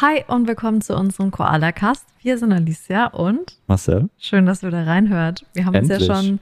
[0.00, 2.06] Hi und willkommen zu unserem Koala-Cast.
[2.22, 4.08] Wir sind Alicia und Marcel.
[4.16, 5.44] schön, dass ihr da reinhört.
[5.54, 6.16] Wir haben uns ja Endlich.
[6.16, 6.38] schon,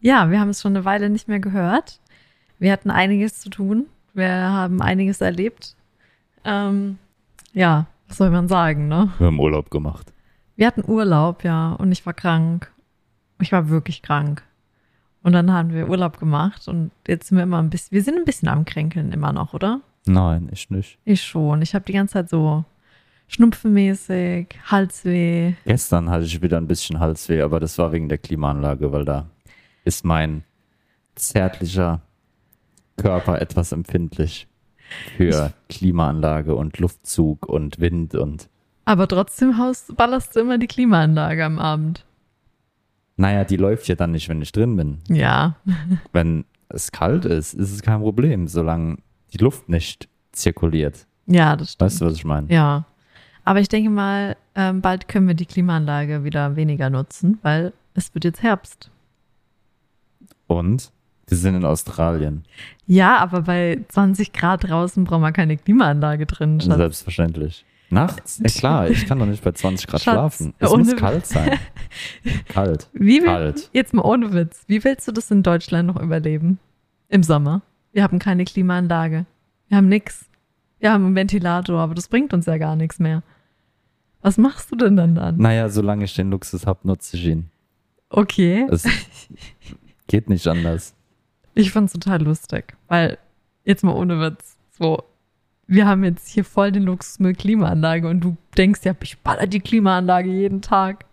[0.00, 1.98] ja, wir haben es schon eine Weile nicht mehr gehört.
[2.60, 3.86] Wir hatten einiges zu tun.
[4.14, 5.74] Wir haben einiges erlebt.
[6.44, 6.98] Ähm,
[7.52, 9.12] ja, was soll man sagen, ne?
[9.18, 10.12] Wir haben Urlaub gemacht.
[10.54, 12.70] Wir hatten Urlaub, ja, und ich war krank.
[13.40, 14.44] Ich war wirklich krank.
[15.24, 18.18] Und dann haben wir Urlaub gemacht und jetzt sind wir immer ein bisschen, wir sind
[18.18, 19.80] ein bisschen am Kränkeln immer noch, oder?
[20.06, 20.96] Nein, ich nicht.
[21.04, 21.60] Ich schon.
[21.60, 22.64] Ich habe die ganze Zeit so
[23.30, 25.54] schnupfenmäßig, Halsweh.
[25.64, 29.30] Gestern hatte ich wieder ein bisschen Halsweh, aber das war wegen der Klimaanlage, weil da
[29.84, 30.44] ist mein
[31.14, 32.02] zärtlicher
[32.96, 34.46] Körper etwas empfindlich
[35.16, 38.48] für Klimaanlage und Luftzug und Wind und
[38.84, 42.04] Aber trotzdem haust, ballerst du immer die Klimaanlage am Abend.
[43.16, 44.98] naja, die läuft ja dann nicht, wenn ich drin bin.
[45.08, 45.56] Ja.
[46.12, 48.96] Wenn es kalt ist, ist es kein Problem, solange
[49.32, 51.06] die Luft nicht zirkuliert.
[51.26, 51.86] Ja, das stimmt.
[51.86, 52.52] Weißt du, was ich meine?
[52.52, 52.84] Ja.
[53.44, 58.14] Aber ich denke mal, ähm, bald können wir die Klimaanlage wieder weniger nutzen, weil es
[58.14, 58.90] wird jetzt Herbst.
[60.46, 60.92] Und
[61.26, 62.44] wir sind in Australien.
[62.86, 66.60] Ja, aber bei 20 Grad draußen brauchen wir keine Klimaanlage drin.
[66.60, 66.76] Schatz.
[66.76, 67.64] Selbstverständlich.
[67.88, 68.40] Nachts?
[68.42, 70.54] Ja klar, ich kann doch nicht bei 20 Grad Schatz, schlafen.
[70.58, 71.58] Es muss kalt sein.
[72.48, 72.88] Kalt.
[72.92, 73.70] Wie will, Kalt.
[73.72, 74.64] Jetzt mal ohne Witz.
[74.68, 76.58] Wie willst du das in Deutschland noch überleben?
[77.08, 77.62] Im Sommer.
[77.92, 79.26] Wir haben keine Klimaanlage.
[79.68, 80.26] Wir haben nix.
[80.78, 83.22] Wir haben einen Ventilator, aber das bringt uns ja gar nichts mehr.
[84.22, 85.36] Was machst du denn dann dann?
[85.38, 87.50] Naja, solange ich den Luxus habe, nutze ich ihn.
[88.10, 88.66] Okay.
[88.70, 88.84] Es
[90.06, 90.94] geht nicht anders.
[91.54, 93.18] Ich fand's total lustig, weil
[93.64, 95.02] jetzt mal ohne Witz, so
[95.66, 99.46] wir haben jetzt hier voll den Luxus mit Klimaanlage und du denkst ja, ich baller
[99.46, 101.04] die Klimaanlage jeden Tag,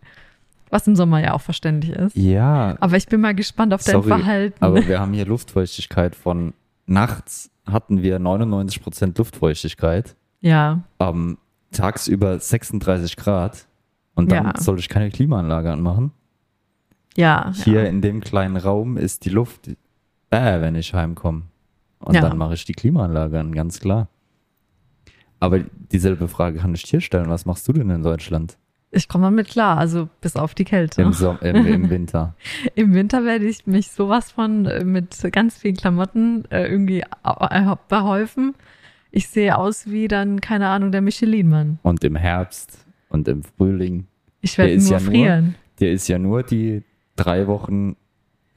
[0.72, 2.16] was im Sommer ja auch verständlich ist.
[2.18, 4.64] Ja, Aber ich bin mal gespannt auf dein sorry, Verhalten.
[4.64, 6.54] aber wir haben hier Luftfeuchtigkeit von
[6.88, 11.38] nachts hatten wir 99% Luftfeuchtigkeit, ja, ähm,
[11.72, 13.68] tagsüber 36 Grad
[14.16, 14.54] und dann Ja.
[14.60, 16.12] soll ich keine Klimaanlage anmachen.
[17.16, 17.90] ja, Hier ja.
[17.90, 19.67] in dem kleinen Raum ist die Luft
[20.30, 21.44] bäh, wenn ich heimkomme.
[22.00, 22.22] Und Ja.
[22.22, 24.08] dann mache ich die Klimaanlage an, ganz klar.
[25.39, 25.60] Aber
[25.92, 27.30] dieselbe Frage kann ich dir stellen.
[27.30, 28.58] Was machst du denn in Deutschland
[28.92, 31.02] Ich komme damit klar, also bis auf die Kälte.
[31.02, 32.36] im, Som im, im Winter?
[32.76, 37.76] Im Winter werde ich mich sowas von äh, mit ganz vielen Klamotten äh, irgendwie äh,
[37.89, 38.55] behäufen.
[39.17, 41.80] Ich sehe aus wie dann, keine Ahnung, der Michelin-Mann.
[41.82, 44.05] Und im Herbst und im Frühling.
[44.42, 45.55] Ich werde Der ist nur ja nur- frieren.
[45.80, 46.83] Dir ist ja nur die
[47.16, 47.95] drei Wochen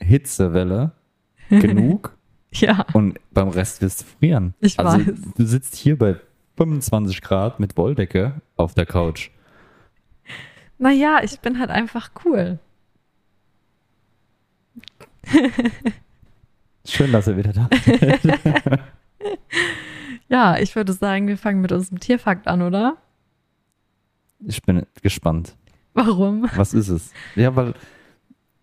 [0.02, 0.92] Hitzewelle
[1.48, 2.14] genug
[2.52, 4.52] Ja, und beim Rest wirst du frieren.
[4.60, 5.14] Ich also weiß.
[5.34, 6.16] du sitzt hier bei
[6.58, 9.30] 25 Grad mit Wolldecke auf der Couch.
[10.76, 12.58] naja, ich bin halt einfach cool.
[16.86, 17.68] Schön, dass ihr wieder da
[20.30, 22.96] Ja, ich würde sagen, wir fangen mit unserem Tierfakt an, oder?
[24.46, 25.56] Ich bin gespannt.
[25.92, 26.48] Warum?
[26.54, 27.12] Was ist es?
[27.34, 27.74] Ja, weil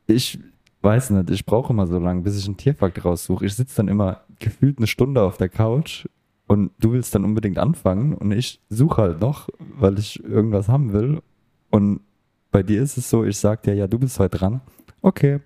[0.08, 0.40] ich
[0.82, 3.46] weiß nicht, ich brauche immer so lange, bis ich einen Tierfakt raussuche.
[3.46, 6.06] Ich sitze dann immer gefühlt eine Stunde auf der Couch
[6.48, 10.94] und du willst dann unbedingt anfangen und ich suche halt noch, weil ich irgendwas haben
[10.94, 11.22] will.
[11.70, 12.00] Und
[12.52, 14.62] bei dir ist es so, ich sag dir, ja, du bist heute dran.
[15.02, 15.42] Okay.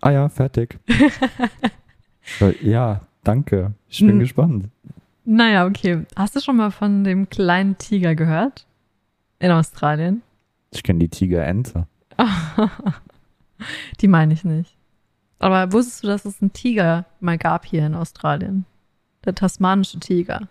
[0.00, 0.78] Ah ja, fertig.
[2.62, 3.74] Ja, danke.
[3.86, 4.18] Ich bin Hm.
[4.20, 4.68] gespannt.
[5.24, 6.04] Naja, okay.
[6.16, 8.66] Hast du schon mal von dem kleinen Tiger gehört?
[9.38, 10.22] In Australien?
[10.70, 11.86] Ich kenne die Tigerente.
[14.00, 14.76] Die meine ich nicht.
[15.38, 18.64] Aber wusstest du, dass es einen Tiger mal gab hier in Australien?
[19.24, 20.48] Der tasmanische Tiger.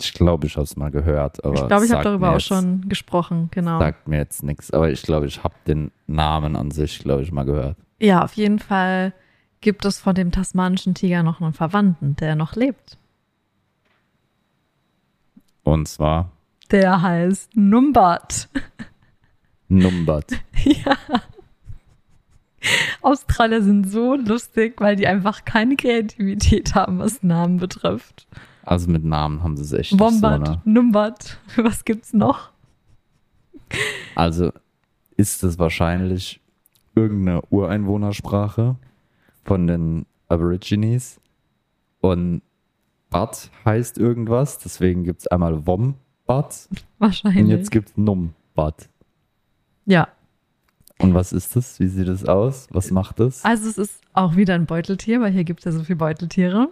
[0.00, 2.38] Ich glaube, ich habe es mal gehört, aber ich glaube, ich habe darüber mir auch
[2.38, 3.78] jetzt- schon gesprochen, genau.
[3.80, 7.32] Sagt mir jetzt nichts, aber ich glaube, ich habe den Namen an sich, glaube ich,
[7.32, 7.76] mal gehört.
[8.00, 9.12] Ja, auf jeden Fall
[9.60, 12.96] gibt es von dem tasmanischen Tiger noch einen Verwandten, der noch lebt.
[15.70, 16.32] Und zwar
[16.72, 18.48] Der heißt Numbat.
[19.68, 20.32] Numbat.
[20.64, 20.96] ja.
[23.02, 28.26] Australier sind so lustig, weil die einfach keine Kreativität haben, was Namen betrifft.
[28.64, 30.62] Also mit Namen haben sie es echt Wombat, so, ne?
[30.64, 32.50] Numbat, was gibt's noch?
[34.16, 34.50] Also
[35.16, 36.40] ist es wahrscheinlich
[36.96, 38.74] irgendeine Ureinwohnersprache
[39.44, 41.20] von den Aborigines
[42.00, 42.42] und
[43.10, 46.68] Bat heißt irgendwas, deswegen gibt es einmal Wombat
[46.98, 47.42] Wahrscheinlich.
[47.44, 48.88] und jetzt gibt es Numbat.
[49.86, 50.08] ja,
[50.98, 51.80] Und was ist das?
[51.80, 52.68] Wie sieht es aus?
[52.70, 53.44] Was macht das?
[53.44, 56.68] also es ist auch wieder ein Beuteltier, weil hier gibt es ja so viele Beuteltiere.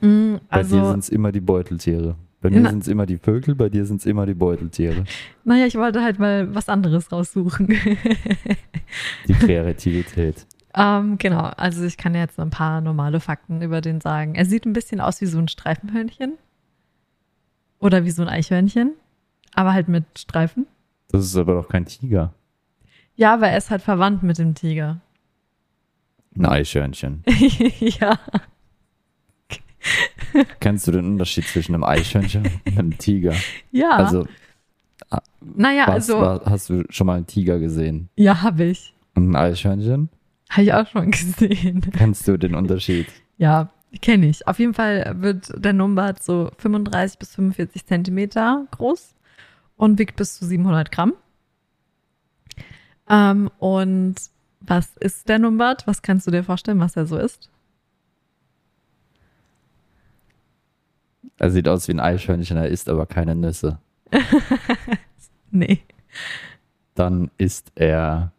[0.00, 2.16] Mm, bei dir Also, sind es immer die Beuteltiere.
[2.40, 5.04] Bei mir sind es immer die Vögel, bei dir sind es immer die Beuteltiere.
[5.44, 7.68] naja, ich wollte halt mal was anderes raussuchen.
[9.28, 10.44] Die Kreativität.
[10.74, 14.34] Ähm, genau, also ich kann jetzt ein paar normale Fakten über den sagen.
[14.34, 16.34] Er sieht ein bisschen aus wie so ein Streifenhörnchen.
[17.78, 18.92] Oder wie so ein Eichhörnchen,
[19.54, 20.66] aber halt mit Streifen.
[21.08, 22.32] Das ist aber doch kein Tiger.
[23.16, 25.00] Ja, aber er ist halt verwandt mit dem Tiger.
[26.36, 27.24] Ein Eichhörnchen.
[27.80, 28.18] ja.
[30.60, 33.34] Kennst du den Unterschied zwischen einem Eichhörnchen und einem Tiger?
[33.72, 33.90] Ja.
[33.90, 34.26] Also,
[35.40, 36.20] naja, was, also.
[36.20, 38.08] war, hast du schon mal einen Tiger gesehen?
[38.16, 38.94] Ja, habe ich.
[39.14, 40.08] Und ein Eichhörnchen?
[40.52, 41.80] Habe ich auch schon gesehen.
[41.92, 43.06] Kennst du den Unterschied?
[43.38, 43.70] Ja,
[44.00, 44.46] kenne ich.
[44.46, 49.14] Auf jeden Fall wird der Numbat so 35 bis 45 Zentimeter groß
[49.76, 51.14] und wiegt bis zu 700 Gramm.
[53.08, 54.16] Ähm, und
[54.60, 55.86] was ist der Numbat?
[55.86, 57.50] Was kannst du dir vorstellen, was er so ist?
[61.38, 63.78] Er sieht aus wie ein Eichhörnchen, er isst aber keine Nüsse.
[65.52, 65.82] Nee.
[66.94, 68.32] Dann ist er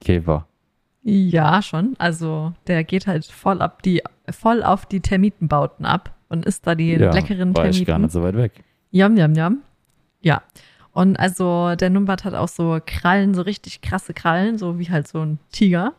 [0.00, 0.46] Käfer.
[1.06, 1.94] Ja, schon.
[1.98, 6.74] Also der geht halt voll ab die, voll auf die Termitenbauten ab und isst da
[6.74, 8.02] die Ja, leckeren war ich gar Termiten.
[8.02, 8.64] nicht so weit weg.
[8.90, 9.58] Yum, yum, yum.
[10.22, 10.42] Ja.
[10.92, 15.06] Und also der Numbat hat auch so Krallen, so richtig krasse Krallen, so wie halt
[15.06, 15.92] so ein Tiger.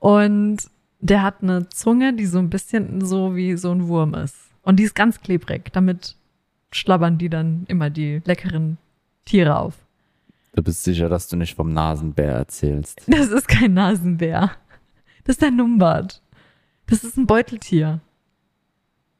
[0.00, 0.58] Und
[1.00, 4.36] der hat eine Zunge, die so ein bisschen so wie so ein Wurm ist.
[4.62, 5.70] Und die ist ganz klebrig.
[5.72, 6.16] Damit
[6.72, 8.78] schlabbern die dann immer die leckeren
[9.26, 9.74] Tiere auf.
[10.54, 13.02] Du bist sicher, dass du nicht vom Nasenbär erzählst.
[13.08, 14.52] Das ist kein Nasenbär.
[15.24, 16.22] Das ist der Numbat.
[16.86, 18.00] Das ist ein Beuteltier.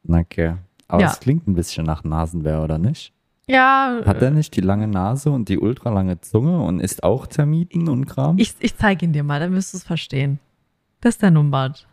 [0.06, 0.54] Okay.
[0.86, 1.10] Aber Ja.
[1.10, 3.12] es klingt ein bisschen nach Nasenbär, oder nicht?
[3.46, 7.88] Ja, Hat er nicht die lange Nase und die ultralange Zunge und isst auch Termiten
[7.88, 8.38] und Kram?
[8.38, 10.38] ich, ich zeige ihn dir mal, dann wirst du es verstehen.
[11.00, 11.86] Das ist der Numbat.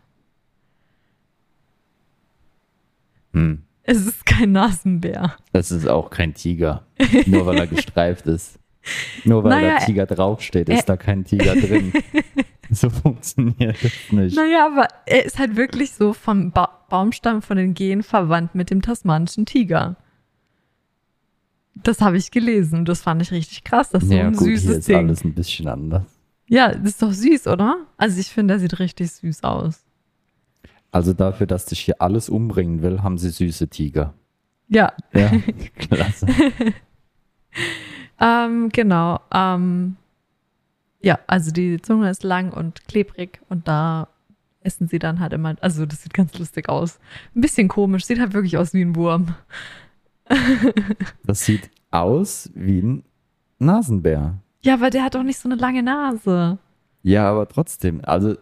[3.32, 3.62] Hm.
[3.82, 5.34] Es ist kein Nasenbär.
[5.52, 6.86] Das ist auch kein Tiger.
[7.26, 8.58] Nur weil er gestreift ist.
[9.24, 11.92] Nur weil Naja, da Tiger draufsteht, ist da kein Tiger drin.
[12.70, 14.36] so funktioniert das nicht.
[14.36, 18.70] Naja, aber er ist halt wirklich so vom ba Baumstamm von den Genen verwandt mit
[18.70, 19.96] dem tasmanischen Tiger.
[21.74, 22.84] Das habe ich gelesen.
[22.84, 23.88] Das fand ich richtig krass.
[23.90, 24.96] Das ist so ja, ein gut, hier süßes ist Ding.
[24.96, 26.04] alles ein bisschen anders.
[26.48, 27.86] Ja, das ist doch süß, oder?
[27.96, 29.84] Also ich finde, er sieht richtig süß aus.
[30.90, 34.12] Also dafür, dass dich hier alles umbringen will, haben sie süße Tiger.
[34.68, 35.30] Ja, Ja,
[35.78, 36.26] klasse.
[38.22, 39.20] ähm, genau.
[39.34, 39.96] Ähm,
[41.00, 44.08] ja, also die Zunge ist lang und klebrig und da
[44.60, 46.98] essen sie dann halt immer, also das sieht ganz lustig aus.
[47.34, 49.34] Ein bisschen komisch, sieht halt wirklich aus wie ein Wurm.
[51.26, 53.04] Das sieht aus wie ein
[53.58, 54.38] Nasenbär.
[54.62, 56.58] Ja, aber der hat doch nicht so eine lange Nase.
[57.02, 58.00] Ja, aber trotzdem.
[58.04, 58.36] Also,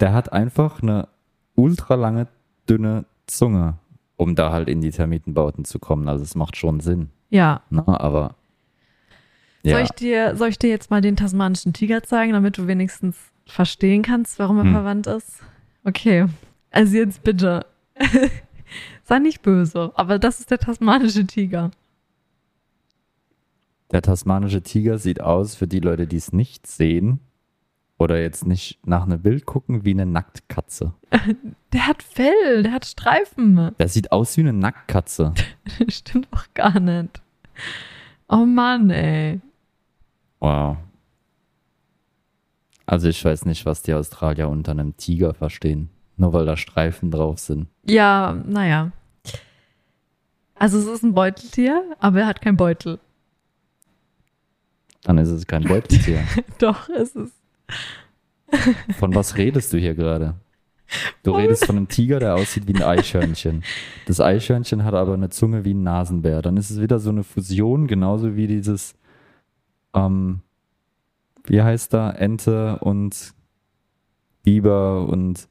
[0.00, 1.08] der hat einfach eine
[1.54, 2.28] ultralange,
[2.68, 3.78] dünne Zunge,
[4.16, 6.08] um da halt in die Termitenbauten zu kommen.
[6.08, 7.10] Also, es macht schon Sinn.
[7.30, 7.62] Ja.
[7.70, 8.36] Na, aber.
[9.64, 12.66] Soll, Ja, ich dir, soll ich dir jetzt mal den tasmanischen Tiger zeigen, damit du
[12.66, 13.16] wenigstens
[13.46, 14.72] verstehen kannst, warum er Hm.
[14.72, 15.40] verwandt ist?
[15.84, 16.26] Okay.
[16.70, 17.66] Also jetzt bitte.
[19.04, 21.70] Sei nicht böse, aber das ist der tasmanische Tiger.
[23.92, 27.20] der tasmanische Tiger sieht aus, für die Leute, die es nicht sehen
[27.98, 30.94] oder jetzt nicht nach einem Bild gucken, wie eine Nacktkatze.
[31.72, 33.72] Der hat Fell, der hat Streifen.
[33.78, 35.32] Der sieht aus wie eine Nacktkatze.
[35.88, 37.20] Stimmt doch gar nicht.
[38.28, 39.40] Oh Mann, ey.
[40.40, 40.76] Wow.
[42.86, 45.88] Also, ich weiß nicht, was die Australier unter einem Tiger verstehen.
[46.16, 47.68] Nur weil da Streifen drauf sind.
[47.84, 48.92] Ja, naja.
[50.56, 53.00] Also es ist ein Beuteltier, aber er hat keinen Beutel.
[55.02, 56.22] Dann ist es kein Beuteltier.
[56.58, 57.34] Doch, es ist.
[58.98, 60.34] Von was redest du hier gerade?
[61.24, 63.64] Du redest von einem Tiger, der aussieht wie ein Eichhörnchen.
[64.06, 66.40] Das Eichhörnchen hat aber eine Zunge wie ein Nasenbär.
[66.40, 68.94] Dann ist es wieder so eine Fusion, genauso wie dieses,
[69.94, 70.40] ähm,
[71.44, 73.34] wie heißt da, Ente und
[74.42, 75.48] Biber und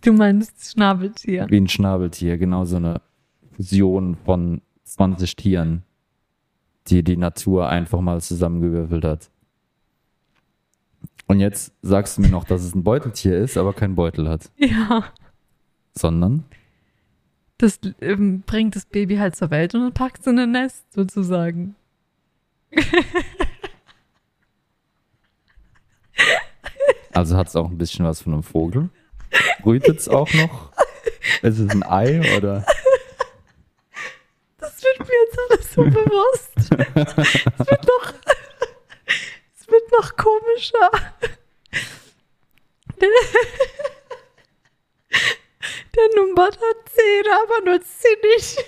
[0.00, 1.46] Du meinst Schnabeltier.
[1.50, 2.38] wie ein Schnabeltier.
[2.38, 3.00] Genau so eine
[3.56, 5.82] Fusion von 20 Tieren,
[6.86, 9.30] die die Natur einfach mal zusammengewürfelt hat.
[11.26, 14.50] Und jetzt sagst du mir noch, dass es ein Beuteltier ist, aber kein Beutel hat.
[14.56, 15.04] Ja.
[15.92, 16.44] Sondern?
[17.58, 21.74] Das ähm, bringt das Baby halt zur Welt und packt es in ein Nest, sozusagen.
[27.12, 28.90] Also hat es auch ein bisschen was von einem Vogel.
[29.62, 30.70] Brütet es auch noch?
[31.42, 32.64] Ist es ein Ei oder?
[34.58, 36.52] Das wird mir jetzt alles so bewusst.
[36.56, 38.14] Es wird noch,
[39.58, 40.90] es wird noch komischer.
[43.00, 43.08] Der,
[45.94, 46.04] der
[46.36, 48.64] hat Zähne, aber nutzt sie nicht.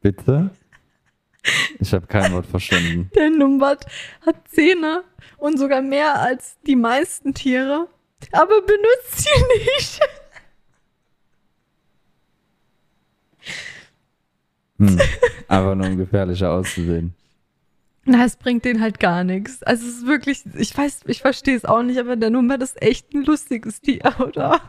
[0.00, 0.50] Bitte?
[1.78, 3.10] Ich habe kein Wort verstanden.
[3.14, 3.86] Der Numbat
[4.26, 5.04] hat Zähne
[5.38, 7.88] und sogar mehr als die meisten Tiere,
[8.32, 9.42] aber benutzt sie
[9.74, 10.00] nicht.
[14.78, 14.98] Hm.
[15.48, 17.14] Einfach nur um gefährlicher auszusehen.
[18.04, 19.62] Na, es bringt denen halt gar nichts.
[19.62, 22.80] Also es ist wirklich, ich weiß, ich verstehe es auch nicht, aber der Nummer ist
[22.80, 24.60] echt ein lustiges Tier, oder?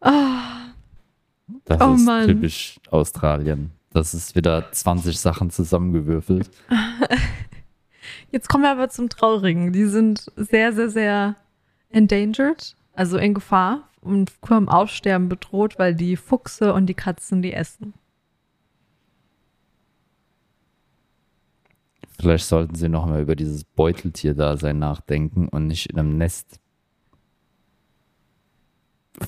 [0.00, 0.72] Ah,
[1.64, 2.26] Das Oh ist Mann.
[2.28, 3.72] typisch Australien.
[3.92, 6.50] Das ist wieder 20 Sachen zusammengewürfelt.
[8.30, 9.72] Jetzt kommen wir aber zum Traurigen.
[9.72, 11.36] Die sind sehr, sehr, sehr
[11.90, 17.52] endangered, also in Gefahr und vom Aussterben bedroht, weil die Fuchse und die Katzen die
[17.52, 17.92] essen.
[22.18, 26.60] Vielleicht sollten sie noch mal über dieses Beuteltier-Dasein nachdenken und nicht in einem Nest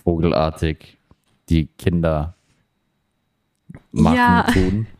[0.04, 0.96] vogelartig
[1.48, 2.34] die Kinder
[3.92, 4.42] machen Ja.
[4.52, 4.86] tun.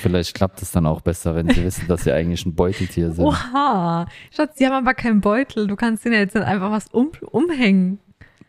[0.00, 3.24] Vielleicht klappt es dann auch besser, wenn sie wissen, dass sie eigentlich ein Beuteltier sind.
[3.24, 4.06] Oha!
[4.34, 5.66] Schatz, die haben aber keinen Beutel.
[5.66, 7.98] Du kannst ja jetzt einfach was um, umhängen.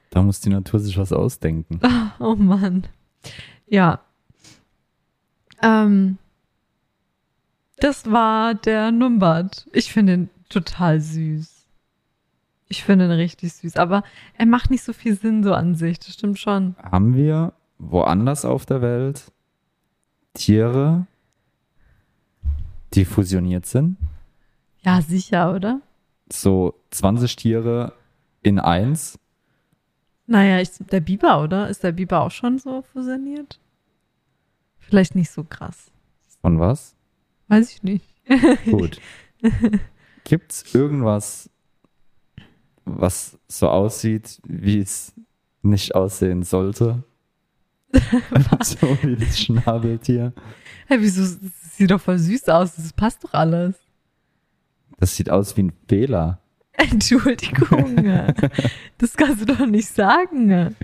[0.09, 1.79] Da muss die Natur sich was ausdenken.
[2.19, 2.87] Oh Mann.
[3.67, 3.99] Ja.
[5.61, 6.17] Ähm,
[7.79, 9.67] das war der Numbat.
[9.73, 11.65] Ich finde ihn total süß.
[12.69, 13.75] Ich finde ihn richtig süß.
[13.75, 14.03] Aber
[14.37, 15.99] er macht nicht so viel Sinn so an sich.
[15.99, 16.75] Das stimmt schon.
[16.81, 19.31] Haben wir woanders auf der Welt
[20.33, 21.07] Tiere,
[22.93, 23.97] die fusioniert sind?
[24.81, 25.81] Ja, sicher, oder?
[26.31, 27.93] So 20 Tiere
[28.41, 29.19] in eins?
[30.25, 31.69] Naja, ich, der Biber, oder?
[31.69, 33.59] Ist der Biber auch schon so fusioniert?
[34.79, 35.91] Vielleicht nicht so krass.
[36.41, 36.95] Von was?
[37.47, 38.05] Weiß ich nicht.
[38.69, 38.99] Gut.
[40.23, 41.49] Gibt's irgendwas,
[42.85, 45.13] was so aussieht, wie es
[45.61, 47.03] nicht aussehen sollte?
[48.63, 50.33] so wie das Schnabeltier.
[50.87, 51.21] Hä, wieso?
[51.21, 52.75] Das sieht doch voll süß aus.
[52.75, 53.75] Das passt doch alles.
[54.99, 56.39] Das sieht aus wie ein Fehler.
[56.73, 58.05] Entschuldigung.
[58.97, 60.75] das kannst du doch nicht sagen.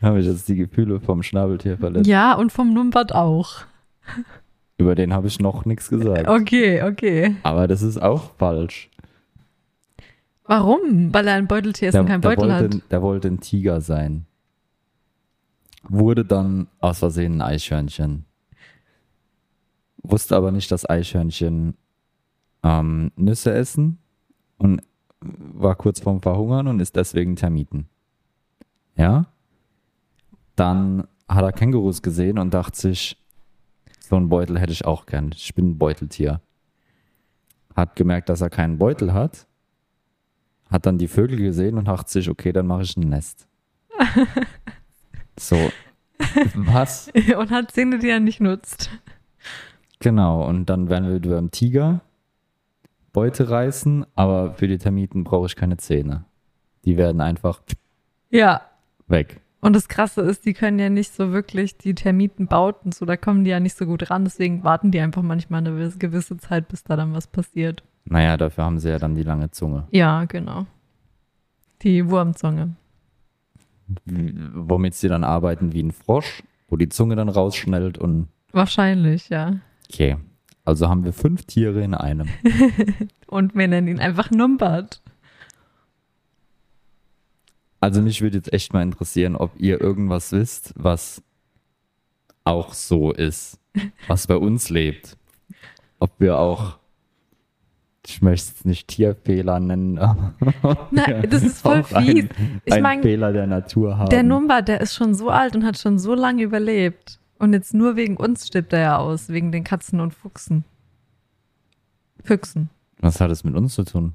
[0.00, 2.06] Habe ich jetzt die Gefühle vom Schnabeltier verletzt?
[2.06, 3.62] Ja, und vom Numbat auch.
[4.78, 6.26] Über den habe ich noch nichts gesagt.
[6.26, 7.36] Okay, okay.
[7.42, 8.90] Aber das ist auch falsch.
[10.44, 11.14] Warum?
[11.14, 12.90] Weil er ein Beuteltier ist und keinen Beutel wollte, hat.
[12.90, 14.26] der wollte ein Tiger sein.
[15.88, 18.24] Wurde dann aus Versehen ein Eichhörnchen.
[20.02, 21.76] Wusste aber nicht, dass Eichhörnchen
[22.62, 23.98] ähm, Nüsse essen
[24.58, 24.82] und
[25.20, 27.88] war kurz vorm Verhungern und ist deswegen Termiten.
[28.96, 29.26] Ja?
[30.56, 33.16] Dann hat er Kängurus gesehen und dachte sich,
[34.00, 35.30] so einen Beutel hätte ich auch gern.
[35.34, 36.40] Ich bin ein Beuteltier.
[37.74, 39.46] Hat gemerkt, dass er keinen Beutel hat
[40.72, 43.46] hat dann die Vögel gesehen und dachte sich, okay, dann mache ich ein Nest.
[45.38, 45.56] so,
[46.54, 47.10] was?
[47.38, 48.90] und hat Zähne, die er nicht nutzt.
[50.00, 52.00] Genau, und dann werden wir beim Tiger
[53.12, 56.24] Beute reißen, aber für die Termiten brauche ich keine Zähne.
[56.84, 57.60] Die werden einfach
[58.30, 58.62] Ja.
[59.06, 59.40] weg.
[59.60, 63.16] Und das Krasse ist, die können ja nicht so wirklich die Termiten bauten, so da
[63.16, 66.66] kommen die ja nicht so gut ran, deswegen warten die einfach manchmal eine gewisse Zeit,
[66.68, 67.84] bis da dann was passiert.
[68.04, 69.86] Naja, dafür haben sie ja dann die lange Zunge.
[69.92, 70.66] Ja, genau.
[71.82, 72.74] Die Wurmzunge.
[74.04, 79.56] Womit sie dann arbeiten wie ein Frosch, wo die Zunge dann rausschnellt und Wahrscheinlich, ja.
[79.88, 80.16] okay.
[80.64, 82.28] Also haben wir fünf Tiere in einem.
[83.26, 85.00] Und wir nennen ihn einfach Numbat.
[87.80, 91.20] Also mich würde jetzt echt mal interessieren, ob ihr irgendwas wisst, was
[92.44, 93.58] auch so ist,
[94.06, 95.16] was bei uns lebt.
[95.98, 96.78] Ob wir auch,
[98.06, 99.98] ich möchte es nicht Tierfehler nennen,
[100.62, 102.28] aber Nein, das ist voll auch ein- fies.
[102.64, 104.10] Ich einen mein, Fehler der Natur haben.
[104.10, 107.18] Der Numbat, der ist schon so alt und hat schon so lange überlebt.
[107.38, 110.64] Und jetzt nur wegen uns stirbt er ja aus, wegen den Katzen und Fuchsen.
[112.24, 112.70] Füchsen.
[113.00, 114.14] was hat es mit uns zu tun?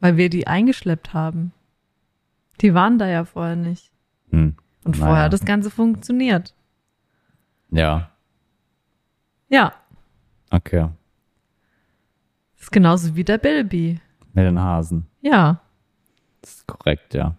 [0.00, 1.52] Weil wir die eingeschleppt haben.
[2.60, 3.92] Die waren da ja vorher nicht.
[4.30, 4.56] Hm.
[4.84, 5.06] Und Naja.
[5.06, 6.54] vorher hat das Ganze funktioniert.
[7.70, 8.10] Ja,
[9.48, 9.72] Ja,
[10.50, 10.88] okay.
[12.68, 13.98] Ist genauso wie der Bilby.
[14.34, 15.06] Mit den Hasen.
[15.22, 15.60] Ja,
[16.42, 17.34] Das ist korrekt, ja.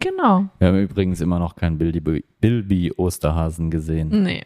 [0.00, 0.48] genau.
[0.58, 4.08] Wir haben übrigens immer noch keinen Bilby, Bilby Osterhasen gesehen.
[4.22, 4.44] Nee.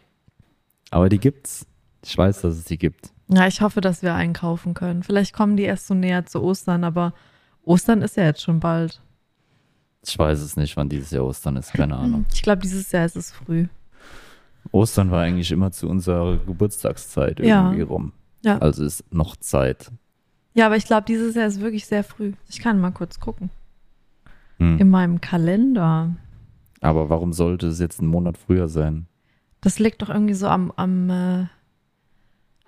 [0.91, 1.65] Aber die gibt's.
[2.03, 3.11] Ich weiß, dass es die gibt.
[3.29, 5.03] Ja, ich hoffe, dass wir einkaufen können.
[5.03, 7.13] Vielleicht kommen die erst so näher zu Ostern, aber
[7.63, 9.01] Ostern ist ja jetzt schon bald.
[10.05, 12.25] Ich weiß es nicht, wann dieses Jahr Ostern ist, keine Ahnung.
[12.33, 13.67] Ich glaube, dieses Jahr ist es früh.
[14.71, 17.63] Ostern war eigentlich immer zu unserer Geburtstagszeit Ja.
[17.63, 18.11] irgendwie rum.
[18.43, 18.57] Ja.
[18.59, 19.91] Also ist noch Zeit.
[20.55, 22.31] Ja, aber ich glaube, dieses Jahr ist wirklich sehr früh.
[22.49, 23.49] Ich kann mal kurz gucken.
[24.57, 24.79] Hm.
[24.79, 26.15] In meinem Kalender.
[26.79, 29.05] Aber warum sollte es jetzt einen Monat früher sein?
[29.59, 31.45] Das liegt doch irgendwie so am, am, äh,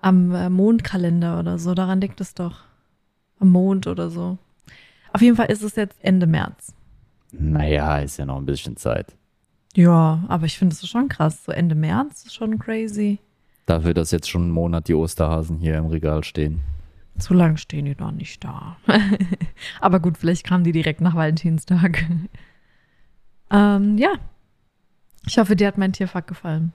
[0.02, 1.74] am äh, Mondkalender oder so.
[1.74, 2.66] Daran liegt es doch.
[3.40, 4.38] Am Mond oder so.
[5.14, 6.74] Auf jeden Fall ist es jetzt Ende März.
[7.32, 9.16] Naja, ist ja noch ein bisschen Zeit.
[9.76, 11.46] Ja, aber ich finde es schon krass.
[11.46, 13.20] So Ende März ist schon crazy.
[13.66, 16.62] Dafür, dass jetzt schon einen Monat die Osterhasen hier im Regal stehen.
[17.18, 18.78] Zu lang stehen die noch nicht da.
[19.82, 22.06] aber gut, vielleicht kamen die direkt nach Valentinstag.
[23.52, 24.14] ähm, ja.
[25.26, 26.74] Ich hoffe, dir hat mein Tierfakt gefallen.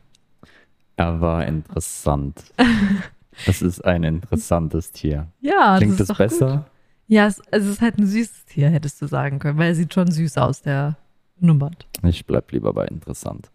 [0.96, 2.52] Er war interessant.
[3.46, 5.28] das ist ein interessantes Tier.
[5.40, 6.56] Ja, Klingt das das besser?
[6.56, 6.66] Gut.
[7.06, 9.94] Ja, es, es ist halt ein süßes Tier, hättest du sagen können, weil er sieht
[9.94, 10.96] schon süß aus, der
[11.38, 11.86] Numbert.
[12.02, 13.50] Ich bleib lieber bei interessant.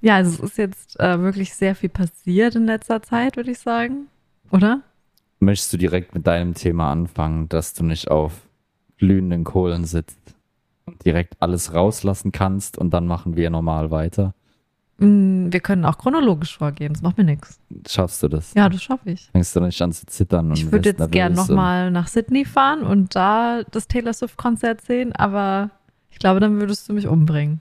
[0.00, 3.58] ja, also es ist jetzt äh, wirklich sehr viel passiert in letzter Zeit, würde ich
[3.58, 4.08] sagen.
[4.54, 4.82] Oder?
[5.40, 8.46] Möchtest du direkt mit deinem Thema anfangen, dass du nicht auf
[8.98, 10.36] glühenden Kohlen sitzt
[10.86, 14.32] und direkt alles rauslassen kannst und dann machen wir normal weiter?
[14.98, 17.58] Mm, Wir können auch chronologisch vorgehen, das macht mir nichts.
[17.88, 18.54] Schaffst du das?
[18.54, 19.28] Ja, das schaffe ich.
[19.32, 20.50] Fängst du nicht an zu zittern?
[20.50, 24.82] Und Ich würde jetzt gern nervös nochmal nach Sydney fahren und da das Taylor Swift-Konzert
[24.82, 25.70] sehen, aber
[26.10, 27.60] ich glaube, dann würdest du mich umbringen.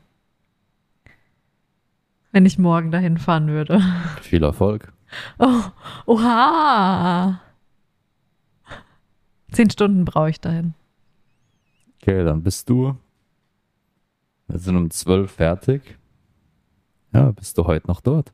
[2.32, 3.82] Wenn ich morgen dahin fahren würde.
[4.22, 4.93] Viel Erfolg.
[5.40, 5.64] Oh,
[6.06, 7.40] oha!
[9.52, 10.74] Zehn Stunden brauche ich dahin.
[12.02, 12.96] Okay, dann bist du.
[14.48, 15.98] Wir sind um zwölf fertig.
[17.14, 18.34] Ja, bist du heute noch dort?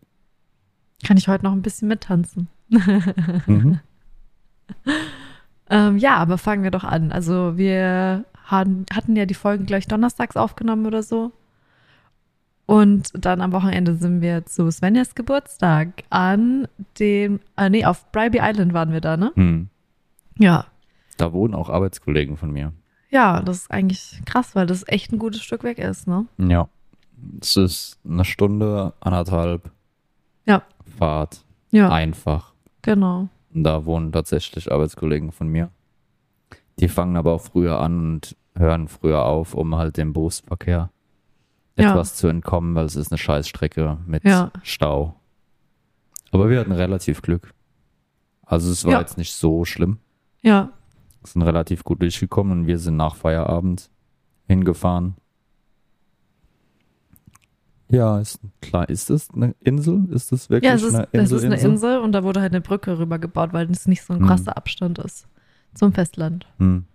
[1.04, 2.48] Kann ich heute noch ein bisschen mittanzen?
[2.70, 3.80] Mhm.
[5.70, 7.12] Ähm, ja, aber fangen wir doch an.
[7.12, 11.32] Also wir hatten, hatten ja die Folgen gleich donnerstags aufgenommen oder so.
[12.70, 16.68] Und dann am Wochenende sind wir zu Svenjas Geburtstag an
[17.00, 19.32] dem, äh, nee, auf Bribey Island waren wir da, ne?
[19.34, 19.70] Hm.
[20.38, 20.66] Ja.
[21.18, 22.72] Da wohnen auch Arbeitskollegen von mir.
[23.10, 26.28] Ja, das ist eigentlich krass, weil das echt ein gutes Stück weg ist, ne?
[26.38, 26.70] Ja.
[27.42, 29.72] Es ist eine Stunde, anderthalb
[30.46, 30.62] Ja.
[31.00, 31.44] Fahrt.
[31.72, 32.54] Ja, Einfach.
[32.84, 33.30] genau.
[33.52, 35.72] Und da wohnen tatsächlich Arbeitskollegen von mir.
[36.80, 40.92] Die fangen aber auch früher an und hören früher auf, um halt dem Berufsverkehr
[41.82, 41.92] Ja.
[41.92, 44.52] etwas zu entkommen, weil es ist eine Scheißstrecke mit Ja.
[44.64, 45.16] Stau.
[46.32, 47.54] Aber wir hatten relativ Glück.
[48.46, 49.00] Also es war Ja.
[49.02, 49.98] jetzt nicht so schlimm.
[50.42, 50.72] Ja,
[51.24, 53.90] sind relativ gut durchgekommen und wir sind nach Feierabend
[54.48, 55.16] hingefahren.
[57.92, 58.88] Ja, ist klar.
[58.88, 60.06] Ist das eine Insel?
[60.12, 61.38] Ist das wirklich ja es ist, eine es Insel?
[61.38, 64.20] ist eine Insel und da wurde halt eine Brücke rübergebaut, weil es nicht so ein
[64.20, 64.28] Hm.
[64.28, 65.28] krasser Abstand ist
[65.74, 66.48] zum Festland.
[66.58, 66.86] Hm.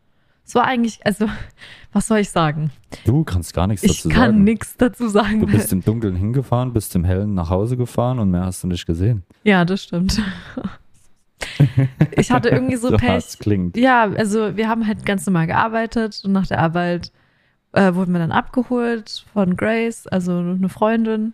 [0.47, 1.27] Es war eigentlich, also,
[1.93, 2.71] was soll ich sagen?
[3.05, 4.45] Du kannst gar nichts Ich dazu kann sagen.
[4.45, 5.41] nichts dazu sagen.
[5.41, 8.67] Du bist im Dunkeln hingefahren, bist im Hellen nach Hause gefahren und mehr hast du
[8.69, 9.23] nicht gesehen.
[9.43, 10.21] Ja, das stimmt.
[12.13, 13.39] ich hatte irgendwie so, so Pech.
[13.39, 13.77] klingt.
[13.77, 17.11] Ja, also wir haben halt ganz normal gearbeitet und nach der Arbeit
[17.73, 21.33] äh, wurden wir dann abgeholt von Grace, also eine Freundin.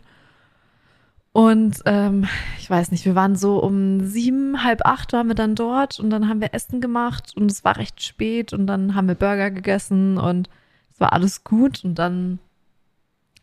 [1.32, 2.26] Und ähm,
[2.58, 6.10] ich weiß nicht, wir waren so um sieben, halb acht waren wir dann dort und
[6.10, 9.52] dann haben wir Essen gemacht und es war recht spät und dann haben wir Burger
[9.52, 10.50] gegessen und
[10.92, 12.40] es war alles gut und dann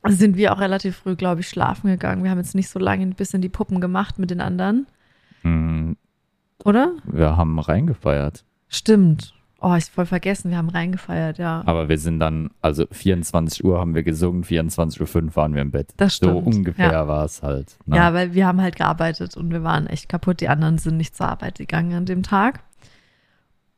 [0.05, 2.23] sind wir auch relativ früh, glaube ich, schlafen gegangen.
[2.23, 4.87] Wir haben jetzt nicht so lange ein bisschen die Puppen gemacht mit den anderen,
[5.43, 5.95] Hm,
[6.63, 6.93] oder?
[7.05, 8.43] Wir haben reingefeiert.
[8.67, 9.33] Stimmt.
[9.59, 11.63] Oh, ich voll vergessen, wir haben reingefeiert, ja.
[11.65, 15.71] Aber wir sind dann, also 24 Uhr haben wir gesungen, 24.05 Uhr waren wir im
[15.71, 15.93] Bett.
[15.97, 16.45] Das So stimmt.
[16.55, 17.07] ungefähr Ja.
[17.07, 17.75] war es halt.
[17.87, 17.95] ne?
[17.97, 20.41] Ja, weil wir haben halt gearbeitet und wir waren echt kaputt.
[20.41, 22.59] Die anderen sind nicht zur Arbeit gegangen an dem Tag.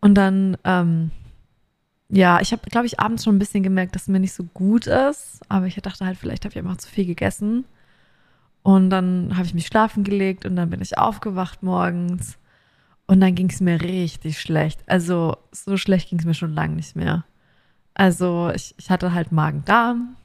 [0.01, 1.11] Und dann, ähm,
[2.09, 4.43] ja, ich habe, glaube ich, abends schon ein bisschen gemerkt, dass es mir nicht so
[4.53, 5.41] gut ist.
[5.47, 7.65] Aber ich dachte halt, vielleicht habe ich einfach zu viel gegessen.
[8.63, 12.37] Und dann habe ich mich schlafen gelegt und dann bin ich aufgewacht morgens.
[13.09, 14.83] Und dann ging es mir richtig schlecht.
[14.85, 17.25] Also so schlecht ging es mir schon lange nicht mehr.
[17.95, 20.15] Also ich, ich hatte halt Magen-Darm,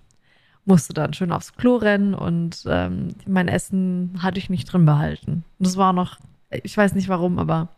[0.66, 5.44] musste dann schön aufs Klo rennen und ähm, mein Essen hatte ich nicht drin behalten.
[5.58, 6.18] Und das war noch,
[6.50, 7.70] ich weiß nicht warum, aber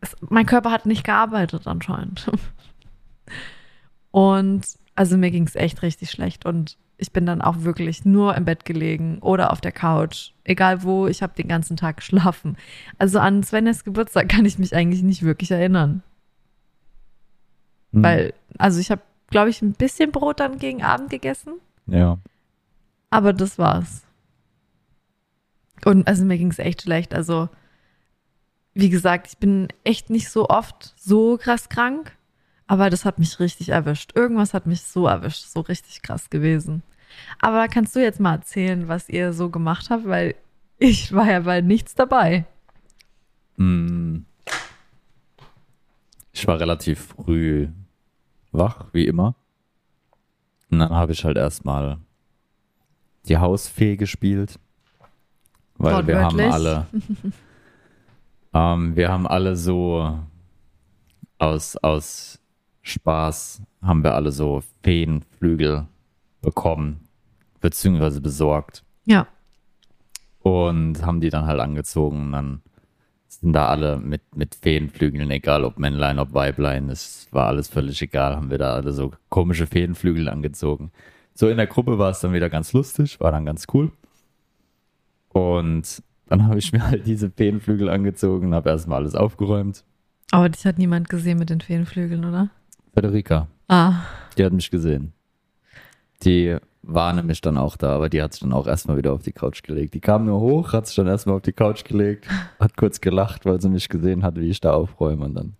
[0.00, 2.30] es, mein Körper hat nicht gearbeitet anscheinend.
[4.12, 8.34] Und also mir ging es echt richtig schlecht und ich bin dann auch wirklich nur
[8.36, 12.56] im Bett gelegen oder auf der Couch, egal wo, ich habe den ganzen Tag geschlafen.
[12.98, 16.02] Also an Svenjas Geburtstag kann ich mich eigentlich nicht wirklich erinnern,
[17.92, 18.02] Hm.
[18.02, 21.54] weil also ich habe, glaube ich, ein bisschen Brot dann gegen Abend gegessen,
[21.86, 22.18] Ja.
[23.10, 24.02] aber das war's.
[25.84, 27.14] Und also mir ging es echt schlecht.
[27.14, 27.48] Also
[28.74, 32.16] wie gesagt, ich bin echt nicht so oft so krass krank,
[32.68, 34.12] aber das hat mich richtig erwischt.
[34.14, 36.82] Irgendwas hat mich so erwischt, so richtig krass gewesen.
[37.40, 40.34] Aber kannst du jetzt mal erzählen, was ihr so gemacht habt, weil
[40.78, 42.44] ich war ja bei nichts dabei.
[43.56, 44.26] Hm.
[46.32, 47.68] Ich war relativ früh
[48.52, 49.34] wach, wie immer.
[50.70, 51.98] Und dann habe ich halt erstmal
[53.26, 54.60] die Hausfee gespielt.
[55.78, 56.86] Weil wir haben alle.
[58.52, 60.18] ähm, wir haben alle so
[61.38, 62.38] aus, aus
[62.88, 65.86] Spaß haben wir alle so Feenflügel
[66.40, 67.00] bekommen,
[67.60, 68.84] beziehungsweise besorgt.
[69.04, 69.26] Ja.
[70.40, 72.26] Und haben die dann halt angezogen.
[72.26, 72.62] Und dann
[73.28, 78.00] sind da alle mit, mit Feenflügeln, egal ob Männlein, ob Weiblein, es war alles völlig
[78.00, 80.90] egal, haben wir da alle so komische Feenflügel angezogen.
[81.34, 83.92] So in der Gruppe war es dann wieder ganz lustig, war dann ganz cool.
[85.28, 89.84] Und dann habe ich mir halt diese Feenflügel angezogen, habe erstmal alles aufgeräumt.
[90.30, 92.50] Aber das hat niemand gesehen mit den Feenflügeln, oder?
[92.98, 94.00] Federica, Ah,
[94.36, 95.12] die hat mich gesehen.
[96.24, 99.22] Die war nämlich dann auch da, aber die hat sich dann auch erstmal wieder auf
[99.22, 99.94] die Couch gelegt.
[99.94, 102.26] Die kam nur hoch, hat sich dann erstmal auf die Couch gelegt,
[102.58, 105.56] hat kurz gelacht, weil sie mich gesehen hat, wie ich da aufräume und dann,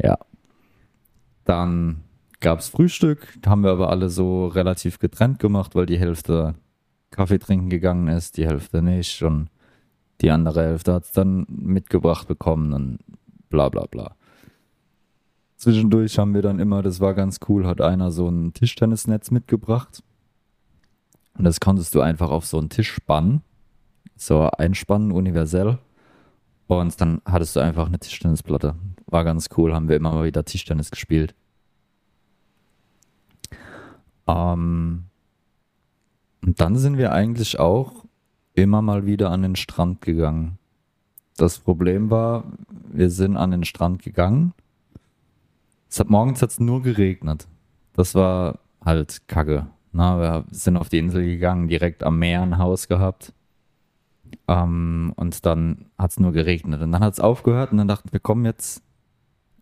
[0.00, 0.18] ja.
[1.44, 2.04] Dann
[2.38, 6.54] gab's Frühstück, haben wir aber alle so relativ getrennt gemacht, weil die Hälfte
[7.10, 9.48] Kaffee trinken gegangen ist, die Hälfte nicht und
[10.20, 12.98] die andere Hälfte hat's dann mitgebracht bekommen und
[13.48, 14.14] bla bla bla.
[15.60, 20.02] Zwischendurch haben wir dann immer, das war ganz cool, hat einer so ein Tischtennisnetz mitgebracht.
[21.36, 23.42] Und das konntest du einfach auf so einen Tisch spannen.
[24.16, 25.76] So einspannen, universell.
[26.66, 28.74] Und dann hattest du einfach eine Tischtennisplatte.
[29.04, 31.34] War ganz cool, haben wir immer mal wieder Tischtennis gespielt.
[34.26, 35.04] Ähm,
[36.42, 38.06] und dann sind wir eigentlich auch
[38.54, 40.56] immer mal wieder an den Strand gegangen.
[41.36, 42.44] Das Problem war,
[42.90, 44.54] wir sind an den Strand gegangen.
[45.90, 47.48] Es hat morgens hat's nur geregnet.
[47.94, 49.66] Das war halt Kacke.
[49.92, 53.32] Na, wir sind auf die Insel gegangen, direkt am Meer ein Haus gehabt.
[54.46, 56.80] Ähm, und dann hat's nur geregnet.
[56.80, 58.84] Und dann hat's aufgehört und dann dachten wir, komm, jetzt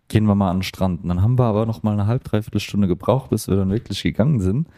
[0.08, 1.02] gehen wir mal an den Strand.
[1.02, 3.70] Und dann haben wir aber noch mal eine halb, dreiviertel Stunde gebraucht, bis wir dann
[3.70, 4.68] wirklich gegangen sind.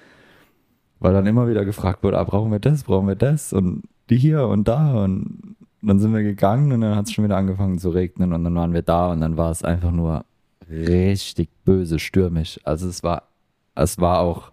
[1.00, 4.18] Weil dann immer wieder gefragt wurde, ah, brauchen wir das, brauchen wir das und die
[4.18, 7.78] hier und da und dann sind wir gegangen und dann hat es schon wieder angefangen
[7.78, 10.24] zu regnen und dann waren wir da und dann war es einfach nur
[10.70, 12.58] richtig böse, stürmisch.
[12.64, 13.24] Also es war,
[13.74, 14.52] es war auch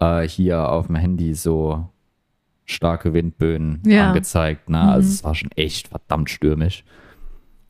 [0.00, 1.88] äh, hier auf dem Handy so
[2.64, 4.08] starke Windböen Ja.
[4.08, 4.68] angezeigt.
[4.68, 4.80] Ne?
[4.80, 6.84] Also es war schon echt verdammt stürmisch.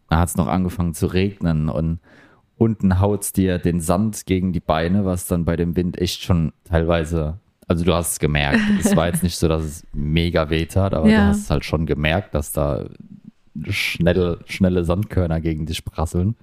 [0.08, 2.00] Da hat es noch angefangen zu regnen und
[2.56, 6.52] unten haut's dir den Sand gegen die Beine, was dann bei dem Wind echt schon
[6.64, 8.58] teilweise, also du hast es gemerkt.
[8.80, 11.16] es war jetzt nicht so, dass es mega weh tat, aber Ja.
[11.18, 12.86] du hast halt schon gemerkt, dass da
[13.68, 16.36] schnelle, schnelle Sandkörner gegen dich prasseln.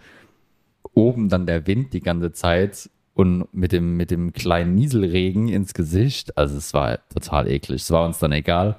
[0.93, 5.73] Oben dann der Wind die ganze Zeit und mit dem, mit dem kleinen Nieselregen ins
[5.73, 6.37] Gesicht.
[6.37, 7.81] Also es war total eklig.
[7.81, 8.77] Es war uns dann egal.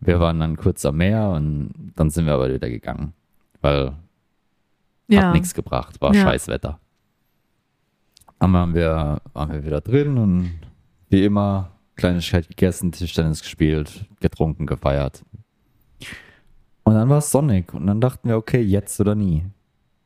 [0.00, 3.12] Wir waren dann kurz am Meer und dann sind wir aber wieder gegangen.
[3.60, 3.92] Weil
[5.08, 5.24] ja.
[5.24, 6.22] hat nichts gebracht, war Ja.
[6.22, 6.78] scheiß Wetter.
[8.38, 10.60] Dann waren wir, waren wir wieder drin und
[11.08, 15.24] wie immer Kleinigkeit gegessen, Tischtennis gespielt, getrunken, gefeiert.
[16.84, 19.44] Und dann war es sonnig und dann dachten wir, okay, jetzt oder nie.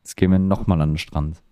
[0.03, 1.43] Jetzt gehen wir nochmal an den Strand.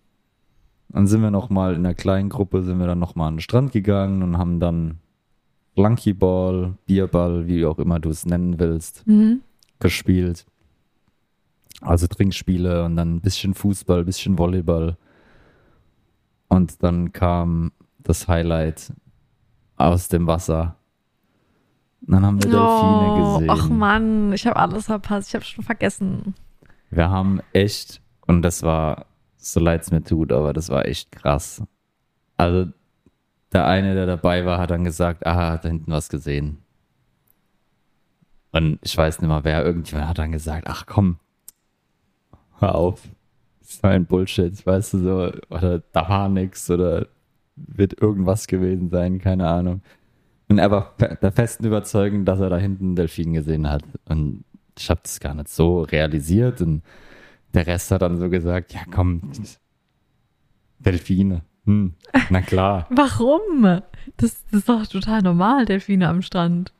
[0.90, 3.72] Dann sind wir nochmal in einer kleinen Gruppe, sind wir dann nochmal an den Strand
[3.72, 4.98] gegangen und haben dann
[5.74, 9.42] Flunkyball, Bierball, wie auch immer du es nennen willst, Mhm.
[9.80, 10.46] gespielt.
[11.82, 14.96] Also Trinkspiele und dann ein bisschen Fußball, ein bisschen Volleyball.
[16.48, 18.92] Und dann kam das Highlight
[19.76, 20.76] aus dem Wasser.
[22.06, 23.50] Und dann haben wir Delfine Oh, gesehen.
[23.50, 25.28] ach Mann, ich habe alles verpasst.
[25.28, 26.34] Ich habe schon vergessen.
[26.90, 31.10] Wir haben echt, und das war, so leid es mir tut, aber das war echt
[31.10, 31.62] krass.
[32.36, 32.70] Also
[33.52, 36.58] der eine, der dabei war, hat dann gesagt, ah, hat da hinten was gesehen.
[38.52, 41.18] Und ich weiß nicht mal wer, irgendjemand hat dann gesagt, ach komm,
[42.58, 43.02] hör auf.
[43.60, 47.08] Das ist ein Bullshit, weißt du so, oder da war nix oder
[47.56, 49.82] wird irgendwas gewesen sein, keine Ahnung.
[50.48, 53.84] Und er war der festen Überzeugung, dass er da hinten einen Delfin gesehen hat.
[54.06, 54.44] Und
[54.78, 56.62] ich habe das gar nicht so realisiert.
[56.62, 56.82] Und
[57.54, 59.22] der Rest hat dann so gesagt, ja komm,
[60.78, 61.42] Delfine.
[61.64, 61.94] Hm,
[62.30, 62.86] na klar.
[62.90, 63.82] Warum?
[64.16, 66.72] Das, das ist doch total normal, Delfine am Strand.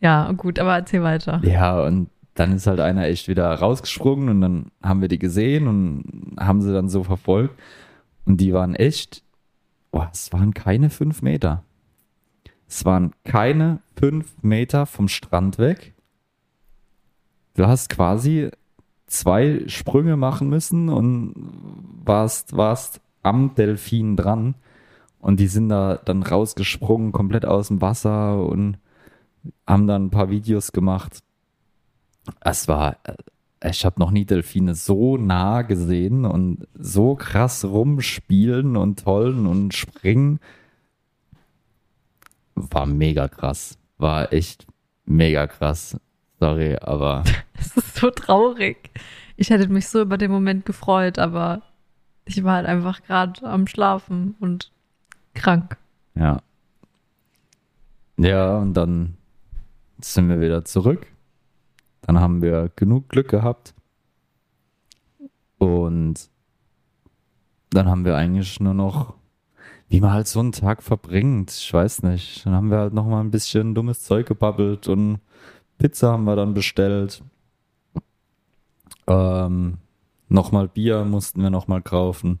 [0.00, 1.40] Ja, gut, aber erzähl weiter.
[1.42, 5.66] Ja, und dann ist halt einer echt wieder rausgesprungen und dann haben wir die gesehen
[5.66, 7.58] und haben sie dann so verfolgt.
[8.24, 9.24] Und die waren echt,
[9.90, 11.64] boah, es waren keine fünf Meter.
[12.68, 15.94] Es waren keine fünf Meter vom Strand weg.
[17.54, 18.50] Du hast quasi
[19.08, 21.34] zwei Sprünge machen müssen und
[22.04, 24.54] warst, warst am Delfin dran.
[25.20, 28.78] Und die sind da dann rausgesprungen, komplett aus dem Wasser und
[29.66, 31.18] haben dann ein paar Videos gemacht.
[32.40, 38.76] Es war, äh, ich habe noch nie Delfine so nah gesehen und so krass rumspielen
[38.76, 40.38] und tollen und springen.
[42.54, 43.78] War mega krass.
[43.96, 44.66] War echt
[45.04, 45.96] mega krass.
[46.40, 47.24] Sorry, aber
[47.58, 48.90] Es ist so traurig.
[49.36, 51.62] Ich hätte mich so über den Moment gefreut, aber
[52.24, 54.70] ich war halt einfach gerade am Schlafen und
[55.34, 55.76] krank.
[56.14, 56.40] ja.
[58.20, 59.16] Ja, und dann
[60.00, 61.06] sind wir wieder zurück.
[62.02, 63.74] Dann haben wir genug Glück gehabt.
[65.58, 66.28] Und
[67.70, 69.14] dann haben wir eigentlich nur noch,
[69.88, 72.44] wie man halt so einen Tag verbringt, ich weiß nicht.
[72.44, 75.20] Dann haben wir halt noch mal ein bisschen dummes Zeug gebabbelt und
[75.78, 77.22] Pizza haben wir dann bestellt.
[79.06, 79.78] Ähm,
[80.28, 82.40] nochmal Bier mussten wir nochmal kaufen.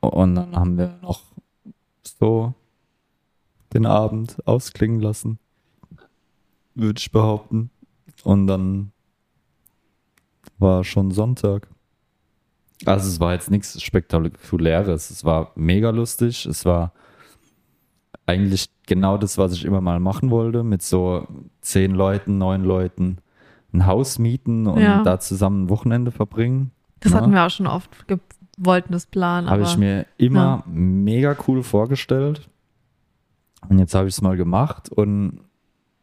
[0.00, 1.22] Und dann haben wir noch
[2.02, 2.54] so
[3.72, 5.38] den Abend ausklingen lassen,
[6.74, 7.70] würde ich behaupten.
[8.24, 8.92] Und dann
[10.58, 11.68] war schon Sonntag.
[12.84, 15.10] Also es war jetzt nichts Spektakuläres.
[15.10, 16.46] Es war mega lustig.
[16.46, 16.92] Es war
[18.26, 21.26] eigentlich genau das, was ich immer mal machen wollte, mit so
[21.60, 23.18] zehn Leuten, neun Leuten
[23.72, 25.02] ein Haus mieten und Ja.
[25.02, 26.70] da zusammen ein Wochenende verbringen.
[27.00, 27.18] Das Ja.
[27.20, 28.18] hatten wir auch schon oft ge
[28.58, 32.48] wollten das planen, Habe ich mir immer mega cool vorgestellt.
[33.68, 35.40] Und jetzt habe ich es mal gemacht und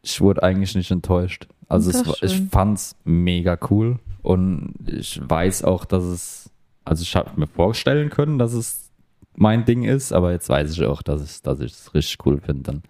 [0.04, 1.48] ich wurde eigentlich nicht enttäuscht.
[1.68, 2.50] Also es, ich schön.
[2.50, 6.52] fand's mega cool und ich weiß auch, dass es,
[6.86, 8.83] also ich habe mir vorstellen können, dass es
[9.36, 12.40] mein Ding ist, aber jetzt weiß ich auch, dass ich dass ich es richtig cool
[12.40, 12.64] finde.
[12.64, 12.84] Dann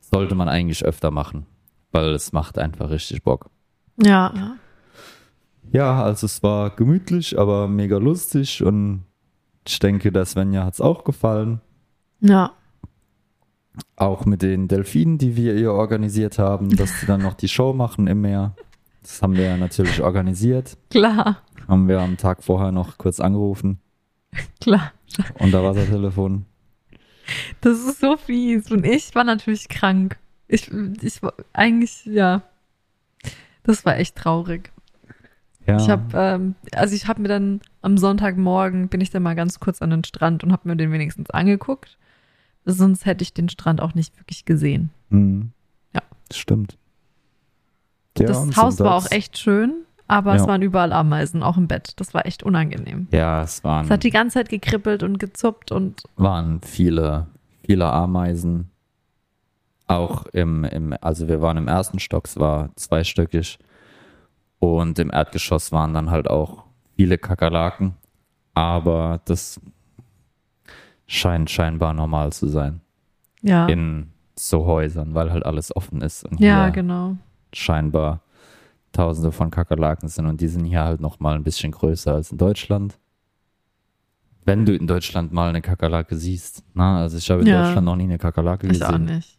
[0.00, 1.46] sollte man eigentlich öfter machen,
[1.92, 3.50] weil es macht einfach richtig Bock.
[3.96, 4.56] ja,
[5.72, 6.02] ja.
[6.02, 9.04] Also es war gemütlich, aber mega lustig und
[9.66, 11.60] ich denke, der Svenja hat's auch gefallen.
[12.20, 12.52] Ja,
[13.96, 17.72] Auch mit den Delfinen, die wir ihr organisiert haben, dass sie dann noch die Show
[17.72, 18.54] machen im Meer.
[19.02, 20.76] Das haben wir ja natürlich organisiert.
[20.90, 23.80] klar, Haben wir am Tag vorher noch kurz angerufen
[24.60, 24.92] klar.
[25.38, 26.46] unter Wassertelefon.
[27.60, 28.70] Das ist so fies.
[28.70, 30.18] Und ich war natürlich krank.
[30.48, 30.70] Ich,
[31.02, 32.42] ich war eigentlich, ja.
[33.62, 34.72] Das war echt traurig.
[35.66, 39.34] Ja, Ich habe, ähm, also ich habe mir dann am Sonntagmorgen bin ich dann mal
[39.34, 41.98] ganz kurz an den Strand und habe mir den wenigstens angeguckt.
[42.64, 44.90] Sonst hätte ich den Strand auch nicht wirklich gesehen.
[45.10, 45.52] Mhm.
[45.94, 46.02] Ja.
[46.32, 46.76] Stimmt.
[48.18, 50.48] Ja, das und Haus war auch echt schön, aber es Ja.
[50.48, 51.92] waren überall Ameisen, auch im Bett.
[51.96, 53.06] Das war echt unangenehm.
[53.12, 57.26] Ja, es waren, Es hat die ganze Zeit gekribbelt und gezuppt und waren viele,
[57.64, 58.70] viele Ameisen.
[59.86, 63.58] Auch im, im, also wir waren im ersten Stock, es war zweistöckig.
[64.58, 66.64] Und im Erdgeschoss waren dann halt auch
[66.96, 67.94] viele Kakerlaken.
[68.54, 69.60] Aber das
[71.06, 72.80] scheint scheinbar normal zu sein
[73.42, 73.66] ja.
[73.66, 76.24] in so Häusern, weil halt alles offen ist.
[76.24, 77.16] Und Ja, genau.
[77.52, 78.20] scheinbar
[78.92, 80.26] tausende von Kakerlaken sind.
[80.26, 82.98] Und die sind hier halt nochmal ein bisschen größer als in Deutschland.
[84.44, 86.64] Wenn du in Deutschland mal eine Kakerlake siehst.
[86.74, 87.62] Na, also ich habe in Ja.
[87.64, 89.04] Deutschland noch nie eine Kakerlake Ich auch gesehen.
[89.04, 89.38] nicht.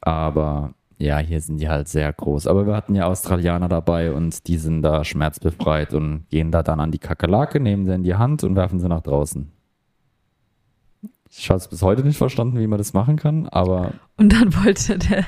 [0.00, 2.46] Aber ja, hier sind die halt sehr groß.
[2.46, 6.80] Aber wir hatten ja Australianer dabei und die sind da schmerzbefreit und gehen da dann
[6.80, 9.50] an die Kakerlake, nehmen sie in die Hand und werfen sie nach draußen.
[11.30, 14.54] Ich habe es bis heute nicht verstanden, wie man das machen kann, aber Und dann
[14.64, 15.24] wollte der,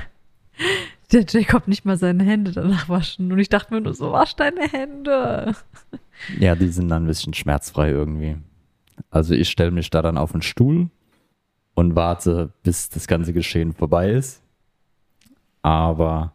[1.14, 3.32] der Jacob nicht mal seine Hände danach waschen.
[3.32, 5.54] Und ich dachte mir nur so, wasch deine Hände.
[6.38, 8.36] ja, die sind dann ein bisschen schmerzfrei irgendwie.
[9.10, 10.90] Also ich stelle mich da dann auf einen Stuhl
[11.74, 14.42] und warte, bis das ganze Geschehen vorbei ist.
[15.62, 16.34] Aber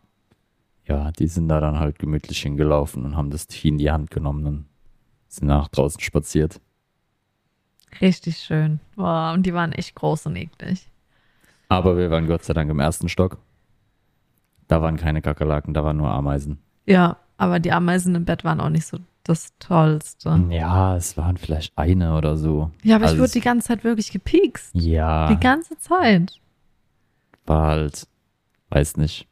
[0.85, 4.09] ja, die sind da dann halt gemütlich hingelaufen und haben das Vieh in die Hand
[4.09, 4.65] genommen und
[5.27, 6.59] sind nach draußen spaziert.
[8.01, 8.79] Richtig schön.
[8.95, 10.87] Boah, und die waren echt groß und eklig.
[11.69, 13.37] Aber wir waren Gott sei Dank im ersten Stock.
[14.69, 16.59] Da waren keine Kakerlaken, da waren nur Ameisen.
[16.85, 20.41] Ja, aber die Ameisen im Bett waren auch nicht so das Tollste.
[20.49, 22.71] Ja, es waren vielleicht eine oder so.
[22.83, 24.69] Ja, aber ich Also wurde es- die ganze Zeit wirklich gepiekst.
[24.73, 26.39] Ja, Die ganze Zeit.
[27.45, 28.07] war halt,
[28.69, 29.27] weiß nicht.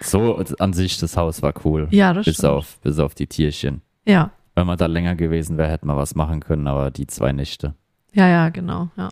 [0.00, 1.86] So an sich, das Haus war cool.
[1.90, 2.52] Ja, das bis stimmt.
[2.52, 3.80] auf, bis auf die Tierchen.
[4.04, 7.32] Ja, Wenn man da länger gewesen wäre, hätte man was machen können, aber die zwei
[7.32, 7.74] Nächte
[8.12, 8.90] ja, ja, genau.
[8.96, 9.08] Ja.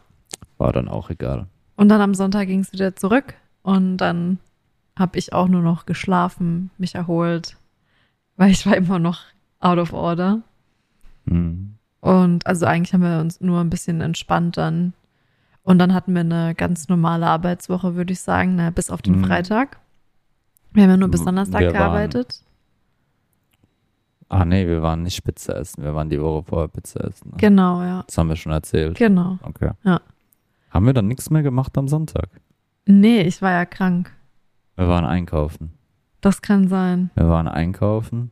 [0.58, 1.46] war dann auch egal.
[1.76, 4.38] Und dann am Sonntag ging es wieder zurück und dann
[4.98, 7.56] habe ich auch nur noch geschlafen, mich erholt,
[8.36, 9.20] weil ich war immer noch
[9.60, 10.40] out of order.
[11.26, 11.74] Hm.
[12.00, 14.92] Und also eigentlich haben wir uns nur ein bisschen entspannt dann.
[15.62, 19.20] Und dann hatten wir eine ganz normale Arbeitswoche, würde ich sagen, na, bis auf den
[19.20, 19.24] Mhm.
[19.24, 19.78] Freitag.
[20.72, 22.42] Wir haben ja nur bis Wir Donnerstag waren- gearbeitet.
[24.28, 27.30] Ah nee, wir waren nicht Pizza essen, wir waren die Woche vorher Pizza essen.
[27.30, 27.36] ne?
[27.36, 28.02] Genau, ja.
[28.06, 28.96] Das haben wir schon erzählt.
[28.96, 29.38] Genau.
[29.42, 29.70] Okay.
[29.84, 30.00] Ja.
[30.70, 32.28] Haben wir dann nichts mehr gemacht am Sonntag?
[32.86, 34.12] Nee, ich war ja krank.
[34.76, 35.72] Wir waren einkaufen.
[36.20, 37.10] Das kann sein.
[37.14, 38.30] Wir waren einkaufen.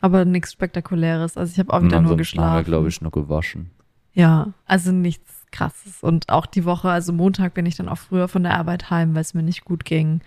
[0.00, 1.36] Aber nichts Spektakuläres.
[1.36, 2.48] Also ich habe auch wieder nur geschlafen.
[2.48, 3.70] haben wir, glaube ich, nur gewaschen.
[4.12, 6.02] Ja, also nichts krasses.
[6.02, 9.14] Und auch die Woche, also Montag bin ich dann auch früher von der Arbeit heim,
[9.14, 10.20] weil es mir nicht gut ging.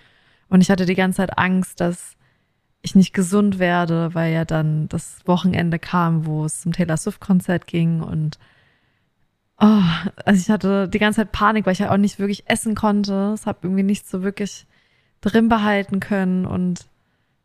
[0.49, 2.15] Und ich hatte die ganze Zeit Angst, dass
[2.81, 7.19] ich nicht gesund werde, weil ja dann das Wochenende kam, wo es zum Taylor Swift
[7.19, 8.39] Konzert ging und
[9.59, 9.81] Oh,
[10.25, 13.31] also ich hatte die ganze Zeit Panik, weil ich ja auch nicht wirklich essen konnte.
[13.33, 14.67] Es habe irgendwie nicht so wirklich
[15.21, 16.85] drin behalten können und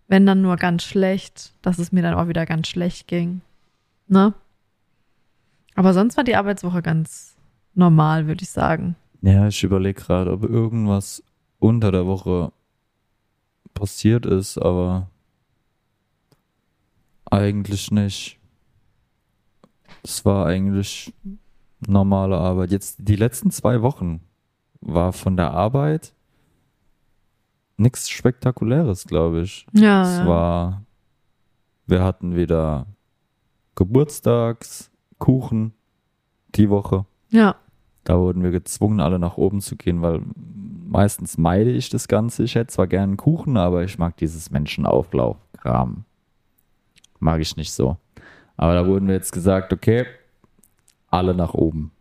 [0.09, 3.40] wenn dann nur ganz schlecht, dass es mir dann auch wieder ganz schlecht ging.
[4.09, 4.35] Ne?
[5.75, 7.35] Aber sonst war die Arbeitswoche ganz
[7.75, 8.94] normal, würde ich sagen.
[9.22, 11.22] Ja, ich überlege gerade, ob irgendwas
[11.59, 12.53] unter der Woche
[13.72, 15.09] passiert ist, aber
[17.31, 18.38] eigentlich nicht.
[20.03, 21.14] Es war eigentlich
[21.87, 22.71] normale Arbeit.
[22.71, 24.21] Jetzt die letzten zwei Wochen
[24.81, 26.14] war von der Arbeit
[27.77, 29.66] nichts Spektakuläres, glaube ich.
[29.73, 30.03] Ja.
[30.03, 30.83] Es war,
[31.87, 32.87] wir hatten wieder
[33.75, 35.73] Geburtstagskuchen
[36.55, 37.07] die Woche.
[37.31, 37.57] ja.
[38.05, 40.23] Da wurden wir gezwungen, alle nach oben zu gehen, weil
[40.88, 42.42] meistens meide ich das Ganze.
[42.42, 46.05] Ich hätte zwar gerne einen Kuchen, aber ich mag dieses Menschenauflaufkram.
[47.21, 47.99] Mag ich nicht so.
[48.57, 50.05] Aber da wurden wir jetzt gesagt, okay,
[51.12, 51.92] alle nach oben.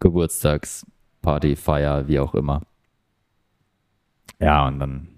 [0.00, 2.62] Geburtstagsparty, Feier, wie auch immer.
[4.38, 5.08] Ja, und dann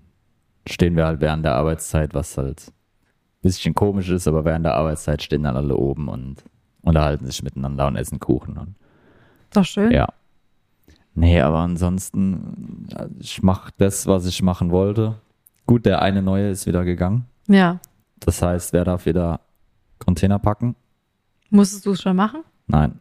[0.68, 4.74] stehen wir halt während der Arbeitszeit, was halt ein bisschen komisch ist, aber während der
[4.74, 6.44] Arbeitszeit stehen dann alle oben und
[6.83, 8.57] unterhalten sich miteinander und essen Kuchen.
[8.59, 8.74] Und
[9.52, 9.90] Doch schön.
[9.90, 10.07] ja.
[11.14, 12.88] Nee, aber ansonsten,
[13.20, 15.14] ich mache das, was ich machen wollte.
[15.66, 17.26] Gut, der eine neue ist wieder gegangen.
[17.48, 17.78] Ja.
[18.20, 19.40] Das heißt, wer darf wieder
[19.98, 20.74] Container packen?
[21.50, 22.40] Musstest du es schon machen?
[22.66, 23.00] Nein.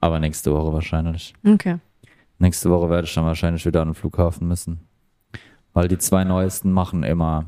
[0.00, 1.34] Aber nächste Woche wahrscheinlich.
[1.46, 1.78] Okay.
[2.38, 4.80] Nächste Woche werde ich dann wahrscheinlich wieder an den Flughafen müssen.
[5.72, 7.46] Weil die zwei neuesten machen immer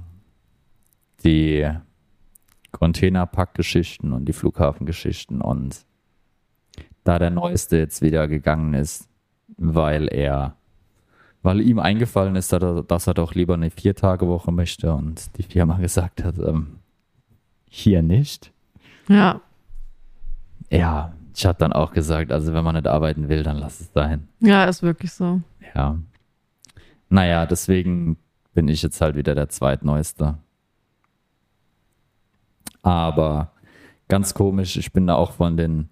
[1.24, 1.68] die
[2.70, 5.40] Containerpackgeschichten und die Flughafengeschichten.
[5.40, 5.84] Und
[7.02, 9.08] da der neueste jetzt wieder gegangen ist,
[9.56, 10.56] weil er,
[11.42, 15.42] weil ihm eingefallen ist, dass er, dass er doch lieber eine Vier-Tage-Woche möchte und die
[15.42, 16.78] Firma gesagt hat, ähm,
[17.68, 18.52] hier nicht.
[19.08, 19.40] Ja.
[20.70, 23.92] Ja, ich habe dann auch gesagt, also wenn man nicht arbeiten will, dann lass es
[23.92, 24.28] sein.
[24.40, 25.40] Ja, ist wirklich so.
[25.74, 25.98] Ja.
[27.08, 28.16] Naja, deswegen
[28.54, 30.38] bin ich jetzt halt wieder der zweitneueste.
[32.82, 33.52] Aber
[34.08, 35.88] ganz komisch, ich bin da auch von den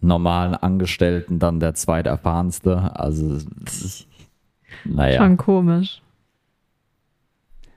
[0.00, 2.96] normalen Angestellten dann der zweiterfahrenste.
[2.98, 4.06] Also, ist-
[4.84, 5.18] naja.
[5.22, 6.00] Schon komisch.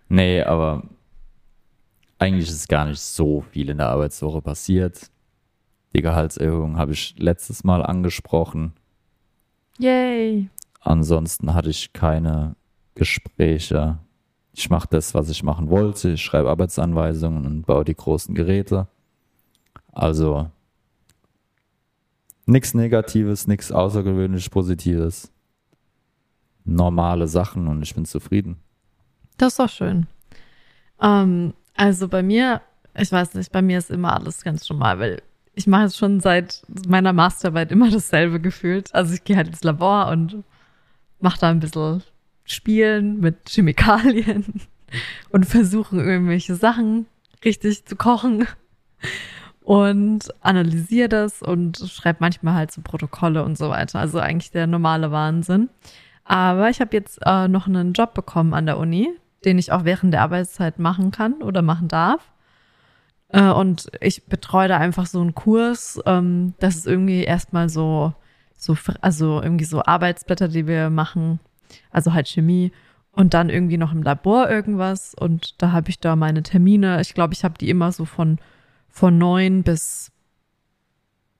[0.07, 0.83] Nee, aber
[2.19, 5.09] eigentlich ist gar nicht so viel in der Arbeitswoche passiert.
[5.95, 8.73] Die Gehaltserhöhung habe ich letztes Mal angesprochen.
[9.77, 10.49] Yay.
[10.79, 12.55] Ansonsten hatte ich keine
[12.95, 13.99] Gespräche.
[14.53, 16.11] Ich mache das, was ich machen wollte.
[16.11, 18.87] Ich schreibe Arbeitsanweisungen und baue die großen Geräte.
[19.91, 20.49] Also
[22.45, 25.31] nichts Negatives, nichts außergewöhnlich Positives.
[26.65, 28.57] Normale Sachen und ich bin zufrieden.
[29.37, 30.07] Das ist doch schön.
[31.01, 32.61] Ähm, also bei mir,
[32.95, 35.21] ich weiß nicht, bei mir ist immer alles ganz normal, weil
[35.55, 38.93] ich mache jetzt schon seit meiner Masterarbeit immer dasselbe gefühlt.
[38.93, 40.43] Also ich gehe halt ins Labor und
[41.19, 42.03] mache da ein bisschen
[42.45, 44.61] Spielen mit Chemikalien
[45.29, 47.05] und versuchen irgendwelche Sachen
[47.45, 48.47] richtig zu kochen
[49.61, 53.99] und analysiere das und schreibe manchmal halt so Protokolle und so weiter.
[53.99, 55.69] Also eigentlich der normale Wahnsinn.
[56.25, 59.09] Aber ich habe jetzt äh, noch einen Job bekommen an der Uni,
[59.45, 62.32] den ich auch während der Arbeitszeit machen kann oder machen darf.
[63.33, 65.99] Äh, und ich betreue da einfach so einen Kurs.
[66.05, 68.13] Ähm, das ist irgendwie erstmal so,
[68.55, 71.39] so, also irgendwie so Arbeitsblätter, die wir machen.
[71.91, 72.71] Also halt Chemie.
[73.11, 75.13] Und dann irgendwie noch im Labor irgendwas.
[75.15, 77.01] Und da habe ich da meine Termine.
[77.01, 78.37] Ich glaube, ich habe die immer so von,
[78.89, 80.11] von neun bis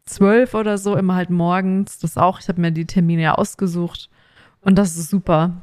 [0.06, 1.99] zwölf oder so, immer halt morgens.
[1.99, 2.39] Das auch.
[2.39, 4.10] Ich habe mir die Termine ja ausgesucht.
[4.62, 5.62] Und das ist super.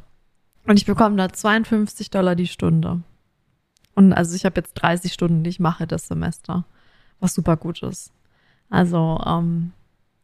[0.67, 3.03] Und ich bekomme da 52 Dollar die Stunde.
[3.95, 6.65] Und also ich habe jetzt 30 Stunden, die ich mache das Semester,
[7.19, 8.13] was super gut ist.
[8.69, 9.73] Also ähm,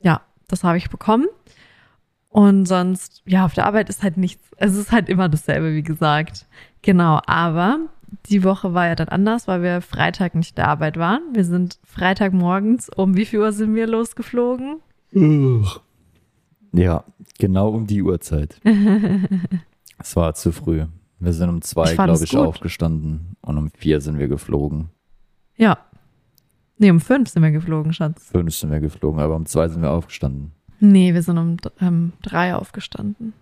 [0.01, 1.27] ja, das habe ich bekommen.
[2.29, 5.83] Und sonst, ja, auf der Arbeit ist halt nichts, es ist halt immer dasselbe, wie
[5.83, 6.47] gesagt.
[6.83, 7.79] Genau, aber
[8.27, 11.23] die Woche war ja dann anders, weil wir Freitag nicht in der Arbeit waren.
[11.33, 14.81] Wir sind Freitagmorgens, um wie viel Uhr sind wir losgeflogen?
[16.73, 17.05] Ja,
[17.39, 18.61] genau um die Uhrzeit.
[19.99, 20.85] es war zu früh.
[21.19, 22.41] Wir sind um zwei, Ich glaube ich, gut.
[22.41, 24.91] aufgestanden und um vier sind wir geflogen.
[25.57, 25.79] Ja.
[26.79, 28.29] Nee, um fünf sind wir geflogen, Schatz.
[28.31, 30.53] Fünf sind wir geflogen, aber um zwei sind wir aufgestanden.
[30.79, 33.33] Nee, wir sind um ähm, drei aufgestanden.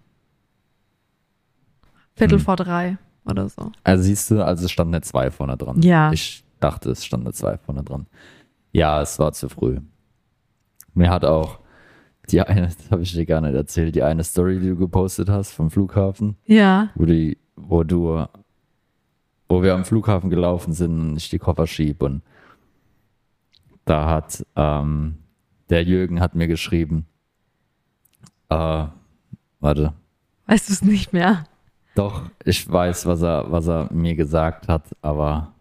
[2.14, 2.44] Viertel Hm.
[2.44, 3.72] vor drei oder so.
[3.82, 5.82] Also siehst du, also es stand eine zwei vorne dran.
[5.82, 6.12] Ja.
[6.12, 8.06] Ich dachte, es stand eine zwei vorne dran.
[8.72, 9.80] Ja, es war zu früh.
[10.94, 11.58] Mir hat auch
[12.30, 15.28] die eine, das habe ich dir gar nicht erzählt, die eine Story, die du gepostet
[15.28, 16.90] hast vom Flughafen, Ja.
[16.94, 17.36] wo die,
[17.68, 18.26] wo du,
[19.48, 22.22] wo wir am Flughafen gelaufen sind und ich die Koffer schieb und
[23.84, 25.16] da hat ähm,
[25.70, 27.06] der Jürgen hat mir geschrieben,
[28.50, 28.86] Äh,
[29.60, 29.94] warte.
[30.46, 31.44] Weißt du es nicht mehr?
[31.94, 35.54] Doch, ich weiß, was er, was er mir gesagt hat, aber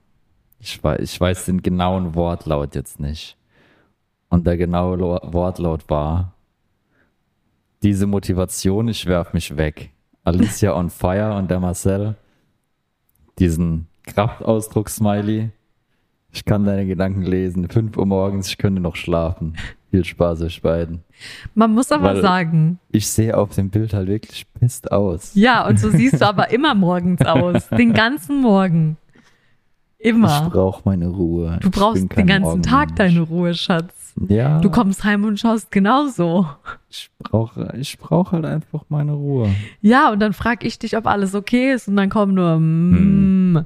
[0.60, 3.38] ich weiß, ich weiß den genauen Wortlaut jetzt nicht.
[4.30, 6.34] Und der genaue Wortlaut war,
[7.82, 9.93] diese Motivation, ich werf mich weg.
[10.24, 12.16] Alicia on fire und der Marcel,
[13.40, 15.50] diesen Kraftausdruck-Smiley.
[16.32, 17.70] Ich kann deine Gedanken lesen.
[17.70, 19.56] 5 Uhr morgens, ich könnte noch schlafen.
[19.92, 21.04] Viel Spaß euch beiden.
[21.54, 25.32] Man muss aber Weil- sagen, Ich sehe auf dem Bild halt wirklich pisst aus.
[25.36, 27.68] ja, und so siehst du aber immer morgens aus.
[27.70, 28.98] Den ganzen Morgen.
[30.00, 30.50] Ich Immer.
[30.50, 31.60] brauche meine Ruhe.
[31.62, 32.96] Du Ich brauchst den ganzen Tag Morgenmensch.
[32.98, 34.03] deine Ruhe, Schatz.
[34.28, 34.60] Ja.
[34.60, 36.48] Du kommst heim und schaust genauso.
[36.90, 39.50] Ich brauche ich brauch halt einfach meine Ruhe.
[39.82, 43.54] Ja, und dann frag ich dich, ob alles okay ist und dann kommt nur Hm.
[43.54, 43.66] mm,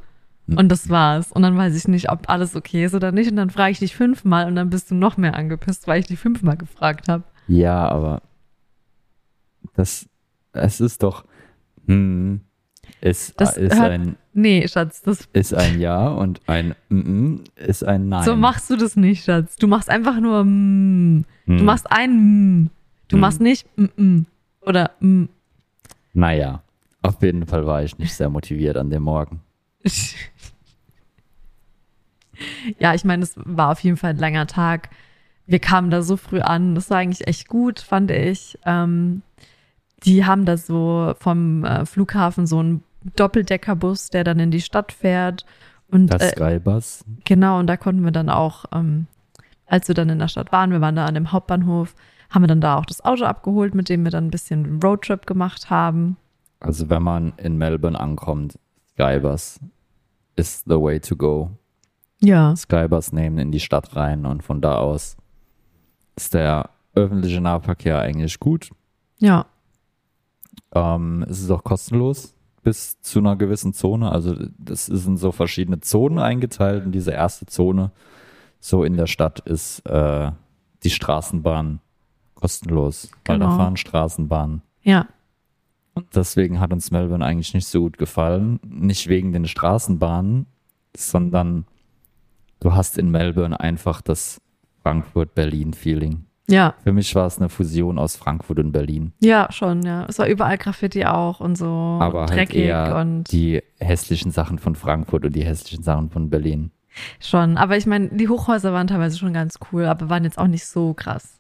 [0.56, 1.32] und das war's.
[1.34, 3.30] Und dann weiß ich nicht, ob alles okay ist oder nicht.
[3.30, 6.08] Und dann frage ich dich fünfmal und dann bist du noch mehr angepisst, weil ich
[6.08, 7.24] dich fünfmal gefragt habe.
[7.50, 8.22] Ja, aber
[9.76, 10.08] das,
[10.54, 11.26] es ist doch,
[11.86, 12.42] hm,
[13.02, 17.84] es Das ist hört- ein, Nee, Schatz, das, ist ein Ja und ein mm ist
[17.84, 18.24] ein Nein.
[18.24, 19.56] so machst du das nicht, Schatz.
[19.56, 21.26] Du machst einfach nur mm.
[21.46, 21.58] Hm.
[21.58, 22.12] Du machst ein
[22.64, 22.70] mm.
[23.08, 23.20] Du Hm.
[23.22, 24.26] machst nicht mm, mm.
[24.62, 25.26] oder mm.
[26.14, 26.62] Naja,
[27.02, 29.42] auf jeden Fall war ich nicht sehr motiviert an dem Morgen.
[32.80, 34.90] Ja, ich meine, es war auf jeden Fall ein langer Tag.
[35.48, 36.76] Wir kamen da so früh an.
[36.76, 38.60] Das war eigentlich echt gut, fand ich.
[38.66, 39.24] Ähm,
[40.04, 42.84] die haben da so vom äh, Flughafen so einen
[43.16, 45.46] Doppeldeckerbus, der dann in die Stadt fährt.
[45.90, 49.08] Und Das äh, Skybus, genau, und da konnten wir dann auch, ähm,
[49.66, 51.96] als wir dann in der Stadt waren, wir waren da an dem Hauptbahnhof,
[52.30, 55.26] haben wir dann da auch das Auto abgeholt, mit dem wir dann ein bisschen Roadtrip
[55.26, 56.18] gemacht haben.
[56.60, 58.60] also wenn man in Melbourne ankommt,
[58.94, 59.60] Skybus
[60.36, 61.52] ist the way to go.
[62.20, 62.56] Ja.
[62.56, 65.16] Skybus nehmen in die Stadt rein und von da aus
[66.16, 68.72] ist der öffentliche Nahverkehr eigentlich gut.
[69.20, 69.46] Ja.
[70.74, 72.34] Ähm, es ist auch kostenlos
[72.68, 74.12] bis zu einer gewissen Zone.
[74.12, 76.86] Also das ist in so verschiedene Zonen eingeteilt.
[76.86, 77.92] Und diese erste Zone
[78.60, 80.32] so in der Stadt ist äh,
[80.84, 81.80] die Straßenbahn
[82.36, 83.58] kostenlos, weil da Genau.
[83.58, 84.64] fahren Straßenbahnen.
[84.84, 85.08] Ja.
[85.94, 88.60] Und deswegen hat uns Melbourne eigentlich nicht so gut gefallen.
[88.66, 90.46] Nicht wegen den Straßenbahnen,
[90.94, 91.68] sondern
[92.60, 94.42] du hast in Melbourne einfach das
[94.84, 96.26] Frankfurt-Berlin-Feeling.
[96.50, 96.76] Ja.
[96.84, 99.12] Für mich war es eine Fusion aus Frankfurt und Berlin.
[99.20, 100.06] Ja, schon, ja.
[100.08, 101.66] Es war überall Graffiti auch und so
[102.02, 106.30] aber halt dreckig eher und die hässlichen Sachen von Frankfurt und die hässlichen Sachen von
[106.30, 106.72] Berlin.
[107.20, 107.58] schon.
[107.58, 110.66] Aber ich meine, die Hochhäuser waren teilweise schon ganz cool, aber waren jetzt auch nicht
[110.66, 111.38] so krass.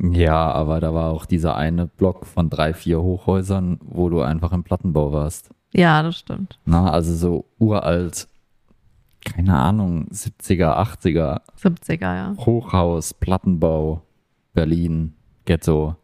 [0.00, 4.52] Ja, aber da war auch dieser eine Block von drei, vier Hochhäusern, wo du einfach
[4.52, 5.50] im Plattenbau warst.
[5.74, 6.58] Ja, das stimmt.
[6.64, 8.28] Na, also so uralt,
[9.24, 12.34] keine Ahnung, 70er, 80er, 70er, ja.
[12.36, 14.02] Hochhaus, Plattenbau,
[14.52, 15.14] Berlin,
[15.44, 15.96] Ghetto,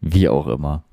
[0.00, 0.84] wie auch immer.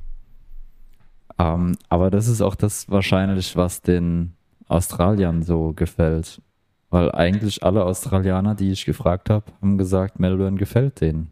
[1.37, 4.33] Ähm, aber das ist auch das wahrscheinlich, was den
[4.67, 6.41] Australiern so gefällt.
[6.89, 11.31] Weil eigentlich alle Australianer, die ich gefragt habe, haben gesagt, Melbourne gefällt denen.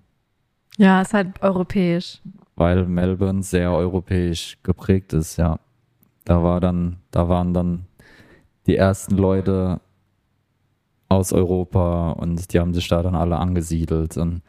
[0.77, 2.21] Ja, ist halt europäisch.
[2.55, 5.59] Weil Melbourne sehr europäisch geprägt ist, ja.
[6.25, 7.85] Da war dann, da waren dann
[8.68, 9.82] die ersten Leute
[11.09, 14.18] aus Europa und die haben sich da dann alle angesiedelt.
[14.18, 14.41] Und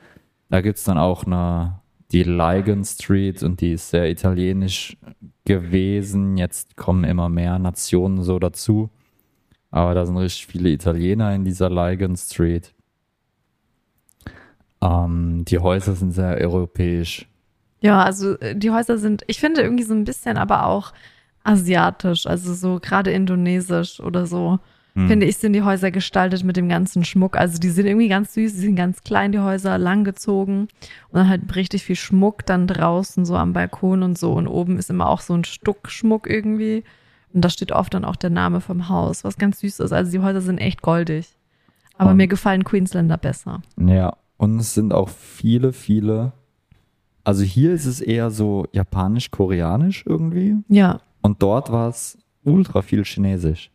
[0.49, 1.81] da gibt's dann auch eine,
[2.13, 4.97] die Lygon Street und die ist sehr italienisch
[5.45, 6.37] gewesen.
[6.37, 8.91] Jetzt kommen immer mehr Nationen so dazu.
[9.71, 12.73] Aber da sind richtig viele Italiener in dieser Lygon Street.
[14.81, 17.27] Ähm, die Häuser sind sehr europäisch.
[17.81, 20.93] Ja, also äh, die Häuser sind, ich finde irgendwie so ein bisschen aber auch
[21.45, 24.59] asiatisch, also so gerade indonesisch oder so.
[24.95, 25.09] Hm.
[25.09, 27.37] Finde ich, sind die Häuser gestaltet mit dem ganzen Schmuck.
[27.37, 30.63] Also die sind irgendwie ganz süß, die sind ganz klein, die Häuser, langgezogen
[31.09, 34.33] und dann halt richtig viel Schmuck dann draußen so am Balkon und so.
[34.33, 36.85] Und oben ist immer auch so ein Stuck Schmuck irgendwie.
[37.33, 39.93] Und da steht oft dann auch der Name vom Haus, was ganz süß ist.
[39.93, 41.29] Also die Häuser sind echt goldig.
[41.99, 43.63] Aber Und- mir gefallen Queensländer besser.
[43.77, 46.33] Ja, und es sind auch viele, viele.
[47.25, 50.57] Also hier ist es eher so japanisch-koreanisch irgendwie.
[50.69, 53.71] Ja, Und dort war es ultra viel chinesisch.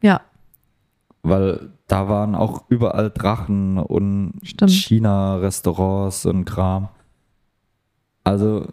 [0.00, 0.20] ja,
[1.24, 4.34] Weil da waren auch überall Drachen und.
[4.70, 6.88] China-Restaurants und Kram.
[8.22, 8.68] Also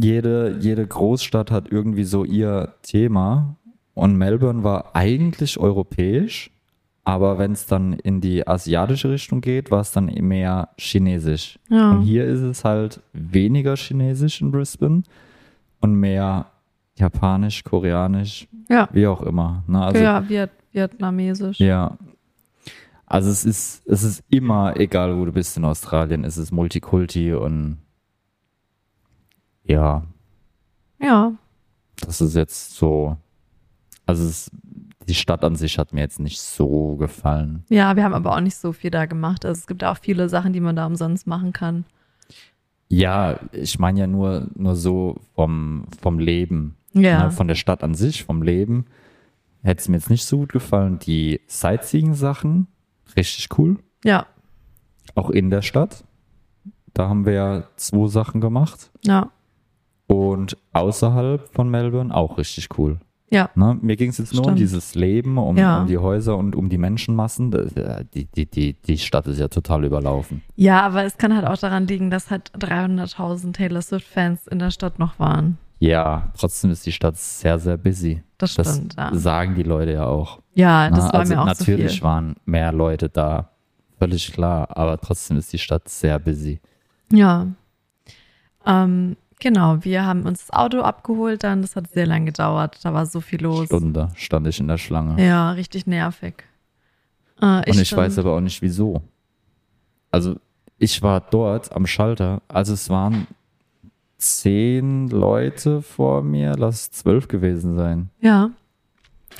[0.00, 3.56] jede, jede Großstadt hat irgendwie so ihr Thema.
[3.92, 6.50] Und Melbourne war eigentlich europäisch,
[7.04, 11.58] aber wenn es dann in die asiatische Richtung geht, war es dann mehr chinesisch.
[11.68, 11.90] ja.
[11.90, 15.02] Und hier ist es halt weniger chinesisch in Brisbane
[15.80, 16.46] und mehr
[16.98, 19.62] japanisch, koreanisch, Ja, wie auch immer.
[19.66, 19.82] Ne?
[19.82, 21.58] Also, ja, Viet vietnamesisch.
[21.60, 21.96] ja.
[23.10, 27.32] Also es ist, es ist immer, egal wo du bist in Australien, es ist Multikulti
[27.32, 27.78] und
[29.64, 30.02] Ja,
[31.00, 31.32] Ja.
[32.00, 33.16] das ist jetzt so.
[34.06, 34.50] Also es,
[35.06, 37.64] die Stadt an sich hat mir jetzt nicht so gefallen.
[37.70, 39.44] Ja, wir haben aber auch nicht so viel da gemacht.
[39.46, 41.84] Also es gibt auch viele Sachen, die man da umsonst machen kann.
[42.88, 46.74] Ja, ich meine ja nur, nur so vom, vom Leben.
[46.92, 47.24] Ja.
[47.24, 48.86] Ne, von der Stadt an sich, vom Leben.
[49.62, 50.98] Hätte es mir jetzt nicht so gut gefallen.
[51.00, 52.66] Die Sightseeing-Sachen,
[53.16, 53.76] richtig cool.
[54.04, 54.26] Ja.
[55.14, 56.04] Auch in der Stadt.
[56.94, 58.90] Da haben wir ja zwei Sachen gemacht.
[59.04, 59.30] Ja.
[60.06, 62.98] Und außerhalb von Melbourne auch richtig cool.
[63.30, 63.50] Ja.
[63.54, 63.76] Ne?
[63.82, 64.60] Mir ging es jetzt nur um Stimmt.
[64.60, 65.82] dieses Leben, um, Ja.
[65.82, 67.52] um die Häuser und um die Menschenmassen.
[67.52, 70.42] Äh, Die, die, die, die Stadt ist ja total überlaufen.
[70.56, 74.70] Ja, aber es kann halt auch daran liegen, dass halt 300.000 Taylor Swift-Fans in der
[74.70, 75.58] Stadt noch waren.
[75.80, 78.22] Ja, trotzdem ist die Stadt sehr, sehr busy.
[78.36, 79.14] Das Das stimmt, ja.
[79.14, 80.40] sagen die Leute ja auch.
[80.54, 82.02] Ja, das Na, war also mir auch natürlich viel.
[82.02, 83.50] waren mehr Leute da,
[83.98, 86.60] völlig klar, aber trotzdem ist die Stadt sehr busy.
[87.12, 87.46] Ja.
[88.66, 91.62] Ähm, genau, wir haben uns das Auto abgeholt dann.
[91.62, 92.78] Das hat sehr lange gedauert.
[92.82, 93.66] Da war so viel los.
[93.66, 95.24] Stunde stand ich in der Schlange.
[95.24, 96.44] Ja, richtig nervig.
[97.40, 99.02] Äh, Und ich weiß aber auch nicht wieso.
[100.10, 100.36] Also
[100.76, 103.26] ich war dort am Schalter, also es waren
[104.18, 108.10] zehn Leute vor mir, lass es zwölf gewesen sein.
[108.20, 108.50] Ja,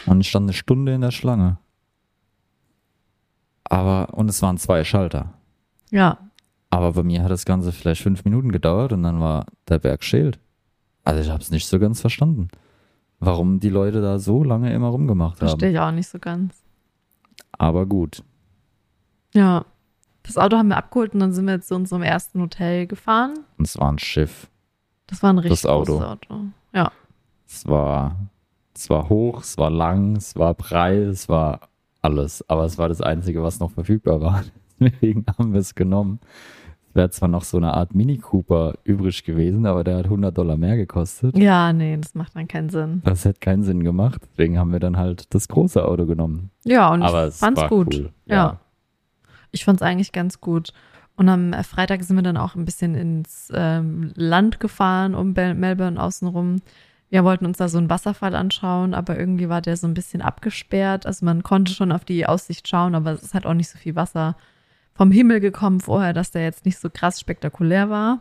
[0.07, 1.59] Und ich stand eine Stunde in der Schlange.
[3.65, 5.35] Aber, und es waren zwei Schalter.
[5.91, 6.19] ja.
[6.71, 10.05] Aber bei mir hat das Ganze vielleicht fünf Minuten gedauert und dann war der Berg
[10.05, 10.39] schält.
[11.03, 12.49] Also ich habe es nicht so ganz verstanden,
[13.21, 15.75] warum die Leute da so lange immer rumgemacht Verstehe haben.
[15.75, 16.63] ich auch nicht so ganz.
[17.53, 18.23] Aber gut.
[19.33, 19.65] Ja.
[20.25, 23.39] Das Auto haben wir abgeholt und dann sind wir jetzt zu unserem ersten Hotel gefahren.
[23.57, 24.51] Und es war ein Schiff.
[25.09, 25.95] Das war ein richtig Auto.
[25.95, 26.35] großes Auto.
[26.73, 26.93] Ja.
[27.47, 28.17] Es war,
[28.75, 31.69] es war hoch, es war lang, es war breit, es war
[32.03, 32.49] alles.
[32.49, 34.45] Aber es war das Einzige, was noch verfügbar war.
[34.81, 36.21] Deswegen haben wir es genommen.
[36.91, 40.37] Es wäre zwar noch so eine Art Mini Cooper übrig gewesen, aber der hat 100
[40.37, 41.37] Dollar mehr gekostet.
[41.37, 43.03] Ja, nee, das macht dann keinen Sinn.
[43.05, 44.23] Das hätte keinen Sinn gemacht.
[44.33, 46.51] Deswegen haben wir dann halt das große Auto genommen.
[46.65, 47.95] Ja, und aber ich es fand's war gut.
[47.95, 48.13] cool.
[48.27, 48.61] Ja.
[49.51, 50.73] Ich fand's eigentlich ganz gut.
[51.19, 56.01] Und am Freitag sind wir dann auch ein bisschen ins ähm, Land gefahren, um Melbourne
[56.01, 56.63] außenrum.
[57.11, 60.23] Wir wollten uns da so einen Wasserfall anschauen, aber irgendwie war der so ein bisschen
[60.23, 61.07] abgesperrt.
[61.07, 63.79] Also man konnte schon auf die Aussicht schauen, aber es ist halt auch nicht so
[63.79, 64.37] viel Wasser
[64.95, 68.21] vom Himmel gekommen vorher, dass der jetzt nicht so krass spektakulär war.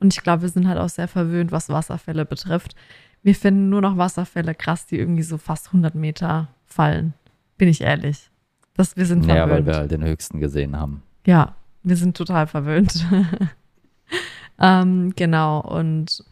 [0.00, 2.74] Und ich glaube, wir sind halt auch sehr verwöhnt, was Wasserfälle betrifft.
[3.22, 7.14] Wir finden nur noch Wasserfälle krass, die irgendwie so fast 100 Meter fallen.
[7.56, 8.30] Bin ich ehrlich.
[8.74, 9.50] Das, wir sind Ja, verwöhnt.
[9.52, 11.02] weil wir halt den höchsten gesehen haben.
[11.24, 11.54] Ja,
[11.86, 13.06] wir sind total verwöhnt.
[14.60, 16.24] ähm, genau, und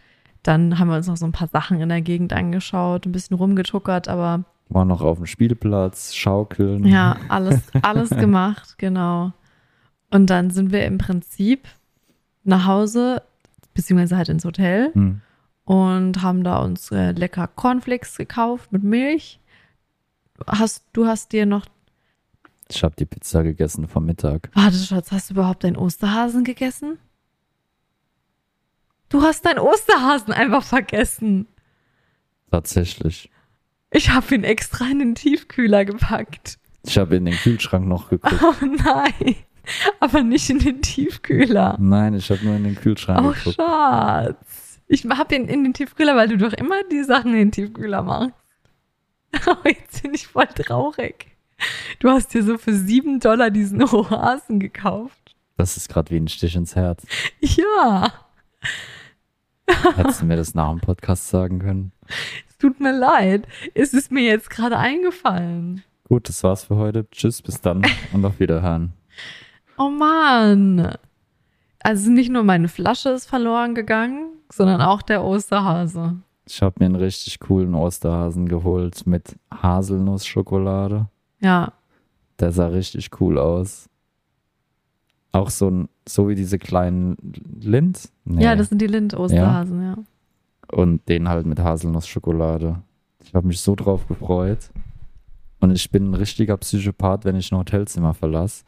[0.43, 3.37] dann haben wir uns noch so ein paar Sachen in der Gegend angeschaut, ein bisschen
[3.37, 6.85] rumgetuckert, aber War noch auf dem Spielplatz, schaukeln.
[6.85, 9.33] ja, alles, alles gemacht, genau.
[10.11, 11.67] Und dann sind wir im Prinzip
[12.45, 13.23] nach Hause,
[13.75, 15.21] beziehungsweise halt ins Hotel Hm.
[15.65, 19.41] und haben da uns äh, lecker Cornflakes gekauft mit Milch.
[20.47, 21.65] Hast, du hast dir noch,
[22.71, 24.51] Ich habe die Pizza gegessen vom Mittag.
[24.55, 26.99] warte Schatz, hast du überhaupt deinen Osterhasen gegessen?
[29.09, 31.47] Du hast deinen Osterhasen einfach vergessen.
[32.51, 33.31] Tatsächlich.
[33.91, 36.59] Ich habe ihn extra in den Tiefkühler gepackt.
[36.85, 38.43] Ich habe in den Kühlschrank noch geguckt.
[38.43, 39.37] Oh nein,
[40.01, 41.77] aber nicht in den Tiefkühler.
[41.81, 43.57] Nein, ich habe nur in den Kühlschrank Oh geguckt.
[43.57, 44.81] Schatz.
[44.87, 48.03] Ich habe ihn in den Tiefkühler, weil du doch immer die Sachen in den Tiefkühler
[48.03, 48.33] machst.
[49.49, 51.27] Oh, jetzt bin ich voll traurig.
[52.01, 55.35] Du hast dir so für sieben Dollar diesen Oasen gekauft.
[55.57, 57.05] Das ist gerade wie ein Stich ins Herz.
[57.41, 58.13] Ja,
[59.97, 61.93] Hättest du mir das nach dem Podcast sagen können?
[62.49, 63.47] es tut mir leid.
[63.75, 65.83] Es ist mir jetzt gerade eingefallen.
[66.05, 67.09] Gut, das war's für heute.
[67.11, 67.83] Tschüss, bis dann
[68.13, 68.93] und auf Wiederhören.
[69.79, 70.95] Oh Mann.
[71.81, 76.17] Also nicht nur meine Flasche ist verloren gegangen, sondern auch der Osterhase.
[76.47, 81.09] Ich habe mir einen richtig coolen Osterhasen geholt mit Haselnussschokolade.
[81.41, 81.73] Ja,
[82.41, 83.89] Der sah richtig cool aus.
[85.33, 87.17] Auch so ein, so wie diese kleinen
[87.61, 88.11] Lind.
[88.25, 88.45] Nee.
[88.45, 89.97] ja, das sind die Lind-Osterhasen, ja.
[90.73, 92.81] Und den halt mit Haselnussschokolade.
[93.23, 94.71] Ich habe mich so drauf gefreut.
[95.61, 98.65] Und ich bin ein richtiger Psychopath, wenn ich ein Hotelzimmer verlasse.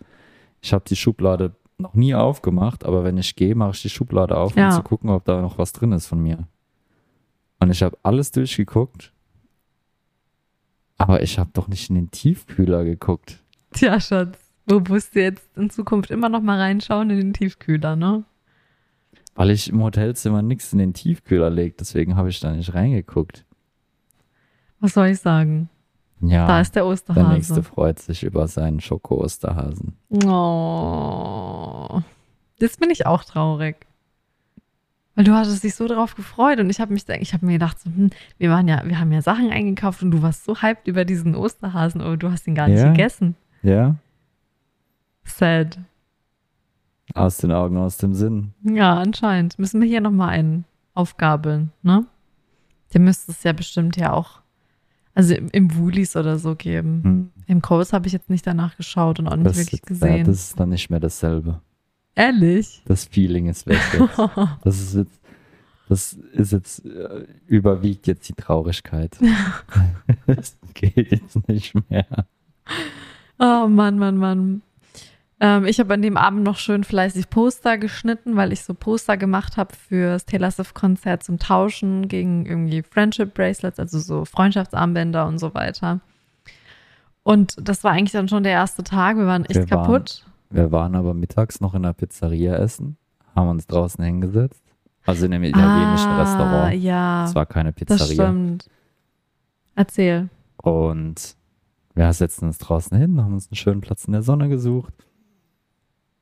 [0.60, 4.36] Ich habe die Schublade noch nie aufgemacht, aber wenn ich gehe, mache ich die Schublade
[4.36, 4.68] auf, Ja.
[4.68, 6.48] um zu gucken, ob da noch was drin ist von mir.
[7.60, 9.12] Und ich habe alles durchgeguckt.
[10.98, 13.42] Aber ich habe doch nicht in den Tiefkühler geguckt.
[13.72, 17.96] Tja, Schatz, wo musst du jetzt in Zukunft immer noch mal reinschauen in den Tiefkühler,
[17.96, 18.24] ne?
[19.34, 23.44] Weil ich im Hotelzimmer nichts in den Tiefkühler lege, deswegen habe ich da nicht reingeguckt.
[24.80, 25.68] Was soll ich sagen?
[26.22, 27.32] Ja, Da ist der der Osterhase.
[27.34, 29.94] nächste freut sich über seinen Schoko-Osterhasen.
[30.24, 32.00] Oh.
[32.58, 33.85] Jetzt bin ich auch traurig.
[35.16, 37.80] Weil du hattest dich so drauf gefreut und ich habe mich, ich habe mir gedacht,
[37.80, 40.86] so, hm, wir waren ja, wir haben ja Sachen eingekauft und du warst so hyped
[40.86, 42.90] über diesen Osterhasen, aber du hast ihn gar nicht Ja.
[42.92, 43.34] gegessen.
[43.62, 43.96] Ja.
[45.24, 45.78] Sad.
[47.14, 48.52] Aus den Augen, aus dem Sinn.
[48.62, 49.58] Ja, anscheinend.
[49.58, 50.64] Müssen wir hier nochmal einen
[50.94, 52.04] aufgabeln, ne?
[52.92, 54.40] Der müsste es ja bestimmt ja auch,
[55.14, 57.02] also im, im Woolies oder so geben.
[57.02, 57.30] Hm.
[57.46, 60.24] Im Coast habe ich jetzt nicht danach geschaut und auch nicht Das, wirklich ja, gesehen.
[60.26, 61.60] das ist dann nicht mehr dasselbe.
[62.16, 62.82] Ehrlich?
[62.86, 63.78] Das Feeling ist weg.
[63.92, 64.18] Jetzt.
[64.64, 65.20] Das ist jetzt,
[65.88, 69.16] das ist jetzt, äh, überwiegt jetzt die Traurigkeit.
[70.26, 72.26] Es geht jetzt nicht mehr.
[73.38, 74.62] Oh Mann, Mann, Mann.
[75.38, 79.16] Ähm, ich habe an dem Abend noch schön fleißig Poster geschnitten, weil ich so Poster
[79.18, 85.52] gemacht habe fürs Taylor Swift-Konzert zum Tauschen gegen irgendwie Friendship-Bracelets, also so Freundschaftsarmbänder und so
[85.54, 86.00] weiter.
[87.22, 89.16] Und das war eigentlich dann schon der erste Tag.
[89.18, 90.24] Wir waren echt Wir waren- kaputt.
[90.50, 92.96] Wir waren aber mittags noch in der Pizzeria essen,
[93.34, 94.62] haben uns draußen hingesetzt.
[95.04, 96.74] Also in einem italienischen ah, Restaurant.
[96.82, 98.24] Ja, Es war keine das Pizzeria.
[98.24, 98.68] stimmt.
[99.74, 100.28] Erzähl.
[100.56, 101.36] Und
[101.94, 104.92] wir setzten uns draußen hin, haben uns einen schönen Platz in der Sonne gesucht.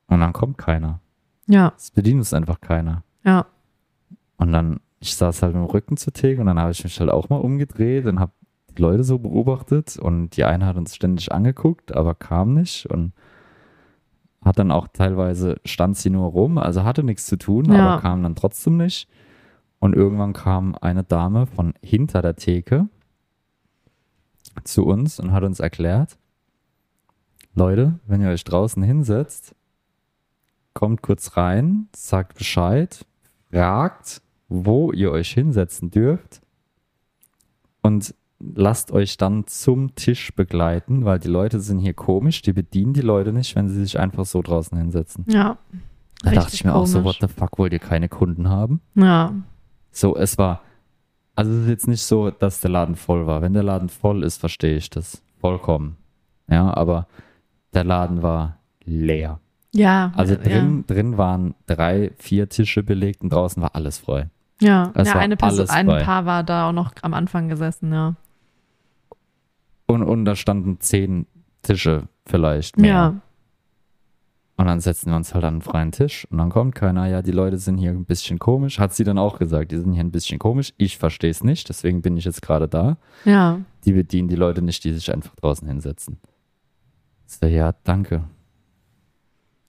[0.07, 0.99] Und dann kommt keiner.
[1.47, 3.03] Ja, Es bedient uns einfach keiner.
[3.23, 3.45] ja.
[4.37, 6.99] Und dann, ich saß halt mit dem Rücken zur Theke und dann habe ich mich
[6.99, 8.33] halt auch mal umgedreht und habe
[8.77, 13.13] die Leute so beobachtet und die eine hat uns ständig angeguckt, aber kam nicht und
[14.45, 17.93] hat dann auch teilweise, stand sie nur rum, also hatte nichts zu tun, Ja.
[17.95, 19.09] aber kam dann trotzdem nicht.
[19.79, 22.87] Und irgendwann kam eine Dame von hinter der Theke
[24.63, 26.17] zu uns und hat uns erklärt,
[27.55, 29.55] Leute, wenn ihr euch draußen hinsetzt,
[30.73, 33.05] kommt kurz rein, sagt Bescheid,
[33.51, 36.41] fragt, wo ihr euch hinsetzen dürft
[37.81, 42.93] und lasst euch dann zum Tisch begleiten, weil die Leute sind hier komisch, die bedienen
[42.93, 45.25] die Leute nicht, wenn sie sich einfach so draußen hinsetzen.
[45.27, 45.57] Ja.
[46.23, 47.21] Da dachte ich mir auch so, komisch.
[47.21, 48.81] what the fuck, wollt ihr keine Kunden haben?
[48.95, 49.33] Ja.
[49.91, 50.61] So, es war,
[51.35, 53.41] also es ist jetzt nicht so, dass der Laden voll war.
[53.41, 55.97] Wenn der Laden voll ist, verstehe ich das vollkommen.
[56.49, 57.07] Ja, aber
[57.73, 59.39] der Laden war leer.
[59.73, 60.11] Ja.
[60.15, 60.39] Also ja.
[60.41, 64.29] drin, drin waren drei, vier Tische belegt und draußen war alles frei.
[64.61, 65.87] Ja, ja eine Person, ein.
[65.87, 68.15] Paar war da auch noch am Anfang gesessen, ja.
[69.87, 71.27] Und, und da standen zehn
[71.61, 72.91] Tische vielleicht mehr.
[72.91, 73.21] Ja.
[74.57, 77.07] Und dann setzen wir uns halt an einen freien Tisch und dann kommt keiner.
[77.07, 78.79] Ja, die Leute sind hier ein bisschen komisch.
[78.79, 80.73] Hat sie dann auch gesagt, die sind hier ein bisschen komisch.
[80.77, 82.97] Ich verstehe es nicht, deswegen bin ich jetzt gerade da.
[83.25, 83.59] Ja.
[83.83, 86.19] Die bedienen die Leute nicht, die sich einfach draußen hinsetzen.
[87.25, 88.23] So, ja, danke.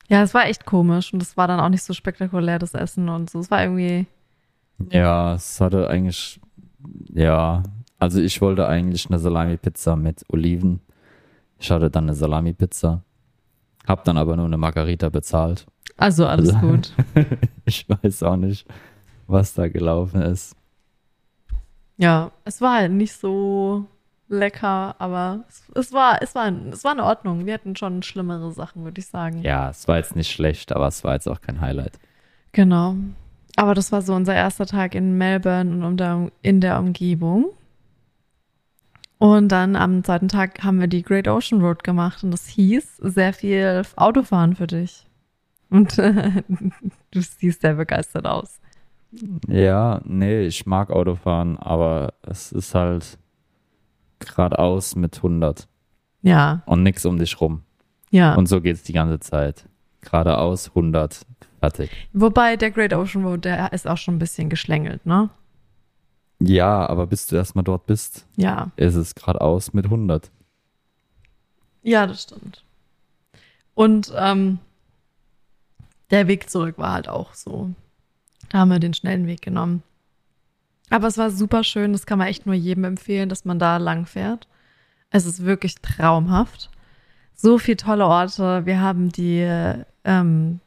[0.08, 3.08] Ja, es war echt komisch und es war dann auch nicht so spektakulär, das Essen
[3.08, 3.40] und so.
[3.40, 4.06] Es war irgendwie,
[4.90, 6.40] Ja, es hatte eigentlich,
[7.12, 7.64] ja,
[7.98, 10.80] also ich wollte eigentlich eine Salami-Pizza mit Oliven.
[11.58, 13.02] Ich hatte dann eine Salami-Pizza.
[13.86, 15.66] Hab dann aber nur eine Margarita bezahlt.
[15.96, 16.92] also alles Also- gut.
[17.68, 18.64] Ich weiß auch nicht,
[19.26, 20.54] was da gelaufen ist.
[21.96, 23.86] Ja, es war halt nicht so
[24.28, 27.46] lecker, aber es, es war, es war, es war in Ordnung.
[27.46, 29.42] Wir hatten schon schlimmere Sachen, würde ich sagen.
[29.42, 31.98] Ja, es war jetzt nicht schlecht, aber es war jetzt auch kein Highlight.
[32.52, 32.94] Genau.
[33.56, 37.46] Aber das war so unser erster Tag in Melbourne und um der, in der Umgebung.
[39.18, 42.98] Und dann am zweiten Tag haben wir die Great Ocean Road gemacht und das hieß
[42.98, 45.06] sehr viel Autofahren für dich.
[45.70, 46.42] Und äh,
[47.10, 48.60] du siehst sehr begeistert aus.
[49.48, 53.18] Ja, nee, ich mag Autofahren, aber es ist halt
[54.18, 55.66] geradeaus mit 100
[56.22, 57.62] Ja, und nix um dich rum.
[58.10, 58.34] ja.
[58.34, 59.66] Und so geht's die ganze Zeit.
[60.02, 61.22] Geradeaus 100,
[61.60, 61.90] fertig.
[62.12, 65.30] Wobei der Great Ocean Road, der ist auch schon ein bisschen geschlängelt, ne?
[66.38, 68.70] Ja, aber bis du erstmal dort bist, Ja.
[68.76, 70.30] ist es geradeaus mit 100.
[71.82, 72.62] Ja, das stimmt.
[73.74, 74.58] Und ähm,
[76.10, 77.70] der Weg zurück war halt auch so.
[78.50, 79.82] Da haben wir den schnellen Weg genommen.
[80.90, 81.92] Aber es war super schön.
[81.92, 84.46] Das kann man echt nur jedem empfehlen, dass man da lang fährt.
[85.10, 86.70] Es ist wirklich traumhaft.
[87.34, 88.66] So viele tolle Orte.
[88.66, 89.40] Wir haben die
[90.04, 90.60] ähm,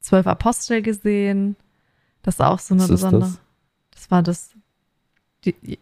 [0.00, 1.56] zwölf Apostel gesehen.
[2.22, 3.20] Das ist auch so eine besondere.
[3.22, 3.40] das?
[3.90, 4.50] Das war das.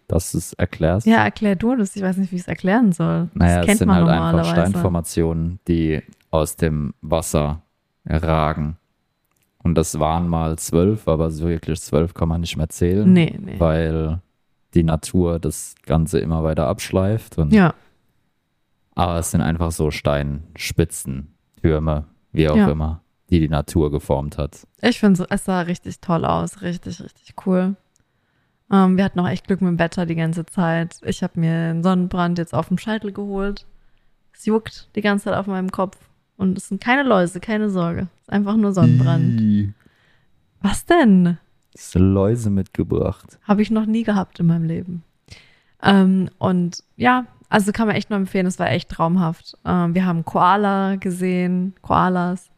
[0.09, 1.07] Dass du es erklärst.
[1.07, 1.95] ja, erklär du das.
[1.97, 3.29] Ich weiß nicht, wie ich es erklären soll.
[3.35, 4.45] naja, das es sind halt einfach.
[4.51, 7.63] Steinformationen, die aus dem Wasser
[8.07, 8.77] ragen.
[9.63, 13.11] Und das waren mal zwölf, aber so wirklich zwölf kann man nicht mehr zählen.
[13.11, 13.59] Nee, nee.
[13.59, 14.21] weil
[14.75, 17.39] die Natur das Ganze immer weiter abschleift.
[17.39, 17.75] Und, Ja,
[18.97, 22.69] Aber es sind einfach so Steinspitzen, Türme, wie auch Ja.
[22.71, 23.01] immer,
[23.31, 24.67] die die Natur geformt hat.
[24.83, 26.61] ich finde es sah richtig toll aus.
[26.63, 27.75] Richtig, richtig cool.
[28.71, 30.97] Ähm, wir hatten auch echt Glück mit dem Wetter die ganze Zeit.
[31.05, 33.67] Ich habe mir einen Sonnenbrand jetzt auf dem Scheitel geholt.
[34.33, 35.99] Es juckt die ganze Zeit auf meinem Kopf.
[36.37, 38.09] Und es sind keine Läuse, keine Sorge.
[38.17, 39.41] Es ist einfach nur Sonnenbrand.
[39.41, 39.73] Ih.
[40.61, 41.39] Was denn?
[41.93, 43.39] Du Läuse mitgebracht?
[43.43, 45.03] Habe ich noch nie gehabt in meinem Leben.
[45.83, 49.57] Ähm, und ja, also kann man echt nur empfehlen, es war echt traumhaft.
[49.65, 52.51] Ähm, wir haben Koala gesehen, Koalas.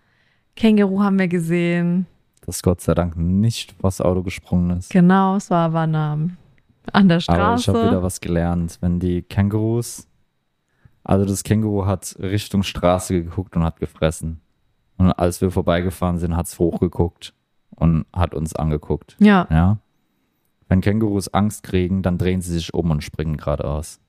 [0.55, 2.07] Känguru haben wir gesehen.
[2.47, 4.91] Das Gott sei Dank nicht vors Auto gesprungen ist.
[4.91, 6.31] Genau, es war, war eine,
[6.93, 7.41] an der Straße.
[7.43, 8.79] Aber ich habe wieder was gelernt.
[8.81, 10.07] Wenn die Kängurus,
[11.03, 14.41] also das Känguru hat Richtung Straße geguckt und hat gefressen.
[14.97, 17.35] Und als wir vorbeigefahren sind, hat es hochgeguckt
[17.75, 19.17] und hat uns angeguckt.
[19.19, 19.79] ja, Ja.
[20.69, 24.01] Wenn Kängurus Angst kriegen, dann drehen sie sich um und springen geradeaus.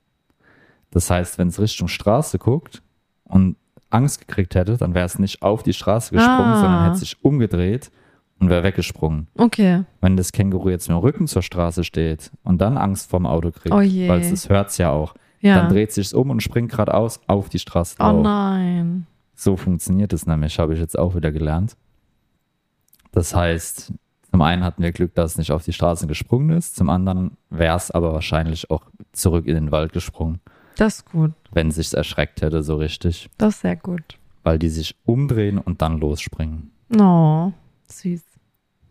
[0.90, 2.82] Das heißt, wenn es Richtung Straße guckt
[3.26, 3.58] und
[3.92, 6.62] Angst gekriegt hätte, dann wäre es nicht auf die Straße gesprungen, Ah.
[6.62, 7.92] sondern hätte sich umgedreht
[8.40, 9.28] und wäre weggesprungen.
[9.38, 9.84] okay.
[10.02, 13.52] Wenn das Känguru jetzt mit dem Rücken zur Straße steht und dann Angst vorm Auto
[13.52, 15.56] kriegt, Oh weil es das hört's ja auch, Ja.
[15.62, 18.24] dann dreht sich um und springt geradeaus auf die Straße oh drauf.
[18.24, 19.08] nein.
[19.36, 21.76] So funktioniert es nämlich, habe ich jetzt auch wieder gelernt.
[23.12, 23.94] Das heißt,
[24.32, 27.38] zum einen hatten wir Glück, dass es nicht auf die Straße gesprungen ist, zum anderen
[27.50, 28.84] wäre es aber wahrscheinlich auch
[29.14, 30.40] zurück in den Wald gesprungen,
[30.78, 31.32] Das ist gut.
[31.52, 34.18] wenn sich's erschreckt hätte, so richtig, Das ist sehr gut.
[34.44, 36.72] weil die sich umdrehen und dann losspringen.
[37.00, 37.52] Oh,
[37.92, 38.24] süß.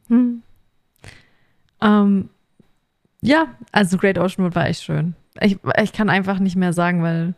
[0.08, 0.42] Hm.
[1.80, 2.30] Ähm,
[3.20, 5.14] ja, also Great Ocean Road war echt schön.
[5.40, 7.34] Ich, ich kann einfach nicht mehr sagen, weil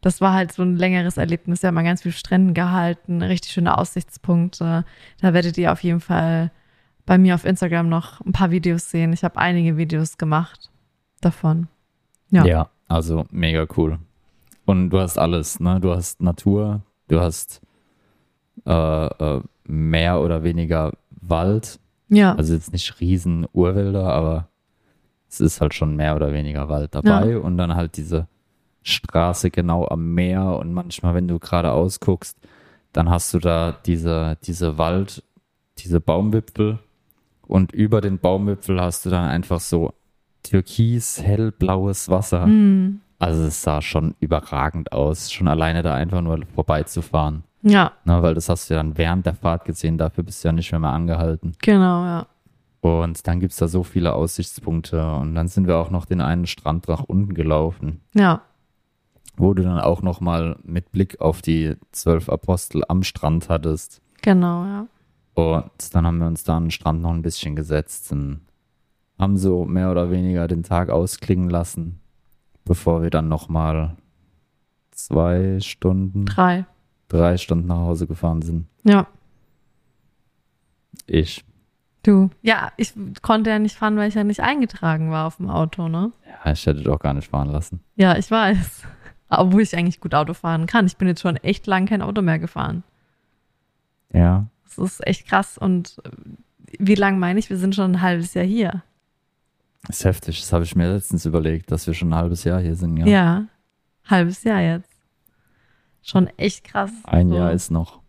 [0.00, 1.62] das war halt so ein längeres Erlebnis.
[1.62, 4.84] Wir haben an ganz viele Stränden gehalten, richtig schöne Aussichtspunkte.
[5.20, 6.50] Da werdet ihr auf jeden Fall
[7.06, 9.12] bei mir auf Instagram noch ein paar Videos sehen.
[9.12, 10.70] Ich habe einige Videos gemacht
[11.20, 11.68] davon.
[12.30, 12.44] Ja.
[12.88, 13.98] also mega cool.
[14.64, 15.80] Und du hast alles, ne?
[15.80, 17.60] Du hast Natur, du hast
[18.66, 24.48] äh, äh, mehr oder weniger Wald, Ja, Also jetzt nicht riesen Urwälder, aber
[25.28, 28.26] es ist halt schon mehr oder weniger Wald dabei und dann halt diese
[28.82, 32.36] Straße genau am Meer und manchmal, wenn du geradeaus guckst,
[32.92, 35.22] dann hast du da diese, diese Wald,
[35.78, 36.80] diese Baumwipfel
[37.46, 39.94] und über den Baumwipfel hast du dann einfach so
[40.42, 42.44] türkis, hellblaues Wasser.
[42.44, 43.00] Hm.
[43.18, 47.44] Also es sah schon überragend aus, schon alleine da einfach nur vorbeizufahren.
[47.62, 50.48] Ja, Ne, weil das hast du ja dann während der Fahrt gesehen, dafür bist du
[50.48, 51.52] ja nicht mehr, mehr angehalten.
[51.62, 52.26] genau, ja.
[52.80, 55.14] Und dann gibt es da so viele Aussichtspunkte.
[55.14, 58.42] Und dann sind wir auch noch den einen Strand nach unten gelaufen, Ja,
[59.36, 64.02] wo du dann auch noch mal mit Blick auf die zwölf Apostel am Strand hattest.
[64.20, 64.86] genau, ja.
[65.34, 68.40] Und dann haben wir uns da an den Strand noch ein bisschen gesetzt und
[69.18, 72.00] haben so mehr oder weniger den Tag ausklingen lassen,
[72.64, 73.96] bevor wir dann noch mal
[74.90, 76.66] zwei Stunden, Drei.
[77.12, 78.66] Drei Stunden nach Hause gefahren sind.
[78.84, 79.06] Ja.
[81.06, 81.44] Ich.
[82.02, 82.30] Du.
[82.42, 85.88] Ja, ich konnte ja nicht fahren, weil ich ja nicht eingetragen war auf dem Auto,
[85.88, 86.12] ne?
[86.26, 87.80] Ja, ich hätte doch gar nicht fahren lassen.
[87.94, 88.82] Ja, ich weiß.
[89.28, 90.86] Obwohl ich eigentlich gut Auto fahren kann.
[90.86, 92.82] Ich bin jetzt schon echt lang kein Auto mehr gefahren.
[94.12, 94.46] Ja.
[94.64, 95.56] Das ist echt krass.
[95.56, 96.10] Und äh,
[96.78, 97.50] wie lang meine ich?
[97.50, 98.82] Wir sind schon ein halbes Jahr hier.
[99.88, 100.40] Ist heftig.
[100.40, 102.96] Das habe ich mir letztens überlegt, dass wir schon ein halbes Jahr hier sind.
[102.98, 103.06] Ja.
[103.06, 103.44] Ja.
[104.04, 104.91] Halbes Jahr jetzt.
[106.02, 106.90] Schon echt krass.
[107.04, 107.36] Ein So.
[107.36, 108.00] Jahr ist noch.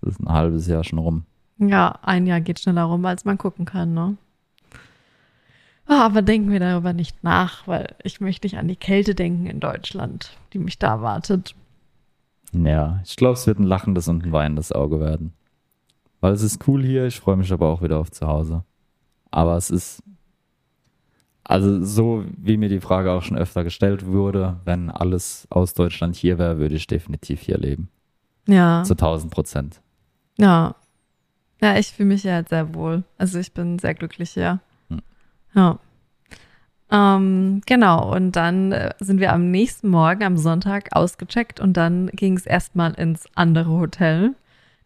[0.00, 1.24] Das ist ein halbes Jahr schon rum.
[1.58, 4.16] Ja, ein Jahr geht schneller rum, als man gucken kann, ne?
[5.86, 9.46] Ah, Aber denken wir darüber nicht nach, weil ich möchte nicht an die Kälte denken
[9.46, 11.54] in Deutschland, die mich da erwartet.
[12.52, 15.32] Ja, ich glaube, es wird ein lachendes und ein weinendes Auge werden.
[16.20, 18.64] Weil es ist cool hier, ich freue mich aber auch wieder auf zu Hause.
[19.30, 20.02] Aber es ist,
[21.48, 26.14] also so wie mir die Frage auch schon öfter gestellt wurde, wenn alles aus Deutschland
[26.14, 27.88] hier wäre, würde ich definitiv hier leben.
[28.46, 28.84] Ja.
[28.84, 29.80] Zu 1000 Prozent.
[30.38, 30.74] Ja.
[31.62, 33.02] Ja, ich fühle mich ja jetzt sehr wohl.
[33.16, 34.60] Also ich bin sehr glücklich hier.
[34.90, 35.00] Hm.
[35.54, 35.78] Ja.
[36.90, 42.08] Ähm, genau, und dann äh, sind wir am nächsten Morgen, am Sonntag, ausgecheckt und dann
[42.08, 44.34] ging es erstmal ins andere Hotel,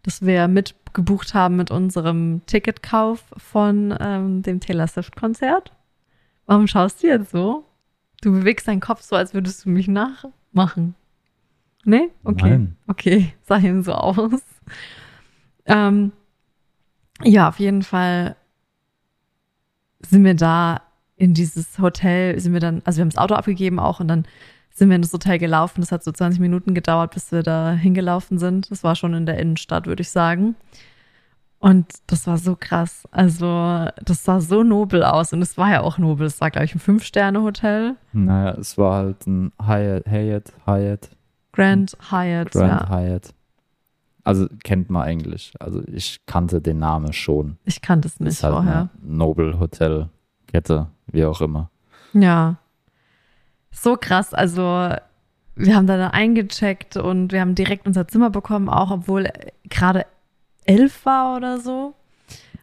[0.05, 5.73] das wir mitgebucht haben mit unserem Ticketkauf von ähm, dem Taylor Swift-Konzert.
[6.53, 7.65] Warum schaust du jetzt so?
[8.21, 10.95] Du bewegst deinen Kopf so, als würdest du mich nachmachen.
[11.87, 12.11] Nee?
[12.25, 12.51] Okay.
[12.51, 12.77] Nein.
[12.89, 14.43] Okay, sah ihm so aus.
[15.65, 16.13] Ähm,
[17.25, 18.37] ja, auf jeden Fall
[20.03, 20.83] sind wir da
[21.17, 24.27] in dieses Hotel, sind wir dann, also wir haben das Auto abgegeben auch und dann
[24.75, 25.81] sind wir in das Hotel gelaufen.
[25.81, 28.71] Das hat so 20 Minuten gedauert, bis wir da hingelaufen sind.
[28.71, 30.55] Das war schon in der Innenstadt, würde ich sagen.
[31.63, 33.05] Und das war so krass.
[33.13, 35.33] Also, das sah so nobel aus.
[35.33, 36.27] Und es war ja auch nobel.
[36.27, 37.95] Es war, glaube ich, ein Fünf-Sterne-Hotel.
[38.13, 41.11] Naja, es war halt ein Hyatt, Hyatt, Hyatt,
[41.53, 42.89] Grand Hyatt, Grand ja.
[42.91, 43.35] Hyatt.
[44.25, 45.55] Also kennt man eigentlich.
[45.61, 47.59] Also ich kannte den Namen schon.
[47.65, 48.89] Ich kannte es nicht halt vorher.
[49.01, 50.09] Noble Hotel
[50.49, 51.71] Kette, wie auch immer.
[52.13, 52.57] Ja.
[53.71, 54.35] So krass.
[54.35, 54.63] Also,
[55.55, 59.29] wir haben da eingecheckt und wir haben direkt unser Zimmer bekommen, auch obwohl
[59.69, 60.07] gerade
[60.65, 61.95] elf war oder so.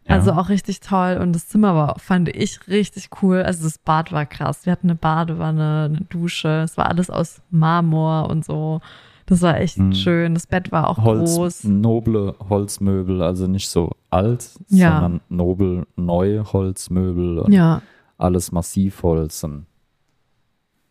[0.07, 0.15] Ja.
[0.15, 1.17] Also auch richtig toll.
[1.21, 3.43] Und das Zimmer war, fand ich richtig cool.
[3.43, 4.65] Also das Bad war krass.
[4.65, 6.61] Wir hatten eine Badewanne, eine Dusche.
[6.63, 8.81] Es war alles aus Marmor und so.
[9.27, 9.93] Das war echt Mhm.
[9.93, 10.33] schön.
[10.33, 11.63] Das Bett war auch Holz, groß.
[11.65, 14.93] noble Holzmöbel, also nicht so alt, Ja.
[15.01, 17.83] sondern nobel neue Holzmöbel und Ja,
[18.17, 19.45] alles Massivholz.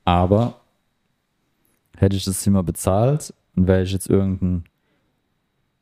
[0.04, 0.54] Aber
[1.96, 4.62] hätte ich das Zimmer bezahlt und wäre ich jetzt irgendein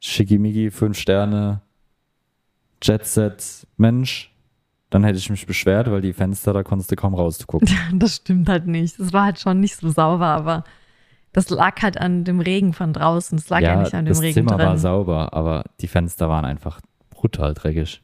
[0.00, 1.60] Schickimicki, fünf Sterne,
[2.82, 4.32] Jetset Mensch,
[4.90, 7.68] dann hätte ich mich beschwert, weil die Fenster, da konntest du kaum rausgucken.
[7.94, 8.98] das stimmt halt nicht.
[9.00, 10.64] Das war halt schon nicht so sauber, aber
[11.32, 13.36] das lag halt an dem Regen von draußen.
[13.38, 14.66] Das lag ja, nicht an dem das Regen Zimmer drin.
[14.66, 16.80] war sauber, aber die Fenster waren einfach
[17.10, 18.02] brutal dreckig.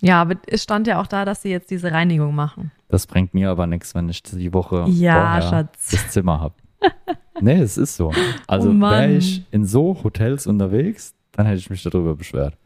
[0.00, 2.72] ja, aber es stand ja auch da, dass sie jetzt diese Reinigung machen.
[2.88, 5.90] Das bringt mir aber nichts, wenn ich die Woche Ja, Schatz.
[5.90, 6.54] das Zimmer habe.
[7.40, 8.12] nee, es ist so.
[8.46, 12.56] Also Oh wäre ich in so Hotels unterwegs, dann hätte ich mich darüber beschwert.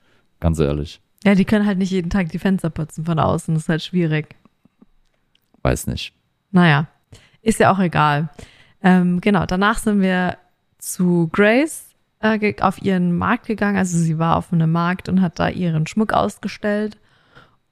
[0.41, 1.03] Ganz ehrlich.
[1.25, 3.53] Ja, die können halt nicht jeden Tag die Fenster putzen von außen.
[3.53, 4.35] Das ist halt schwierig.
[5.61, 6.15] Weiß nicht.
[6.53, 6.87] Naja,
[7.43, 8.31] ist ja auch egal.
[8.83, 10.39] Ähm, genau, danach sind wir
[10.79, 11.85] zu Grace
[12.21, 13.77] äh, auf ihren Markt gegangen.
[13.77, 16.97] Also sie war auf einem Markt und hat da ihren Schmuck ausgestellt.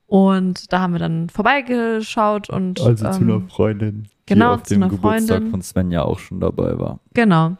[0.06, 4.08] Und da haben wir dann vorbeigeschaut und ähm, Freundin.
[4.26, 5.50] genau, die auf zu dem einer Geburtstag Freundin.
[5.50, 7.00] von Sven ja auch schon dabei war.
[7.14, 7.56] Genau.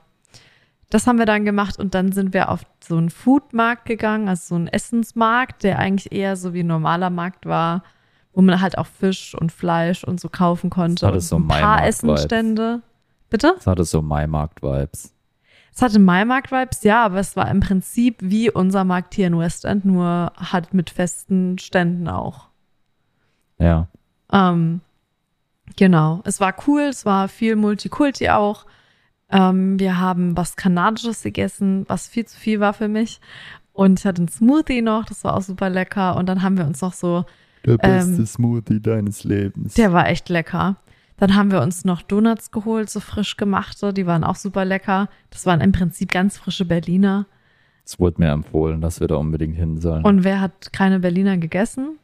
[0.91, 4.49] Das haben wir dann gemacht und dann sind wir auf so einen Foodmarkt gegangen, also
[4.49, 7.84] so einen Essensmarkt, der eigentlich eher so wie ein normaler Markt war,
[8.32, 11.07] wo man halt auch Fisch und Fleisch und so kaufen konnte.
[11.07, 11.86] Das hatte so ein paar.
[11.86, 12.82] Essenstände.
[13.30, 13.53] Bitte?
[13.57, 15.14] Das hatte so Maimarkt-Vibes.
[15.72, 19.64] Es hatte Maimarkt-Vibes, ja, aber es war im Prinzip wie unser Markt hier in West
[19.64, 22.49] End, nur halt mit festen Ständen auch.
[23.59, 23.86] Ja.
[24.32, 24.80] Ähm,
[25.76, 28.66] genau, es war cool, es war viel Multikulti auch.
[29.33, 33.20] Ähm, wir haben was Kanadisches gegessen, was viel zu viel war für mich.
[33.72, 36.16] Und ich hatte einen Smoothie noch, das war auch super lecker.
[36.16, 37.24] Und dann haben wir uns noch so,
[37.64, 39.74] Der beste Smoothie deines Lebens.
[39.74, 40.76] der war echt lecker.
[41.18, 45.09] Dann haben wir uns noch Donuts geholt, so frisch gemachte, die waren auch super lecker.
[45.28, 47.26] Das waren im Prinzip ganz frische Berliner.
[47.85, 50.05] Es wurde mir empfohlen, dass wir da unbedingt hin sollen.
[50.05, 51.99] Und wer hat keine Berliner gegessen?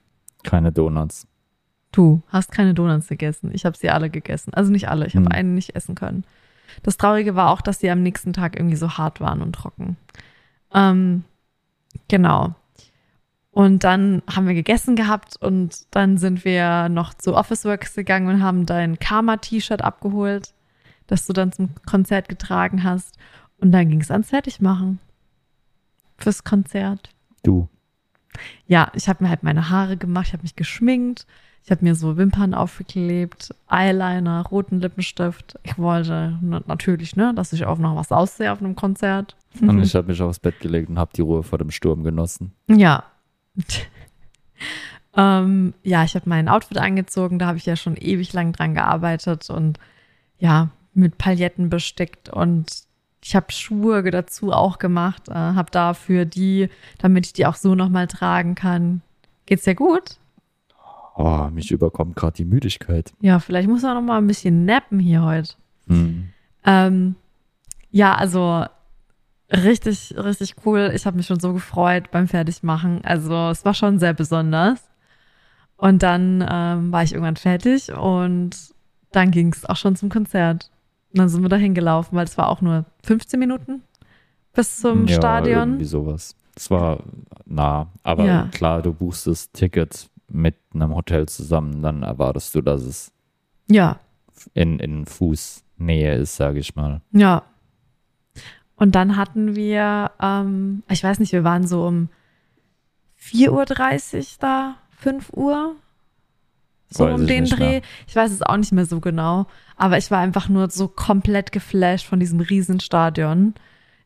[0.45, 1.27] Keine Donuts.
[1.93, 3.51] Du hast keine Donuts gegessen.
[3.55, 4.53] Ich habe sie alle gegessen.
[4.53, 5.33] Also nicht alle, ich habe Hm.
[5.33, 6.25] einen nicht essen können.
[6.83, 9.97] Das Traurige war auch, dass sie am nächsten Tag irgendwie so hart waren und trocken.
[10.73, 11.25] Ähm,
[12.09, 12.55] genau.
[13.51, 18.43] Und dann haben wir gegessen gehabt und dann sind wir noch zu Officeworks gegangen und
[18.43, 20.53] haben dein Karma-T-Shirt abgeholt,
[21.07, 23.17] das du dann zum Konzert getragen hast.
[23.57, 24.99] Und dann ging es ans Fertigmachen.
[26.19, 27.09] Fürs Konzert.
[27.43, 27.69] Du.
[28.67, 31.27] Ja, ich habe mir halt meine Haare gemacht, ich habe mich geschminkt,
[31.67, 35.59] ich habe mir so Wimpern aufgeklebt, Eyeliner, roten Lippenstift.
[35.65, 39.35] Ich wollte na- natürlich, ne, dass ich auch noch was aussehe auf einem Konzert.
[39.61, 42.53] Und ich habe mich aufs Bett gelegt und habe die Ruhe vor dem Sturm genossen.
[42.69, 43.03] Ja.
[45.17, 48.75] ähm, ja, ich habe mein Outfit angezogen, da habe ich ja schon ewig lang dran
[48.75, 49.81] gearbeitet und
[50.39, 52.85] ja, mit Pailletten bestickt und
[53.25, 57.75] ich habe Schuhe dazu auch gemacht, äh, habe dafür die, damit ich die auch so
[57.75, 59.03] nochmal tragen kann.
[59.47, 60.19] Geht's dir gut?
[61.19, 63.13] Oh, mich überkommt gerade die Müdigkeit.
[63.21, 65.55] Ja, vielleicht muss man noch mal ein bisschen nappen hier heute.
[65.89, 66.29] Hm.
[66.65, 67.15] Ähm,
[67.91, 68.67] ja, also
[69.51, 70.93] richtig, richtig cool.
[70.95, 73.03] Ich habe mich schon so gefreut beim Fertigmachen.
[73.05, 74.81] Also es war schon sehr besonders.
[75.79, 78.75] Und dann ähm, war ich irgendwann fertig und
[79.13, 80.71] dann ging es auch schon zum Konzert.
[81.13, 83.83] Und dann sind wir da hingelaufen, weil es war auch nur 15 Minuten
[84.55, 85.69] bis zum ja, Stadion.
[85.71, 86.35] Irgendwie sowas.
[86.55, 86.99] Es war
[87.47, 87.87] nah.
[88.03, 88.49] Aber Ja.
[88.53, 93.13] klar, du buchst das Ticket mit einem Hotel zusammen, dann erwartest du, dass es
[93.69, 94.01] Ja,
[94.55, 97.01] in, in Fußnähe ist, sage ich mal.
[97.13, 97.43] Ja.
[98.77, 102.09] Und dann hatten wir, ähm, ich weiß nicht, wir waren so um
[103.21, 105.77] 4.30 Uhr da, 5 Uhr.
[106.89, 107.59] So Weiß um den Dreh.
[107.59, 107.83] mehr.
[108.07, 109.47] Ich weiß es auch nicht mehr so genau.
[109.77, 113.55] Aber ich war einfach nur so komplett geflasht von diesem Riesenstadion.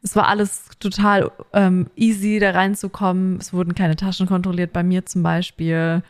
[0.02, 3.38] Es war alles total ähm, easy, da reinzukommen.
[3.38, 6.02] Es wurden keine Taschen kontrolliert, bei mir zum Beispiel.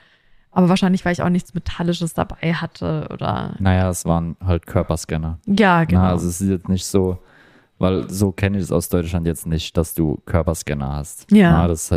[0.53, 3.55] Aber wahrscheinlich, weil ich auch nichts Metallisches dabei hatte oder.
[3.59, 5.39] Naja, es waren halt Körperscanner.
[5.47, 6.03] Ja, genau.
[6.03, 7.19] Na, also es ist jetzt nicht so,
[7.79, 11.31] weil so kenne ich es aus Deutschland jetzt nicht, dass du Körperscanner hast.
[11.31, 11.53] Ja.
[11.53, 11.95] Na, das,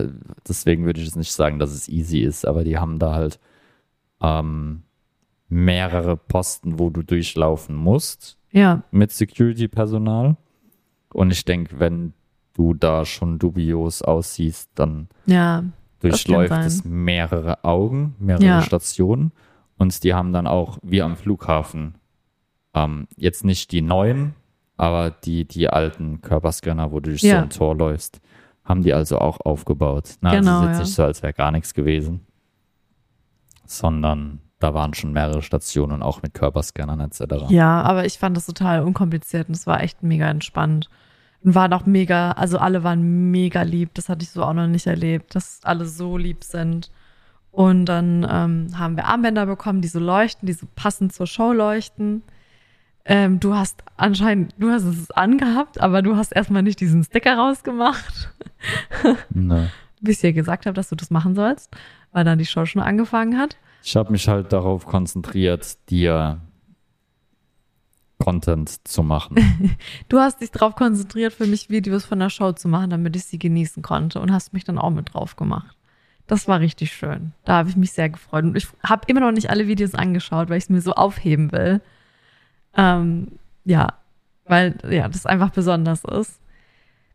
[0.48, 3.40] deswegen würde ich jetzt nicht sagen, dass es easy ist, aber die haben da halt
[4.22, 4.84] ähm,
[5.50, 10.38] mehrere Posten, wo du durchlaufen musst ja, mit Security-Personal.
[11.14, 12.14] Und ich denke, wenn
[12.54, 15.64] du da schon dubios aussiehst, dann ja,
[16.00, 18.62] durchläuft es mehrere Augen, mehrere Ja.
[18.62, 19.32] Stationen.
[19.78, 21.96] Und die haben dann auch, wie am Flughafen,
[22.74, 24.34] ähm, jetzt nicht die neuen,
[24.78, 27.42] aber die, die alten Körperscanner, wo du durch so Ja.
[27.42, 28.20] ein Tor läufst,
[28.64, 30.16] haben die also auch aufgebaut.
[30.22, 30.84] Na, Genau, also ist jetzt ja.
[30.86, 32.22] nicht so, als wäre gar nichts gewesen.
[33.66, 37.46] sondern da waren schon mehrere Stationen, auch mit Körperscannern etc.
[37.50, 40.90] Ja, aber ich fand das total unkompliziert und es war echt mega entspannt.
[41.44, 43.90] Und waren auch mega, also alle waren mega lieb.
[43.96, 46.90] Das hatte ich so auch noch nicht erlebt, dass alle so lieb sind.
[47.52, 51.52] Und dann ähm, haben wir Armbänder bekommen, die so leuchten, die so passend zur Show
[51.52, 52.24] leuchten.
[53.06, 57.38] Ähm, du hast anscheinend, du hast es angehabt, aber du hast erstmal nicht diesen Sticker
[57.38, 58.30] rausgemacht.
[59.30, 59.70] Ne.
[60.00, 61.70] Bis ich dir gesagt habe, dass du das machen sollst,
[62.14, 63.58] weil dann die Show schon angefangen hat.
[63.84, 66.40] Ich habe mich halt darauf konzentriert, dir
[68.24, 69.36] Content zu machen.
[70.10, 73.26] Du hast dich darauf konzentriert, für mich Videos von der Show zu machen, damit ich
[73.26, 75.76] sie genießen konnte und hast mich dann auch mit drauf gemacht.
[76.28, 77.34] Das war richtig schön.
[77.44, 78.46] Da habe ich mich sehr gefreut.
[78.46, 81.52] Und ich habe immer noch nicht alle Videos angeschaut, weil ich es mir so aufheben
[81.52, 81.82] will.
[82.78, 83.28] Ähm,
[83.66, 83.94] ja,
[84.46, 86.40] weil ja, das einfach besonders ist.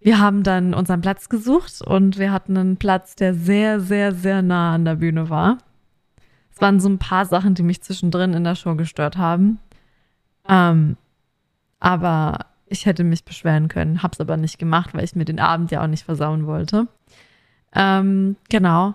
[0.00, 4.42] Wir haben dann unseren Platz gesucht und wir hatten einen Platz, der sehr, sehr, sehr
[4.42, 5.58] nah an der Bühne war.
[6.54, 9.58] Es waren so ein paar Sachen, die mich zwischendrin in der Show gestört haben.
[10.48, 10.96] Ähm,
[11.80, 15.70] aber ich hätte mich beschweren können, hab's aber nicht gemacht, weil ich mir den Abend
[15.70, 16.86] ja auch nicht versauen wollte.
[17.74, 18.94] Ähm, genau.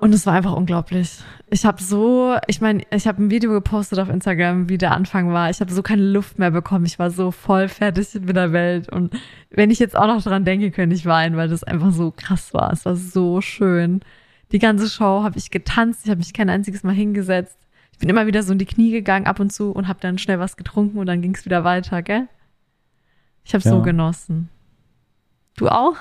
[0.00, 1.18] Und es war einfach unglaublich.
[1.50, 5.32] Ich habe so, ich meine, ich habe ein Video gepostet auf Instagram, wie der Anfang
[5.32, 5.50] war.
[5.50, 6.86] Ich habe so keine Luft mehr bekommen.
[6.86, 8.88] Ich war so voll fertig mit der Welt.
[8.88, 9.12] Und
[9.50, 12.54] wenn ich jetzt auch noch dran denke, könnte ich weinen, weil das einfach so krass
[12.54, 12.72] war.
[12.72, 14.00] Es war so schön.
[14.52, 16.02] Die ganze Show habe ich getanzt.
[16.04, 17.58] Ich habe mich kein einziges Mal hingesetzt.
[17.98, 20.18] Ich bin immer wieder so in die Knie gegangen ab und zu und habe dann
[20.18, 22.28] schnell was getrunken und dann ging es wieder weiter, gell?
[23.42, 23.72] Ich habe Ja.
[23.72, 24.50] so genossen.
[25.56, 25.96] Du auch?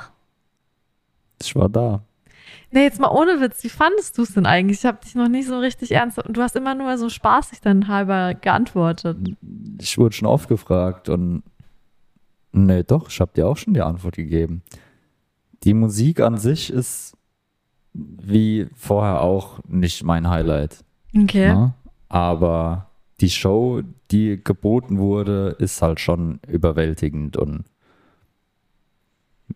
[1.41, 2.03] Ich war da.
[2.69, 4.77] Nee, jetzt mal ohne Witz, wie fandest du es denn eigentlich?
[4.77, 7.61] Ich habe dich noch nicht so richtig ernst und du hast immer nur so spaßig
[7.61, 9.17] dann halber geantwortet.
[9.81, 11.41] Ich wurde schon oft gefragt und
[12.51, 14.61] nee, doch, ich habe dir auch schon die Antwort gegeben.
[15.63, 17.17] Die Musik an sich ist
[17.93, 20.83] wie vorher auch nicht mein Highlight.
[21.17, 21.51] Okay.
[21.55, 21.73] Ne?
[22.09, 22.89] Aber
[23.19, 23.81] die Show,
[24.11, 27.65] die geboten wurde, ist halt schon überwältigend und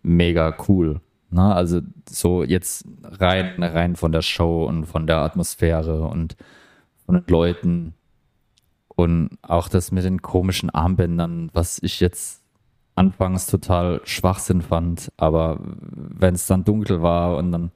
[0.02, 1.00] mega cool.
[1.30, 1.54] Ne?
[1.54, 6.36] Also so jetzt rein, rein von der Show und von der Atmosphäre und
[7.06, 7.94] von den Leuten
[8.90, 12.42] und auch das mit den komischen Armbändern, was ich jetzt
[12.96, 17.72] anfangs total Schwachsinn fand, aber wenn es dann dunkel war und dann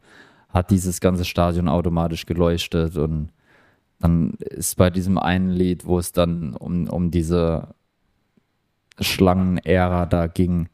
[0.49, 3.29] hat dieses ganze Stadion automatisch geleuchtet und
[4.05, 7.69] dann ist bei diesem einen Lied, wo es dann um, um diese
[8.99, 10.69] Schlangenära da ging,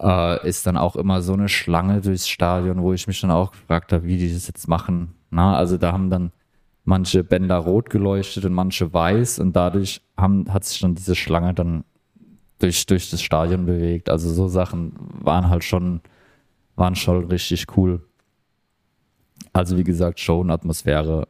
[0.00, 3.50] äh, ist dann auch immer so eine Schlange durchs Stadion, wo ich mich dann auch
[3.50, 5.14] gefragt habe, wie die das jetzt machen.
[5.30, 6.30] Na, also da haben dann
[6.84, 11.54] manche Bänder rot geleuchtet und manche weiß und dadurch haben, hat sich dann diese Schlange
[11.54, 11.82] dann
[12.60, 14.08] durch, durch das Stadion bewegt.
[14.08, 16.02] Also so Sachen waren halt schon,
[16.76, 18.06] waren schon richtig cool.
[19.52, 21.26] Also wie gesagt, und Atmosphäre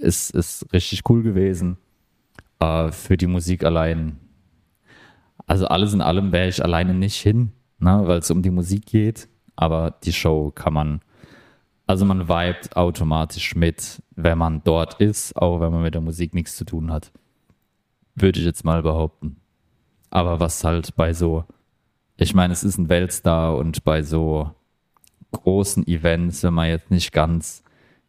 [0.00, 1.76] ist, ist richtig cool gewesen.
[2.60, 4.18] Äh, für die Musik allein.
[5.46, 8.86] Also alles in allem wäre ich alleine nicht hin, ne, weil es um die Musik
[8.86, 9.28] geht.
[9.56, 11.00] Aber die Show kann man,
[11.86, 16.34] also man vibet automatisch mit, wenn man dort ist, auch wenn man mit der Musik
[16.34, 17.10] nichts zu tun hat.
[18.14, 19.36] Würde ich jetzt mal behaupten.
[20.10, 21.44] Aber was halt bei so,
[22.16, 24.50] ich meine, es ist ein Weltstar und bei so
[25.32, 27.62] großen Events, wenn man jetzt nicht ganz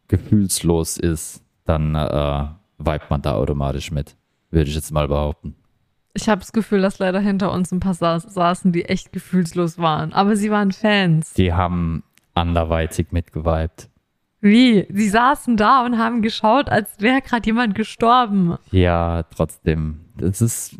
[0.07, 2.45] gefühlslos ist, dann äh,
[2.77, 4.15] vibet man da automatisch mit.
[4.49, 5.55] Würde ich jetzt mal behaupten.
[6.13, 9.77] Ich habe das Gefühl, dass leider hinter uns ein paar sa saßen, die echt gefühlslos
[9.77, 10.11] waren.
[10.11, 11.33] Aber sie waren Fans.
[11.33, 12.03] Die haben
[12.33, 13.89] anderweitig mitgeweibt.
[14.41, 14.87] Wie?
[14.89, 18.57] Sie saßen da und haben geschaut, als wäre gerade jemand gestorben.
[18.71, 20.01] Ja, trotzdem.
[20.17, 20.75] Das ist.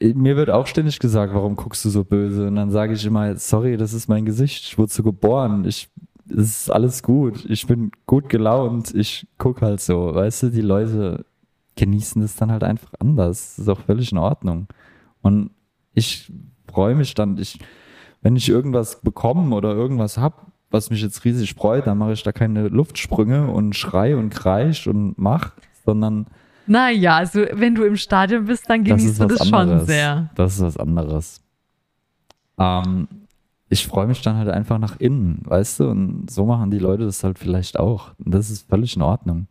[0.00, 2.46] Mir wird auch ständig gesagt, warum guckst du so böse?
[2.46, 4.64] Und dann sage ich immer, sorry, das ist mein Gesicht.
[4.64, 5.64] Ich wurde so geboren.
[5.64, 5.90] Ich,
[6.30, 7.44] es ist alles gut.
[7.48, 8.94] Ich bin gut gelaunt.
[8.94, 10.14] Ich guck halt so.
[10.14, 11.24] Weißt du, die Leute
[11.76, 13.54] genießen das dann halt einfach anders.
[13.56, 14.66] Das ist auch völlig in Ordnung.
[15.22, 15.50] Und
[15.94, 16.30] ich
[16.70, 17.58] freue mich dann, ich,
[18.22, 22.22] wenn ich irgendwas bekomme oder irgendwas hab, was mich jetzt riesig freut, dann mache ich
[22.22, 25.52] da keine Luftsprünge und schrei und kreisch und mach,
[25.84, 26.26] sondern
[26.66, 29.78] Naja, also wenn du im Stadion bist, dann das genießt ist du das anderes.
[29.80, 30.30] schon sehr.
[30.34, 31.42] Das ist was anderes.
[32.58, 33.08] Ähm,
[33.68, 35.88] ich freue mich dann halt einfach nach innen, weißt du?
[35.88, 38.12] Und so machen die Leute das halt vielleicht auch.
[38.24, 39.46] Und das ist völlig in Ordnung.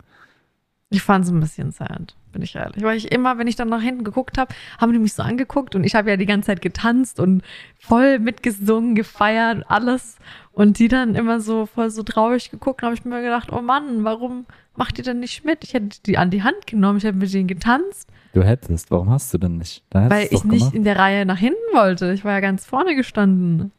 [0.90, 2.82] Ich fand es ein bisschen sad, bin ich ehrlich.
[2.82, 5.76] Weil ich immer, wenn ich dann nach hinten geguckt habe, haben die mich so angeguckt
[5.76, 7.44] und ich habe ja die ganze Zeit getanzt und
[7.78, 10.18] voll mitgesungen, gefeiert, alles.
[10.54, 14.06] Und die dann immer so voll so traurig geguckt, habe ich mir gedacht, oh Mann,
[14.06, 14.46] warum
[14.78, 15.66] macht ihr denn nicht mit?
[15.66, 19.10] Ich hätte die an die Hand genommen, ich hätte mit denen getanzt, Du hättest, warum
[19.10, 19.84] hast du denn nicht?
[19.90, 20.74] Weil ich nicht gemacht.
[20.76, 22.12] in der Reihe nach hinten wollte.
[22.12, 23.72] Ich war ja ganz vorne gestanden.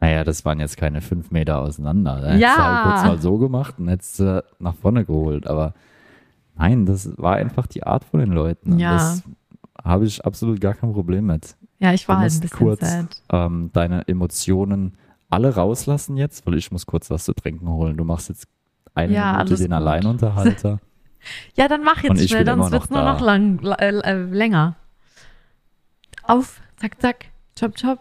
[0.00, 2.20] Naja, das waren jetzt keine fünf Meter auseinander.
[2.20, 2.48] Da Ja.
[2.48, 5.46] hättest du halt kurz mal so gemacht und hättest du nach vorne geholt.
[5.46, 5.74] Aber
[6.56, 8.78] nein, das war einfach die Art von den Leuten.
[8.78, 8.92] Ja.
[8.92, 9.22] Das
[9.84, 11.54] habe ich absolut gar kein Problem mit.
[11.78, 12.82] Ja, ich war Du halt ein bisschen kurz
[13.30, 14.96] ähm, deine Emotionen
[15.28, 17.96] alle rauslassen jetzt, weil ich muss kurz was zu trinken holen.
[17.96, 18.48] Du machst jetzt
[18.94, 19.72] eine Ja, Minute den gut.
[19.74, 20.80] Alleinunterhalter.
[21.54, 24.76] Ja, dann mach jetzt schnell, sonst wird's noch nur noch lang, äh, äh, länger.
[26.22, 27.26] Auf, zack, zack,
[27.58, 27.98] chop, chop.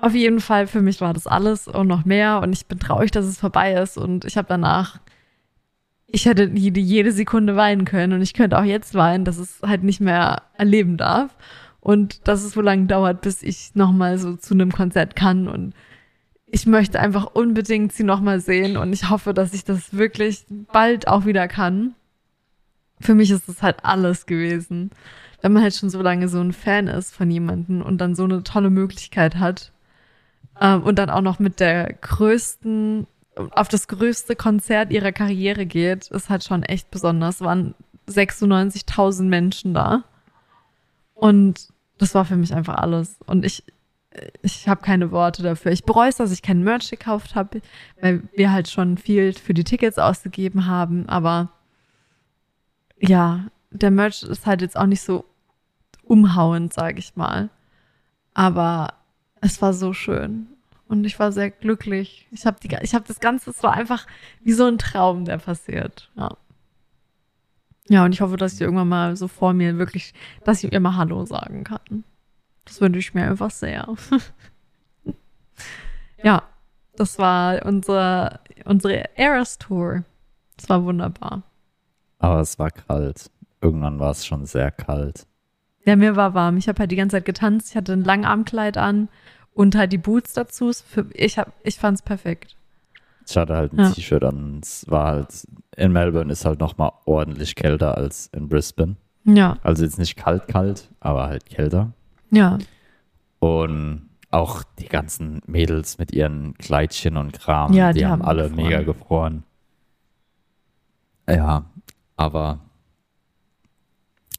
[0.00, 3.10] Auf jeden Fall, für mich war das alles und noch mehr und ich bin traurig,
[3.10, 5.00] dass es vorbei ist und ich habe danach,
[6.06, 9.60] ich hätte jede, jede Sekunde weinen können und ich könnte auch jetzt weinen, dass es
[9.66, 11.36] halt nicht mehr erleben darf
[11.80, 15.74] und dass es so lange dauert, bis ich nochmal so zu einem Konzert kann und
[16.46, 21.08] ich möchte einfach unbedingt sie nochmal sehen und ich hoffe, dass ich das wirklich bald
[21.08, 21.94] auch wieder kann.
[23.00, 24.90] Für mich ist das halt alles gewesen.
[25.40, 28.24] Wenn man halt schon so lange so ein Fan ist von jemandem und dann so
[28.24, 29.72] eine tolle Möglichkeit hat
[30.60, 33.06] ähm, und dann auch noch mit der größten,
[33.52, 37.36] auf das größte Konzert ihrer Karriere geht, ist halt schon echt besonders.
[37.36, 37.74] Es waren
[38.08, 40.04] 96.000 Menschen da
[41.14, 41.68] und
[41.98, 43.16] das war für mich einfach alles.
[43.26, 43.64] Und ich,
[44.42, 45.72] ich habe keine Worte dafür.
[45.72, 47.60] Ich bereue es, dass ich kein Merch gekauft habe,
[48.00, 51.08] weil wir halt schon viel für die Tickets ausgegeben haben.
[51.08, 51.50] Aber
[53.00, 55.24] ja, der Merch ist halt jetzt auch nicht so
[56.02, 57.50] umhauend, sage ich mal.
[58.34, 58.94] Aber
[59.40, 60.46] es war so schön
[60.88, 62.26] und ich war sehr glücklich.
[62.30, 64.06] Ich habe die, das Ganze, es war einfach
[64.42, 66.10] wie so ein Traum, der passiert.
[66.16, 66.36] Ja.
[67.90, 70.12] Ja, und ich hoffe, dass ich irgendwann mal so vor mir wirklich,
[70.44, 72.04] dass ich ihr mal Hallo sagen kann.
[72.64, 73.88] Das wünsche ich mir einfach sehr.
[76.22, 76.42] ja,
[76.96, 80.04] das war unsere, unsere Eras Tour.
[80.58, 81.42] Das war wunderbar.
[82.18, 83.30] Aber es war kalt.
[83.60, 85.26] Irgendwann war es schon sehr kalt.
[85.84, 86.56] Ja, mir war warm.
[86.58, 87.70] Ich habe halt die ganze Zeit getanzt.
[87.70, 89.08] Ich hatte ein Langarmkleid an
[89.54, 90.68] und halt die Boots dazu.
[90.68, 90.84] Es
[91.14, 92.56] ich hab, ich fand's perfekt.
[93.26, 93.90] Ich hatte halt ein Ja.
[93.90, 94.60] T-Shirt an.
[94.62, 95.46] Es war halt,
[95.76, 98.96] in Melbourne ist halt nochmal ordentlich kälter als in Brisbane.
[99.24, 101.92] Ja, Also jetzt nicht kalt, kalt, aber halt kälter.
[102.30, 102.58] ja,
[103.40, 108.28] Und auch die ganzen Mädels mit ihren Kleidchen und Kram, Ja, die, die haben haben
[108.28, 108.64] alle gefroren.
[108.66, 109.44] mega gefroren.
[111.28, 111.64] Ja,
[112.16, 112.60] aber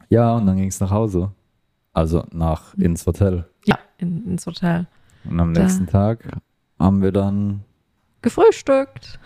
[0.09, 1.31] ja, und dann ging es nach Hause.
[1.93, 3.45] Also nach ins Hotel.
[3.65, 4.87] ja, in, ins Hotel.
[5.25, 6.27] Und am Da- nächsten Tag
[6.77, 7.63] haben wir dann
[8.21, 9.19] Gefrühstückt.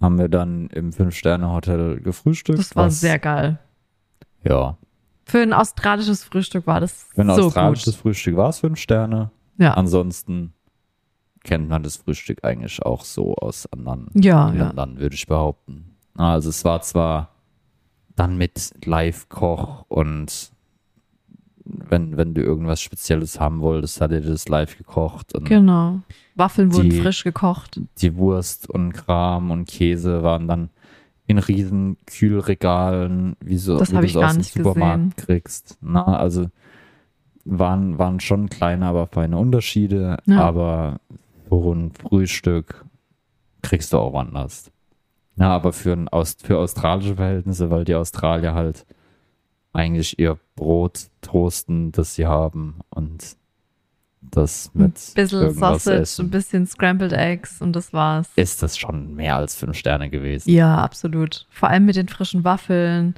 [0.00, 2.58] haben wir dann im Fünf-Sterne-Hotel gefrühstückt.
[2.58, 3.58] Das war sehr geil.
[4.42, 4.76] Ja,
[5.26, 8.02] Für ein australisches Frühstück war das für ein so australisches gut.
[8.02, 9.30] Frühstück war es fünf Sterne.
[9.58, 10.52] Ja, Ansonsten
[11.42, 14.66] kennt man das Frühstück eigentlich auch so aus anderen ja, ja.
[14.68, 15.96] Ländern, würde ich behaupten.
[16.16, 17.33] Also es war zwar
[18.16, 20.52] dann mit Live-Koch und
[21.66, 26.00] wenn, wenn du irgendwas Spezielles haben wolltest, hat er das live gekocht und Genau.
[26.34, 27.80] Waffeln wurden Die- frisch gekocht.
[27.98, 30.68] die Wurst und Kram und Käse waren dann
[31.26, 35.78] in riesen Kühlregalen, wie, so, Das wie du es aus dem Supermarkt kriegst.
[35.80, 36.48] Na, also
[37.46, 40.40] waren, waren schon kleine, aber feine Unterschiede, Ja.
[40.42, 41.00] aber
[41.48, 42.84] so ein Frühstück
[43.62, 44.70] kriegst du auch woanders.
[45.36, 48.86] Ja, aber für, ein, Aus- für australische Verhältnisse, weil die Australier halt
[49.72, 53.36] eigentlich ihr Brot toasten, das sie haben und
[54.20, 58.30] das Ein mit bisschen irgendwas Sausage, essen ein bisschen Scrambled Eggs und das war's.
[58.36, 60.50] ist das schon mehr als fünf Sterne gewesen.
[60.50, 61.46] Ja, absolut.
[61.50, 63.14] Vor allem mit den frischen Waffeln,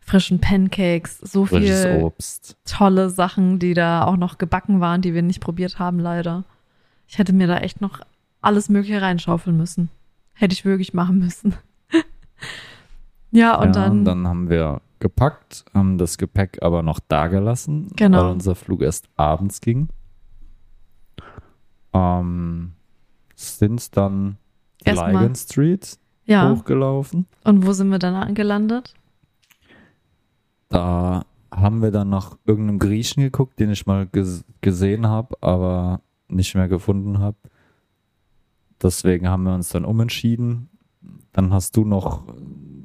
[0.00, 2.56] frischen Pancakes, so Frisches viel Obst.
[2.64, 6.44] tolle Sachen, die da auch noch gebacken waren, die wir nicht probiert haben, leider.
[7.06, 8.00] Ich hätte mir da echt noch
[8.40, 9.88] alles Mögliche reinschaufeln müssen.
[10.34, 11.54] Hätte ich wirklich machen müssen.
[13.30, 17.26] ja, und ja, dann, und dann haben wir gepackt, haben das Gepäck aber noch da
[17.28, 18.18] gelassen, Genau.
[18.24, 19.88] weil unser Flug erst abends ging.
[21.92, 22.72] Ähm,
[23.34, 24.36] sind dann
[24.84, 26.50] Erstmal- Street ja.
[26.50, 27.26] hochgelaufen.
[27.44, 28.94] Und wo sind wir dann angelandet?
[30.68, 36.00] Da haben wir dann nach irgendeinem Griechen geguckt, den ich mal ges gesehen habe, aber
[36.28, 37.36] nicht mehr gefunden habe.
[38.82, 40.68] Deswegen haben wir uns dann umentschieden.
[41.32, 42.24] Dann hast du noch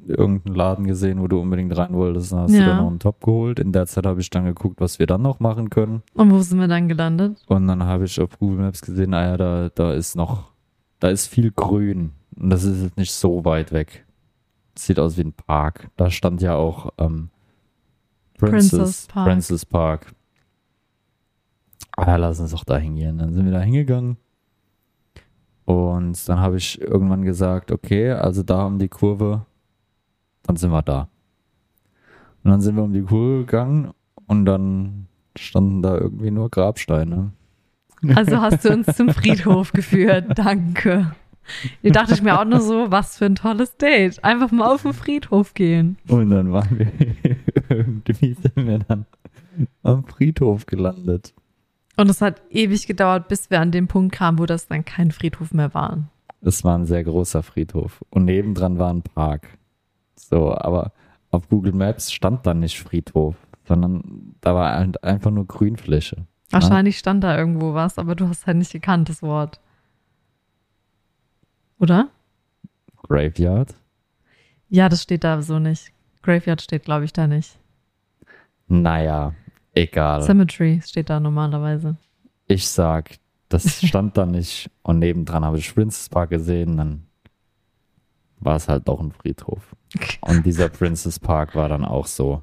[0.06, 2.32] irgendeinen Laden gesehen, wo du unbedingt rein wolltest.
[2.32, 2.66] Dann hast du Ja.
[2.68, 3.58] dann noch einen Top geholt.
[3.58, 6.02] In der Zeit habe ich dann geguckt, was wir dann noch machen können.
[6.14, 7.42] Und wo sind wir dann gelandet?
[7.46, 10.44] Und dann habe ich auf Google Maps gesehen, ah ja, da, da ist noch,
[11.00, 12.12] da ist viel Grün.
[12.36, 14.06] Und das ist jetzt nicht so weit weg.
[14.76, 15.90] Sieht aus wie ein Park.
[15.96, 17.28] Da stand ja auch ähm,
[18.38, 19.26] Princess, Princess Park.
[19.26, 20.12] Princess Park.
[21.96, 23.18] Ah, ja, lass uns doch da hingehen.
[23.18, 24.16] Dann sind wir da hingegangen.
[25.68, 29.44] Und dann habe ich irgendwann gesagt, okay, also da um die Kurve,
[30.42, 31.10] dann sind wir da.
[32.42, 33.90] Und dann sind wir um die Kurve gegangen
[34.26, 37.32] und dann standen da irgendwie nur Grabsteine.
[38.14, 40.38] Also hast du uns zum Friedhof geführt.
[40.38, 41.12] Danke.
[41.82, 44.24] Da dachte ich mir auch nur so, was für ein tolles Date.
[44.24, 45.98] Einfach mal auf den Friedhof gehen.
[46.08, 46.90] Und dann waren wir
[47.68, 49.04] irgendwie sind wir dann
[49.82, 51.34] am Friedhof gelandet.
[51.98, 55.10] Und es hat ewig gedauert, bis wir an den Punkt kamen, wo das dann kein
[55.10, 56.08] Friedhof mehr war.
[56.40, 58.04] Es war ein sehr großer Friedhof.
[58.10, 59.58] Und nebendran war ein Park.
[60.14, 60.92] So, aber
[61.32, 63.34] auf Google Maps stand dann nicht Friedhof,
[63.66, 66.24] sondern da war halt einfach nur Grünfläche.
[66.50, 69.58] Wahrscheinlich stand da irgendwo was, aber du hast halt nicht gekannt, das Wort.
[71.80, 72.10] Oder?
[73.08, 73.74] Graveyard?
[74.68, 75.90] Ja, das steht da so nicht.
[76.22, 77.58] Graveyard steht, glaube ich, da nicht.
[78.68, 79.34] Naja,
[79.74, 80.22] egal.
[80.22, 81.96] Cemetery steht da normalerweise.
[82.46, 83.18] Ich sag,
[83.48, 84.70] das stand da nicht.
[84.82, 87.02] Und nebendran habe ich Princess Park gesehen, dann
[88.40, 89.74] war es halt doch ein Friedhof.
[90.20, 92.42] Und dieser Princess Park war dann auch so.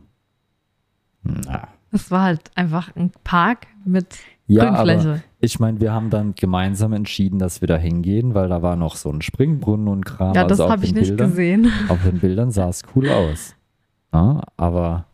[1.23, 1.67] Na.
[1.91, 5.09] Das war halt einfach ein Park mit Ja, Grünfläche.
[5.09, 8.75] aber ich meine, wir haben dann gemeinsam entschieden, dass wir da hingehen, weil da war
[8.75, 10.33] noch so ein Springbrunnen und Kram.
[10.33, 11.71] ja, das also habe ich nicht Bildern, gesehen.
[11.87, 13.55] Auf den Bildern sah es cool aus.
[14.13, 15.05] Ja, aber,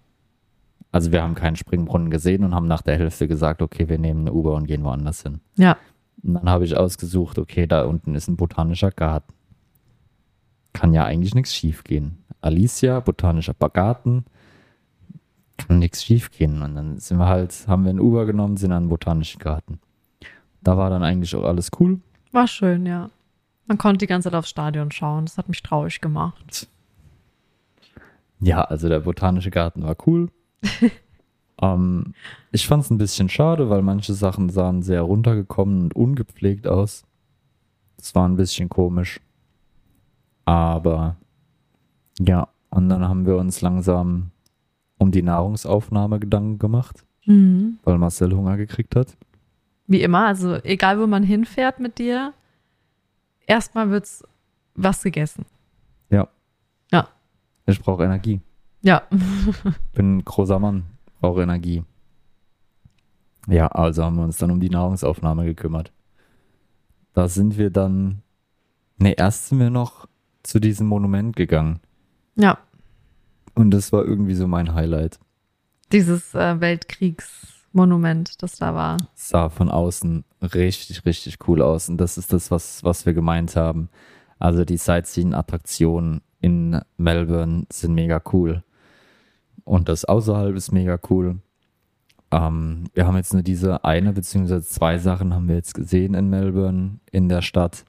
[0.91, 4.21] also wir haben keinen Springbrunnen gesehen und haben nach der Hälfte gesagt, okay, wir nehmen
[4.21, 5.39] eine Uber und gehen woanders hin.
[5.57, 5.77] Ja,
[6.23, 9.33] Und dann habe ich ausgesucht, okay, da unten ist ein botanischer Garten.
[10.73, 12.17] Kann ja eigentlich nichts schief gehen.
[12.41, 14.25] Alicia, botanischer Garten,
[15.57, 16.61] kann nichts schief gehen.
[16.61, 19.79] Und dann sind wir halt, haben wir ein Uber genommen, sind an den botanischen Garten.
[20.61, 21.99] Da war dann eigentlich auch alles cool.
[22.31, 23.09] war schön, ja.
[23.67, 25.25] Man konnte die ganze Zeit aufs Stadion schauen.
[25.25, 26.67] Das hat mich traurig gemacht.
[28.39, 30.29] Ja, also der botanische Garten war cool.
[31.61, 32.13] ähm,
[32.51, 37.03] ich fand es ein bisschen schade, weil manche Sachen sahen sehr runtergekommen und ungepflegt aus.
[37.97, 39.19] Das war ein bisschen komisch.
[40.45, 41.17] Aber
[42.19, 44.31] ja, und dann haben wir uns langsam
[44.97, 47.77] um die Nahrungsaufnahme Gedanken gemacht, Mhm.
[47.83, 49.15] weil Marcel Hunger gekriegt hat.
[49.87, 52.33] Wie immer, also egal wo man hinfährt mit dir,
[53.45, 54.23] erstmal wird's
[54.75, 55.45] was gegessen.
[57.67, 58.41] Ich brauche Energie.
[58.81, 59.03] Ja.
[59.93, 60.85] Bin ein großer Mann,
[61.19, 61.83] brauche Energie.
[63.47, 65.91] Ja, also haben wir uns dann um die Nahrungsaufnahme gekümmert.
[67.13, 68.21] Da sind wir dann,
[68.97, 70.07] ne, erst sind wir noch
[70.43, 71.79] zu diesem Monument gegangen.
[72.35, 72.57] Ja.
[73.53, 75.19] Und das war irgendwie so mein Highlight.
[75.91, 78.97] Dieses äh, Weltkriegsmonument, das da war.
[79.13, 81.89] Sah von außen richtig, richtig cool aus.
[81.89, 83.89] Und das ist das, was, was wir gemeint haben.
[84.39, 88.63] Also die Sightseeing-Attraktionen in Melbourne sind mega cool.
[89.63, 91.37] Und das außerhalb ist mega cool.
[92.31, 96.29] Ähm, wir haben jetzt nur diese eine beziehungsweise zwei Sachen haben wir jetzt gesehen in
[96.29, 97.83] Melbourne, in der Stadt.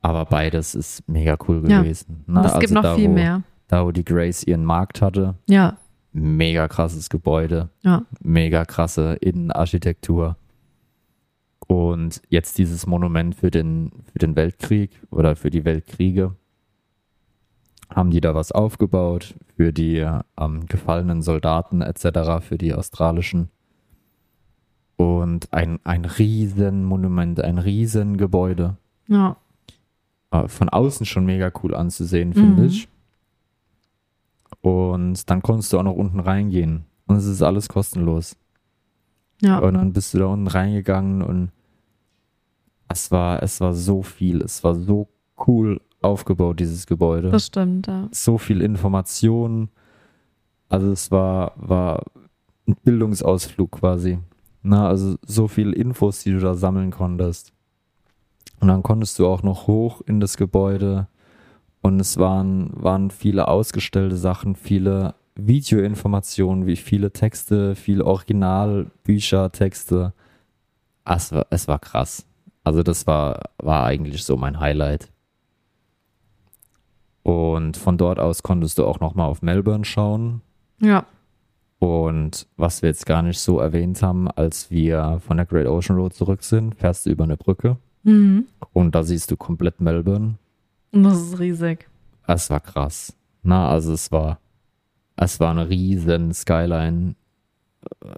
[0.00, 1.80] Aber beides ist mega cool Ja.
[1.82, 2.24] gewesen.
[2.26, 3.42] Na, Und es gibt also noch da, viel wo, mehr.
[3.68, 5.76] Da, wo die Grace ihren Markt hatte, Ja.
[6.12, 8.04] mega krasses Gebäude Ja.
[8.20, 10.36] mega krasse Innenarchitektur.
[11.66, 16.34] Und jetzt dieses Monument für den, für den Weltkrieg oder für die Weltkriege.
[17.94, 20.06] Haben die da was aufgebaut für die
[20.38, 23.48] ähm, gefallenen Soldaten etc., für die australischen.
[24.96, 28.76] Und ein, ein riesen Monument, ein riesen Gebäude.
[29.06, 29.36] Ja.
[30.30, 32.68] Äh, von außen schon mega cool anzusehen, finde Mhm.
[32.68, 32.88] ich.
[34.60, 36.84] Und dann konntest du auch noch unten reingehen.
[37.06, 38.36] Und es ist alles kostenlos.
[39.40, 39.58] Ja.
[39.60, 41.52] Und dann bist du da unten reingegangen und
[42.88, 45.08] es war, es war so viel, es war so
[45.46, 47.30] cool aufgebaut, dieses Gebäude.
[47.30, 48.08] Das stimmt, ja.
[48.12, 49.68] so viel Information.
[50.68, 52.04] Also es war, war
[52.66, 54.18] ein Bildungsausflug quasi.
[54.62, 57.52] Na, also so viel Infos, die du da sammeln konntest.
[58.60, 61.06] Und dann konntest du auch noch hoch in das Gebäude
[61.80, 70.12] und es waren, waren viele ausgestellte Sachen, viele Videoinformationen, wie viele Texte, viele Originalbücher, Texte.
[71.04, 72.26] Es war, es war krass.
[72.64, 75.10] Also das war, war eigentlich so mein Highlight.
[77.22, 80.40] Und von dort aus konntest du auch nochmal auf Melbourne schauen.
[80.80, 81.04] Ja.
[81.78, 85.96] Und was wir jetzt gar nicht so erwähnt haben, als wir von der Great Ocean
[85.98, 88.46] Road zurück sind, fährst du über eine Brücke Mhm.
[88.72, 90.34] und da siehst du komplett Melbourne.
[90.92, 91.86] Und das ist riesig.
[92.26, 93.14] Es war krass.
[93.42, 94.38] Na, also es war,
[95.16, 97.14] es war eine riesen Skyline.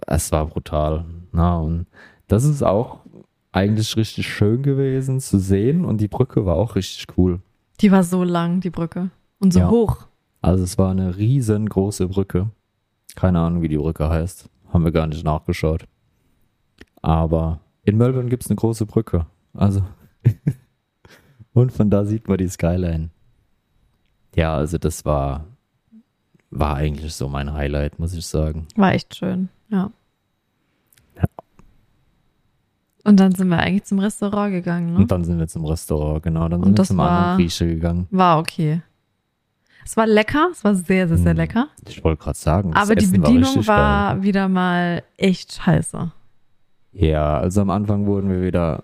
[0.07, 1.05] Es war brutal.
[1.31, 1.87] Na, und
[2.27, 2.99] das ist auch
[3.51, 7.39] eigentlich richtig schön gewesen zu sehen und die Brücke war auch richtig cool.
[7.81, 9.09] Die war so lang, die Brücke.
[9.39, 9.69] Und so Ja.
[9.69, 10.07] hoch.
[10.41, 12.49] Also es war eine riesengroße Brücke.
[13.15, 14.49] Keine Ahnung, wie die Brücke heißt.
[14.71, 15.85] Haben wir gar nicht nachgeschaut.
[17.01, 19.25] Aber in Melbourne gibt es eine große Brücke.
[19.53, 19.83] Also.
[21.53, 23.09] Und von da sieht man die Skyline.
[24.35, 25.45] Ja, also das war,
[26.49, 28.67] war eigentlich so mein Highlight, muss ich sagen.
[28.75, 29.49] War echt schön.
[29.69, 29.91] Ja.
[33.03, 34.97] Und dann sind wir eigentlich zum Restaurant gegangen, ne?
[34.99, 36.47] Und dann sind wir zum Restaurant, genau.
[36.49, 38.07] Dann Und sind wir das zum war- anderen Grieche gegangen.
[38.11, 38.81] War okay.
[39.83, 41.67] Es war lecker, es war sehr, sehr, sehr Hm, lecker.
[41.87, 44.23] Ich wollte gerade sagen, Aber die Essen Bedienung war, geil.
[44.23, 46.11] wieder mal echt scheiße.
[46.93, 48.83] Ja, also am Anfang wurden wir wieder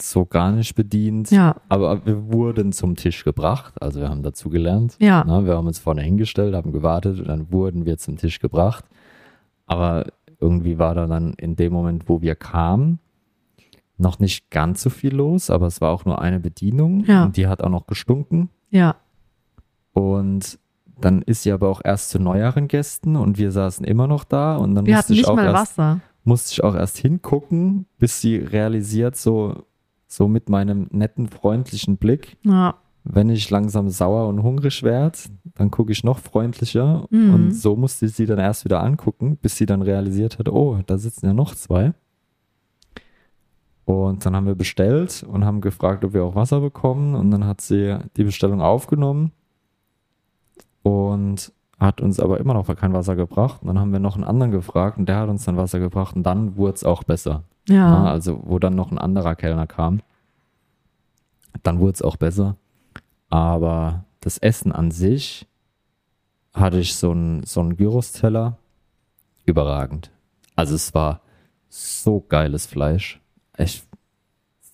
[0.00, 1.30] so gar nicht bedient.
[1.30, 4.96] Ja, Aber wir wurden zum Tisch gebracht, also wir haben dazu gelernt.
[5.00, 5.22] ja.
[5.26, 8.84] Na, wir haben uns vorne hingestellt, haben gewartet und dann wurden wir zum Tisch gebracht.
[9.66, 10.06] Aber
[10.40, 13.00] irgendwie war da dann in dem Moment, wo wir kamen,
[13.98, 17.24] noch nicht ganz so viel los, aber es war auch nur eine Bedienung Ja.
[17.24, 18.50] und die hat auch noch gestunken.
[18.70, 18.96] Ja,
[19.92, 20.58] Und
[21.00, 24.56] dann ist sie aber auch erst zu neueren Gästen und wir saßen immer noch da
[24.56, 26.00] und dann wir musste hatten ich, nicht auch mal erst, Wasser.
[26.24, 29.64] musste ich auch erst hingucken, bis sie realisiert, so,
[30.06, 32.76] so mit meinem netten, freundlichen Blick, Ja,
[33.08, 35.16] wenn ich langsam sauer und hungrig werde,
[35.54, 37.06] dann gucke ich noch freundlicher.
[37.10, 37.34] Mhm.
[37.34, 40.80] Und so musste ich sie dann erst wieder angucken, bis sie dann realisiert hat, oh,
[40.86, 41.92] da sitzen ja noch zwei.
[43.86, 47.14] Und dann haben wir bestellt und haben gefragt, ob wir auch Wasser bekommen.
[47.14, 49.30] Und dann hat sie die Bestellung aufgenommen
[50.82, 53.62] und hat uns aber immer noch kein Wasser gebracht.
[53.62, 56.16] Und dann haben wir noch einen anderen gefragt und der hat uns dann Wasser gebracht
[56.16, 57.44] und dann wurde es auch besser.
[57.68, 58.04] Ja, ja.
[58.04, 60.00] also wo dann noch ein anderer Kellner kam,
[61.62, 62.56] dann wurde es auch besser.
[63.28, 65.46] Aber das Essen an sich
[66.52, 68.58] hatte ich so einen so einen Gyros-Teller
[69.44, 70.10] überragend.
[70.56, 71.20] Also es war
[71.68, 73.20] so geiles Fleisch.
[73.58, 73.82] Ich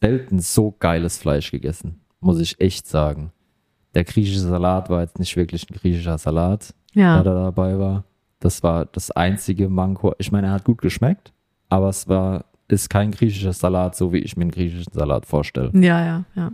[0.00, 3.32] selten so geiles Fleisch gegessen, muss ich echt sagen.
[3.94, 7.22] Der griechische Salat war jetzt nicht wirklich ein griechischer Salat, ja.
[7.22, 8.04] der da dabei war.
[8.40, 10.14] Das war das einzige Manko.
[10.18, 11.32] Ich meine, er hat gut geschmeckt,
[11.68, 15.70] aber es war, ist kein griechischer Salat, so wie ich mir einen griechischen Salat vorstelle.
[15.74, 16.52] Ja, ja, ja.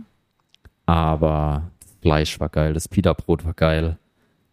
[0.85, 3.97] Aber das Fleisch war geil, das Pita-Brot war geil.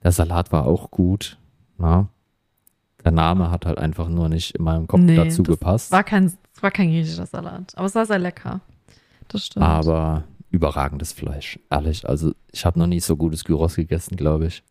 [0.02, 1.38] Der Salat war auch gut.
[1.78, 2.08] Na?
[3.04, 5.92] Der Name hat halt einfach nur nicht in meinem Kopf Nee, dazu gepasst.
[5.92, 8.60] War kein, es war kein griechischer Salat, aber es war sehr lecker.
[9.28, 9.66] Das stimmt.
[9.66, 11.58] aber überragendes Fleisch.
[11.70, 14.62] Ehrlich, also ich habe noch nie so gutes Gyros gegessen, glaube ich.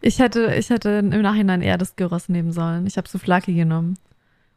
[0.00, 2.84] Ich hätte, ich hätte im Nachhinein eher das Gyros nehmen sollen.
[2.86, 3.96] Ich habe Souflaki genommen.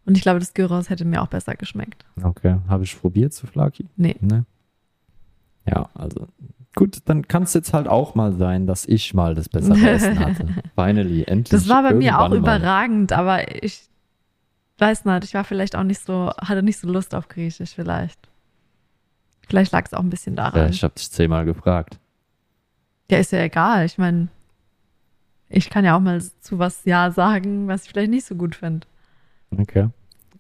[0.06, 2.06] Und ich glaube, das Gyros hätte mir auch besser geschmeckt.
[2.24, 3.86] Okay, habe ich probiert, Souflaki?
[3.96, 4.16] Nee.
[4.22, 4.46] Ne?
[5.70, 6.28] Ja, also
[6.76, 10.18] gut, dann kann es jetzt halt auch mal sein, dass ich mal das bessere Essen
[10.20, 10.48] hatte.
[10.76, 11.50] Finally, endlich.
[11.50, 12.58] Das war bei mir auch irgendwann mal.
[12.58, 13.90] überragend, aber ich
[14.80, 18.20] weiß nicht, ich war vielleicht auch nicht so, hatte nicht so Lust auf Griechisch vielleicht.
[19.48, 20.70] Vielleicht lag es auch ein bisschen Ja, daran.
[20.72, 22.00] ich habe dich zehnmal gefragt.
[23.12, 23.86] Ja, ist ja egal.
[23.86, 24.30] Ich meine,
[25.50, 28.56] ich kann ja auch mal zu was Ja sagen, was ich vielleicht nicht so gut
[28.56, 28.88] finde.
[29.56, 29.90] Okay.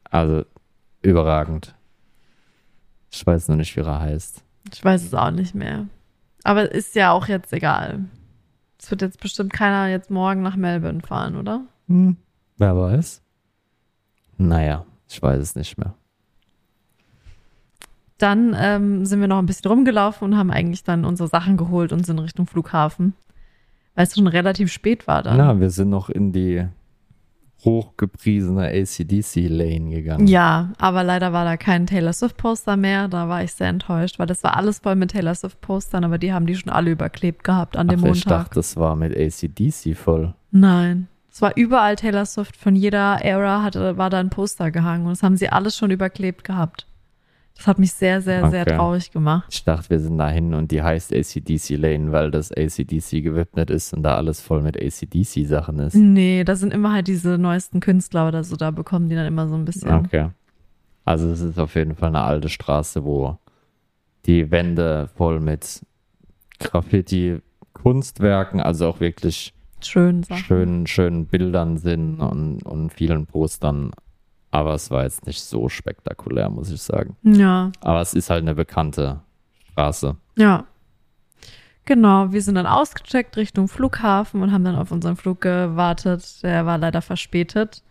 [0.09, 0.45] Also
[1.01, 1.75] überragend.
[3.11, 4.43] Ich weiß nur nicht, wie er heißt.
[4.73, 5.85] Ich weiß es auch nicht mehr.
[6.43, 8.05] Aber ist ja auch jetzt egal.
[8.79, 11.61] Es wird jetzt bestimmt keiner jetzt morgen nach Melbourne fahren, oder?
[11.87, 12.17] Hm,
[12.57, 13.21] wer weiß?
[14.47, 15.93] Naja, ich weiß es nicht mehr.
[18.17, 21.91] Dann ähm, sind wir noch ein bisschen rumgelaufen und haben eigentlich dann unsere Sachen geholt
[21.91, 23.13] und sind Richtung Flughafen.
[23.95, 25.37] Weil es schon relativ spät war dann.
[25.37, 26.65] Na, wir sind noch in die
[27.63, 30.27] hochgepriesene ACDC-Lane gegangen.
[30.27, 33.07] Ja, aber leider war da kein Taylor Swift-Poster mehr.
[33.07, 36.33] Da war ich sehr enttäuscht, weil das war alles voll mit Taylor Swift-Postern, aber die
[36.33, 38.45] haben die schon alle überklebt gehabt an dem Ach, ich Montag.
[38.45, 40.33] dachte, das war mit ACDC voll.
[40.51, 41.07] Nein.
[41.33, 42.55] Es war überall Taylor Swift.
[42.55, 45.89] Von jeder Era hatte, war da ein Poster gehangen und das haben sie alles schon
[45.89, 46.85] überklebt gehabt.
[47.55, 48.75] Das hat mich sehr, sehr, sehr Okay.
[48.75, 49.47] traurig gemacht.
[49.51, 53.93] Ich dachte, wir sind dahin und die heißt ACDC Lane, weil das ACDC gewidmet ist
[53.93, 55.95] und da alles voll mit ACDC-Sachen ist.
[55.95, 59.47] Nee, da sind immer halt diese neuesten Künstler oder so, da bekommen die dann immer
[59.47, 59.91] so ein bisschen.
[59.91, 60.29] Okay.
[61.03, 63.37] Also es ist auf jeden Fall eine alte Straße, wo
[64.27, 65.81] die Wände voll mit
[66.59, 67.39] Graffiti,
[67.73, 69.53] Kunstwerken, also auch wirklich
[69.85, 70.43] Schön Sachen.
[70.43, 73.91] schönen, schönen Bildern sind und, und vielen Postern.
[74.51, 77.15] Aber es war jetzt nicht so spektakulär, muss ich sagen.
[77.23, 79.21] Ja, Aber es ist halt eine bekannte
[79.71, 80.15] Straße.
[80.35, 80.65] ja.
[81.85, 86.41] Genau, wir sind dann ausgecheckt Richtung Flughafen und haben dann auf unseren Flug gewartet.
[86.41, 87.83] Der war leider verspätet.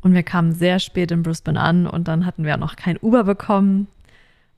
[0.00, 2.96] Und wir kamen sehr spät in Brisbane an und dann hatten wir auch noch kein
[3.02, 3.88] Uber bekommen.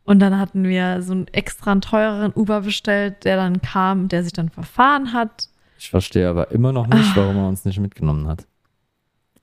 [0.05, 4.23] Und dann hatten wir so einen extra einen teureren Uber bestellt, der dann kam, der
[4.23, 5.48] sich dann verfahren hat.
[5.79, 8.47] Ich verstehe aber immer noch nicht, warum er uns nicht mitgenommen hat.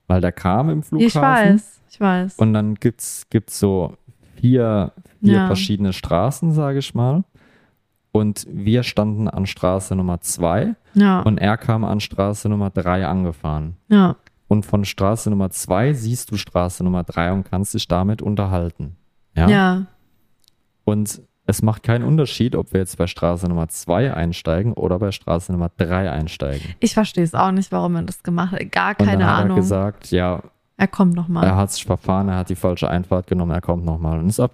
[0.08, 1.08] Weil der kam im Flughafen.
[1.08, 2.36] Ich weiß, ich weiß.
[2.38, 3.98] Und dann gibt's gibt's so
[4.36, 4.92] vier,
[5.22, 5.48] vier Ja.
[5.48, 7.24] verschiedene Straßen, sage ich mal.
[8.12, 13.06] Und wir standen an Straße Nummer zwei ja, und er kam an Straße Nummer drei
[13.06, 13.76] angefahren.
[13.90, 14.16] ja,
[14.48, 18.96] Und von Straße Nummer zwei siehst du Straße Nummer drei und kannst dich damit unterhalten.
[19.36, 19.50] Ja.
[19.50, 19.86] ja,
[20.86, 25.12] Und es macht keinen Unterschied, ob wir jetzt bei Straße Nummer zwei einsteigen oder bei
[25.12, 26.74] Straße Nummer drei einsteigen.
[26.80, 28.72] Ich verstehe es auch nicht, warum er das gemacht hat.
[28.72, 29.58] Gar Und keine dann hat Ahnung.
[29.58, 30.42] er gesagt, ja,
[30.78, 31.44] er kommt noch mal.
[31.46, 34.40] er hat sich verfahren, er hat die falsche Einfahrt genommen, er kommt nochmal und ist
[34.40, 34.52] ab.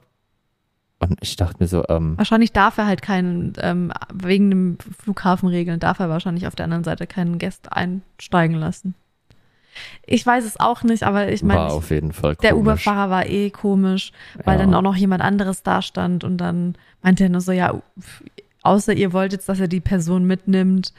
[0.99, 5.79] Und ich dachte mir so, ähm, Wahrscheinlich darf er halt keinen, ähm, wegen dem Flughafenregeln
[5.79, 8.93] darf er wahrscheinlich auf der anderen Seite keinen Gast einsteigen lassen.
[10.05, 12.41] Ich weiß es auch nicht, aber ich meine, war auf jeden Fall komisch.
[12.41, 14.11] der Uberfahrer war eh komisch,
[14.43, 14.65] weil Ja.
[14.65, 17.81] dann auch noch jemand anderes da stand und dann meinte er nur so, ja,
[18.63, 20.93] außer ihr wollt jetzt, dass er die Person mitnimmt,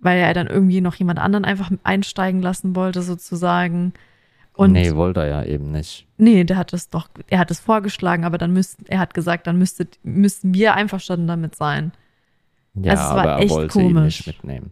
[0.00, 3.92] weil er dann irgendwie noch jemand anderen einfach einsteigen lassen wollte, sozusagen.
[4.54, 6.06] Und nee, wollte er ja eben nicht.
[6.18, 9.46] Nee, der hat es doch, er hat es vorgeschlagen, aber dann müssten, er hat gesagt,
[9.46, 11.92] dann müsstet, müssten wir einverstanden damit sein.
[12.74, 14.26] Ja, Also es war aber er echt wollte ihn komisch.
[14.26, 14.70] nicht mitnehmen.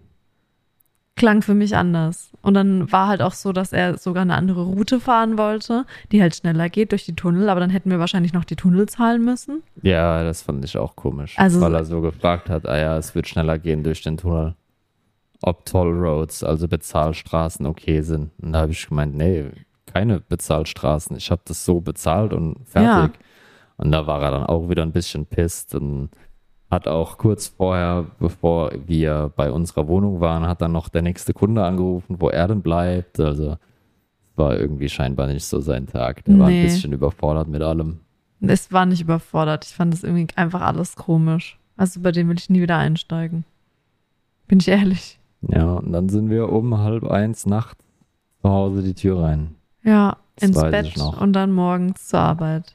[1.18, 2.30] Klang für mich anders.
[2.42, 6.22] Und dann war halt auch so, dass er sogar eine andere Route fahren wollte, die
[6.22, 9.24] halt schneller geht durch die Tunnel, aber dann hätten wir wahrscheinlich noch die Tunnel zahlen
[9.24, 9.62] müssen.
[9.82, 11.34] Ja, das fand ich auch komisch.
[11.36, 14.54] Also- weil er so gefragt hat, ah ja, es wird schneller gehen durch den Tunnel.
[15.42, 18.30] Ob Toll Roads, also Bezahlstraßen, okay sind.
[18.40, 19.50] Und da habe ich gemeint, nee,
[19.86, 21.16] keine Bezahlstraßen.
[21.16, 23.18] Ich habe das so bezahlt und fertig.
[23.76, 26.10] Und da war er dann auch wieder ein bisschen pisst und
[26.70, 31.32] hat auch kurz vorher, bevor wir bei unserer Wohnung waren, hat dann noch der nächste
[31.32, 33.18] Kunde angerufen, wo er denn bleibt.
[33.20, 33.56] Also
[34.36, 36.24] war irgendwie scheinbar nicht so sein Tag.
[36.24, 36.64] Der war ein Nee.
[36.64, 38.00] bisschen überfordert mit allem.
[38.40, 39.64] Es war nicht überfordert.
[39.64, 41.58] Ich fand das irgendwie einfach alles komisch.
[41.76, 43.44] Also bei dem will ich nie wieder einsteigen.
[44.46, 45.18] Bin ich ehrlich.
[45.42, 47.78] Ja, und dann sind wir um halb eins Nacht
[48.42, 49.54] zu Hause die Tür rein.
[49.84, 52.74] Ja, Das ins Bett und dann morgens zur Arbeit.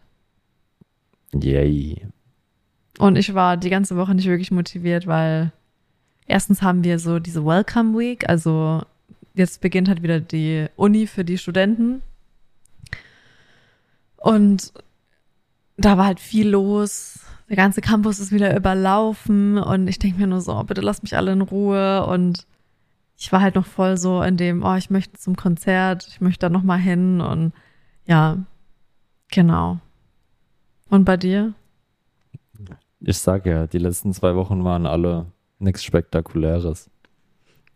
[1.33, 2.07] Yay.
[2.99, 5.51] Und ich war die ganze Woche nicht wirklich motiviert, weil
[6.27, 8.83] erstens haben wir so diese Welcome Week, also
[9.33, 12.01] jetzt beginnt halt wieder die Uni für die Studenten.
[14.17, 14.71] Und
[15.77, 17.19] da war halt viel los.
[17.49, 21.03] Der ganze Campus ist wieder überlaufen und ich denke mir nur so, oh, bitte lass
[21.03, 22.05] mich alle in Ruhe.
[22.05, 22.47] Und
[23.17, 26.45] ich war halt noch voll so in dem, oh, ich möchte zum Konzert, ich möchte
[26.45, 27.53] da noch mal hin und
[28.05, 28.37] ja,
[29.29, 29.79] genau.
[30.89, 31.53] Und bei dir?
[33.05, 35.25] Ich sag ja, die letzten zwei Wochen waren alle
[35.59, 36.89] nichts Spektakuläres.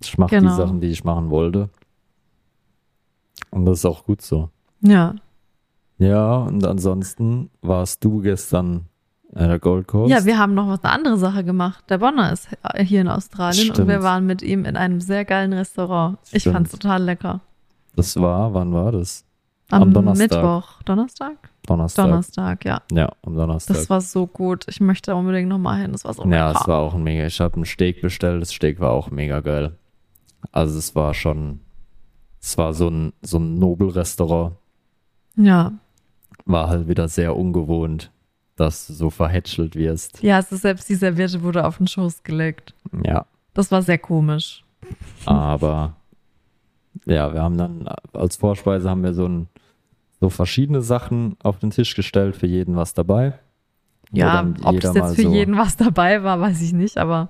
[0.01, 0.51] Ich mache Genau.
[0.51, 1.69] die Sachen, die ich machen wollte.
[3.51, 4.49] Und das ist auch gut so.
[4.81, 5.15] Ja.
[5.97, 8.85] Ja, und ansonsten warst du gestern
[9.33, 10.11] in der Gold Coast.
[10.11, 11.83] Ja, wir haben noch was eine andere Sache gemacht.
[11.89, 12.47] Der Bonner ist
[12.83, 13.89] hier in Australien und Stimmt.
[13.89, 16.19] wir waren mit ihm in einem sehr geilen Restaurant.
[16.31, 16.55] Ich Stimmt.
[16.55, 17.41] fand's total lecker.
[17.95, 19.25] Das war, wann war das?
[19.71, 20.29] Am, Am Donnerstag.
[20.31, 20.81] Mittwoch.
[20.83, 21.49] Donnerstag?
[21.67, 22.05] Donnerstag.
[22.05, 22.81] Donnerstag, ja.
[22.91, 23.75] Ja, am Donnerstag.
[23.77, 24.65] Das war so gut.
[24.67, 25.91] Ich möchte unbedingt noch mal hin.
[25.91, 26.59] Das war so Ja, lecker.
[26.61, 27.25] es war auch ein mega.
[27.27, 28.41] Ich habe ein Steak bestellt.
[28.41, 29.77] Das Steak war auch mega geil.
[30.51, 31.59] Also es war schon,
[32.41, 34.55] es war so ein so ein Nobelrestaurant.
[35.35, 35.73] ja.
[36.49, 38.09] War halt wieder sehr ungewohnt,
[38.55, 40.23] dass du so verhätschelt wirst.
[40.23, 42.73] Ja, es ist selbst die Serviette wurde auf den Schoß gelegt.
[43.03, 44.63] Ja, Das war sehr komisch.
[45.25, 45.97] aber
[47.05, 49.47] ja, wir haben dann als Vorspeise haben wir so ein
[50.19, 53.33] so verschiedene Sachen auf den Tisch gestellt, für jeden was dabei.
[54.11, 57.29] Ja, ob das jetzt für so- jeden was dabei war, weiß ich nicht, aber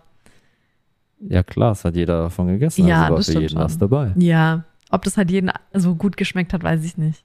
[1.20, 3.80] Ja klar, es hat jeder davon gegessen, Ja, also war das für jeden was schon.
[3.80, 4.14] dabei.
[4.18, 7.24] ja, ob das halt jeden so gut geschmeckt hat, weiß ich nicht.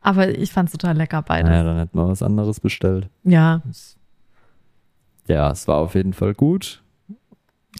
[0.00, 1.48] Aber ich fand's total lecker beides.
[1.50, 3.08] Naja, dann hätten wir was anderes bestellt.
[3.24, 3.62] ja.
[5.26, 6.82] Ja, es war auf jeden Fall gut.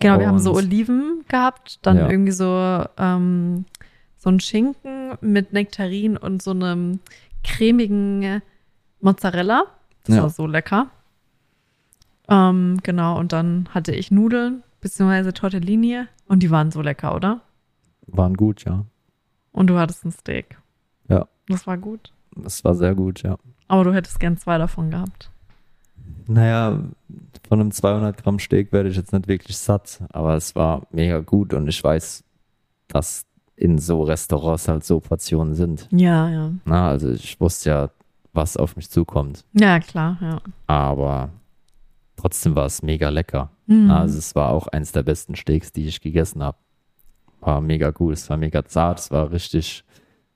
[0.00, 2.08] Genau, wir haben so Und- Oliven gehabt, dann Ja.
[2.10, 3.64] irgendwie so, ähm,
[4.24, 6.98] so ein Schinken mit Nektarin und so einem
[7.44, 8.40] cremigen
[9.00, 9.64] Mozzarella.
[10.04, 10.22] Das Ja.
[10.22, 10.90] war so lecker.
[12.28, 17.42] Ähm, genau, und dann hatte ich Nudeln, beziehungsweise Tortellini und die waren so lecker, oder?
[18.06, 18.86] Waren gut, ja.
[19.52, 20.58] Und du hattest ein Steak.
[21.08, 21.28] Ja.
[21.48, 22.12] Das war gut.
[22.44, 23.36] Es war sehr gut, ja.
[23.68, 25.30] Aber du hättest gern zwei davon gehabt.
[26.26, 26.80] Naja,
[27.46, 31.20] von einem 200 Gramm Steak werde ich jetzt nicht wirklich satt, aber es war mega
[31.20, 32.24] gut und ich weiß,
[32.88, 33.26] dass
[33.56, 35.88] in so Restaurants halt so Portionen sind.
[35.92, 36.52] Ja, ja.
[36.64, 37.90] Na, also ich wusste ja,
[38.32, 40.40] was auf mich zukommt, Ja, klar, ja.
[40.66, 41.30] aber
[42.16, 43.50] trotzdem war es mega lecker.
[43.66, 43.90] Mhm.
[43.90, 46.58] Also es war auch eins der besten Steaks, die ich gegessen habe.
[47.40, 49.84] War mega gut, es war mega zart, es war richtig,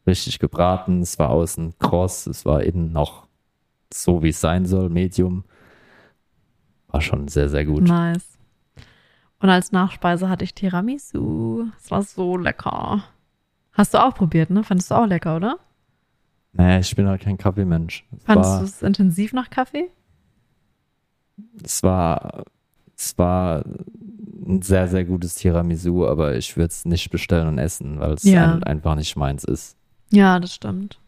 [0.06, 3.26] richtig gebraten, es war außen kross, es war innen noch
[3.92, 5.44] so, wie es sein soll, Medium.
[6.88, 7.82] War schon sehr, sehr gut.
[7.82, 8.27] Nice.
[9.40, 11.66] Und als Nachspeise hatte ich Tiramisu.
[11.74, 13.04] Das war so lecker.
[13.72, 14.64] Hast du auch probiert, ne?
[14.64, 15.58] Fandest du auch lecker, oder?
[16.52, 18.04] Naja, ich bin halt kein Kaffeemensch.
[18.16, 19.90] Es Fandest du es intensiv nach Kaffee?
[21.62, 22.42] es war,
[22.96, 23.64] es war
[24.44, 28.24] ein sehr, sehr gutes Tiramisu, aber ich würde es nicht bestellen und essen, weil es
[28.24, 28.54] Ja.
[28.54, 29.76] ein, einfach nicht meins ist.
[30.10, 30.98] Ja, das stimmt.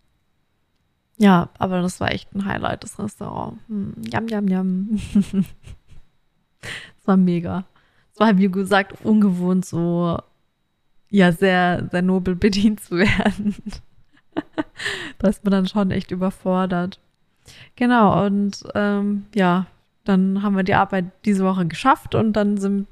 [1.17, 3.59] Ja, aber das war echt ein Highlight, das Restaurant.
[3.67, 5.01] Hm, yum, yum, yum.
[6.63, 7.65] Es war mega.
[8.21, 10.19] War, wie gesagt, ungewohnt, so,
[11.09, 13.55] ja, sehr, sehr nobel bedient zu werden.
[15.19, 17.01] da ist man dann schon echt überfordert.
[17.77, 19.67] Genau, und ähm, ja,
[20.05, 22.89] dann haben wir die Arbeit diese Woche geschafft und dann sind,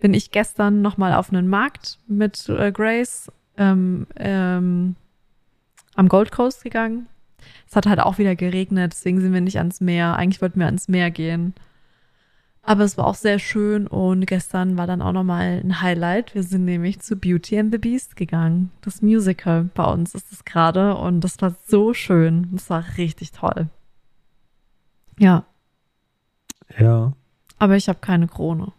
[0.00, 4.96] bin ich gestern nochmal auf einen Markt mit äh, Grace ähm, ähm,
[5.94, 7.06] am Gold Coast gegangen.
[7.68, 10.16] Es hat halt auch wieder geregnet, deswegen sind wir nicht ans Meer.
[10.16, 11.54] Eigentlich wollten wir ans Meer gehen.
[12.64, 16.34] Aber es war auch sehr schön und gestern war dann auch nochmal ein Highlight.
[16.34, 18.70] Wir sind nämlich zu Beauty and the Beast gegangen.
[18.82, 22.48] Das Musical bei uns ist es gerade und das war so schön.
[22.52, 23.68] Das war richtig toll.
[25.18, 25.44] Ja,
[26.78, 27.12] Ja.
[27.58, 28.72] aber ich habe keine Krone.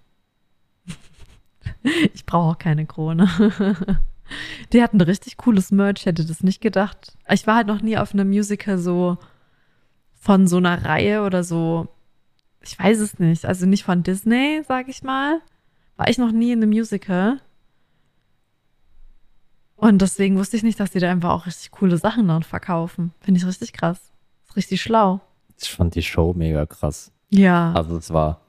[2.14, 3.30] ich brauche auch keine Krone.
[4.72, 7.18] Die hatten richtig cooles Merch, hätte das nicht gedacht.
[7.30, 9.18] Ich war halt noch nie auf einem Musical so
[10.20, 11.90] von so einer Reihe oder so.
[12.64, 13.46] Ich weiß es nicht.
[13.46, 15.42] Also nicht von Disney, sag ich mal.
[15.98, 17.40] War ich noch nie in einem Musical.
[19.76, 23.14] Und deswegen wusste ich nicht, dass die da einfach auch richtig coole Sachen dann verkaufen.
[23.20, 24.00] Finde ich richtig krass.
[24.48, 25.20] Ist richtig schlau.
[25.62, 27.12] Ich fand die Show mega krass.
[27.30, 27.74] Ja.
[27.74, 28.42] Also es war,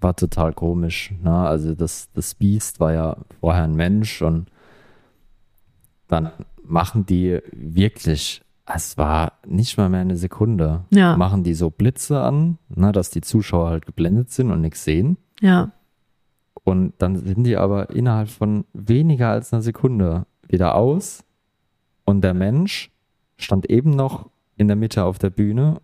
[0.00, 1.12] war total komisch.
[1.22, 1.34] Ne?
[1.34, 4.50] Also das, das Beast war ja vorher ein Mensch und
[6.08, 6.30] dann
[6.62, 11.16] machen die wirklich, es war nicht mal mehr eine Sekunde, Ja.
[11.16, 15.16] machen die so Blitze an, ne, dass die Zuschauer halt geblendet sind und nichts sehen.
[15.40, 15.72] Ja.
[16.64, 21.24] Und dann sind die aber innerhalb von weniger als einer Sekunde wieder aus.
[22.04, 22.90] Und der Mensch
[23.36, 25.80] stand eben noch in der Mitte auf der Bühne,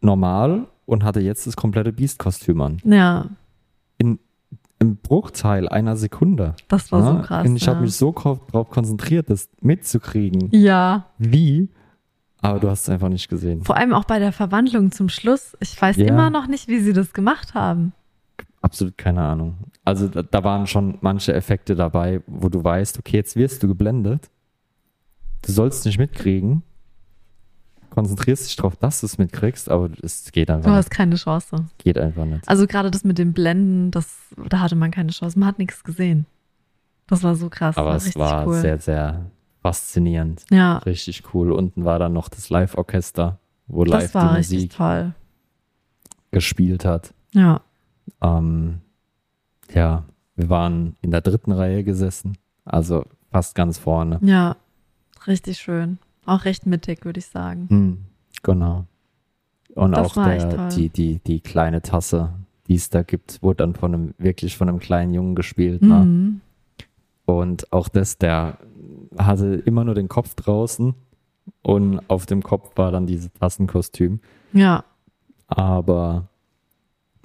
[0.00, 2.78] normal, und hatte jetzt das komplette Beast-Kostüm an.
[2.84, 3.30] Ja.
[3.96, 4.18] In,
[4.78, 6.54] Im Bruchteil einer Sekunde.
[6.68, 7.06] Das war Ja?
[7.16, 7.46] so krass.
[7.48, 7.82] Und ich habe ja.
[7.82, 10.50] mich so darauf konzentriert, das mitzukriegen.
[10.52, 11.06] Ja.
[11.16, 11.70] Wie?
[12.44, 13.62] Aber du hast es einfach nicht gesehen.
[13.64, 15.56] Vor allem auch bei der Verwandlung zum Schluss.
[15.60, 16.06] Ich weiß Ja.
[16.06, 17.92] immer noch nicht, wie sie das gemacht haben.
[18.60, 19.56] Absolut keine Ahnung.
[19.84, 23.68] Also da, da waren schon manche Effekte dabei, wo du weißt, okay, jetzt wirst du
[23.68, 24.30] geblendet.
[25.42, 26.62] Du sollst nicht mitkriegen.
[27.90, 30.76] Konzentrierst dich darauf, dass du es mitkriegst, aber es geht Du einfach nicht.
[30.78, 31.66] hast keine Chance.
[31.78, 32.48] Geht einfach nicht.
[32.48, 34.16] Also gerade das mit dem Blenden, das,
[34.48, 35.38] da hatte man keine Chance.
[35.38, 36.26] Man hat nichts gesehen.
[37.06, 37.76] Das war so krass.
[37.76, 38.54] Aber war es war cool.
[38.60, 39.26] sehr, sehr
[39.64, 40.44] faszinierend.
[40.50, 41.50] ja, Richtig cool.
[41.50, 45.14] Unten war dann noch das Live-Orchester, wo live das war die Musik toll.
[46.30, 47.14] gespielt hat.
[47.32, 47.62] Ja,
[48.20, 48.80] Ähm,
[49.72, 50.04] ja,
[50.36, 52.36] wir waren in der dritten Reihe gesessen,
[52.66, 54.18] also fast ganz vorne.
[54.22, 54.56] ja,
[55.26, 55.98] richtig schön.
[56.26, 57.66] Auch recht mittig, würde ich sagen.
[57.70, 57.98] Hm,
[58.42, 58.84] genau.
[59.74, 62.34] Und Das auch der, die, die, die kleine Tasse,
[62.68, 65.80] die es da gibt, wurde dann von einem, wirklich von einem kleinen Jungen gespielt.
[65.82, 65.94] Ne?
[66.04, 66.40] Mhm.
[67.26, 68.58] Und auch das, der
[69.18, 70.94] hatte immer nur den Kopf draußen
[71.62, 74.20] und auf dem Kopf war dann dieses Tassenkostüm.
[74.52, 74.84] Ja,
[75.46, 76.28] Aber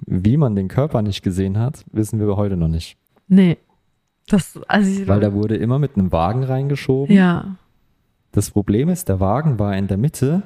[0.06, 2.96] wie man den Körper nicht gesehen hat, wissen wir heute noch nicht.
[3.28, 3.56] nee.
[4.28, 7.12] Das, also Weil der wurde immer mit einem Wagen reingeschoben.
[7.16, 7.56] ja,
[8.30, 10.44] Das Problem ist, der Wagen war in der Mitte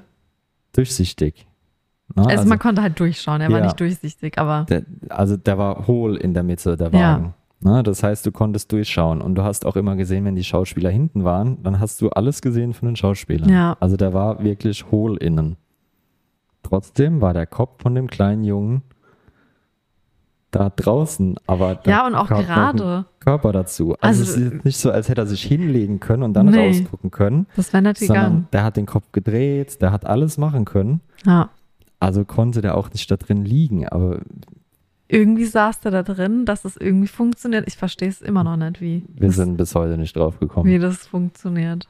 [0.72, 1.46] durchsichtig.
[2.14, 3.42] Na, also, man konnte halt durchschauen.
[3.42, 3.64] Er war Ja.
[3.64, 7.34] nicht durchsichtig, aber der, also der war hohl in der Mitte, der Ja.
[7.66, 10.90] Na, das heißt, du konntest durchschauen und du hast auch immer gesehen, wenn die Schauspieler
[10.90, 13.48] hinten waren, dann hast du alles gesehen von den Schauspielern.
[13.48, 13.76] Ja.
[13.80, 15.56] Also der war wirklich hohl innen.
[16.62, 18.82] Trotzdem war der Kopf von dem kleinen Jungen
[20.50, 23.06] da draußen, aber da ja, und auch gerade.
[23.18, 23.94] Körper dazu.
[24.00, 26.68] Also, Also- es ist nicht so, als hätte er sich hinlegen können und dann Nee.
[26.68, 28.48] rausgucken können, Das wäre sondern gegangen.
[28.52, 31.00] der hat den Kopf gedreht, der hat alles machen können.
[31.26, 31.48] Ja.
[31.98, 34.20] Also konnte der auch nicht da drin liegen, aber
[35.08, 37.64] Irgendwie saß der da drin, dass es irgendwie funktioniert.
[37.68, 39.04] Ich verstehe es immer noch nicht, wie.
[39.08, 40.68] wir das- sind bis heute nicht drauf gekommen.
[40.70, 41.86] wie das funktioniert.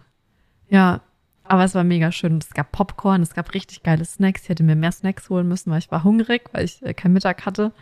[0.69, 1.01] Ja,
[1.45, 2.39] aber es war mega schön.
[2.39, 4.43] Es gab Popcorn, es gab richtig geile Snacks.
[4.45, 7.13] Ich hätte mir mehr Snacks holen müssen, weil ich war hungrig, weil ich äh, keinen
[7.13, 7.73] Mittag hatte.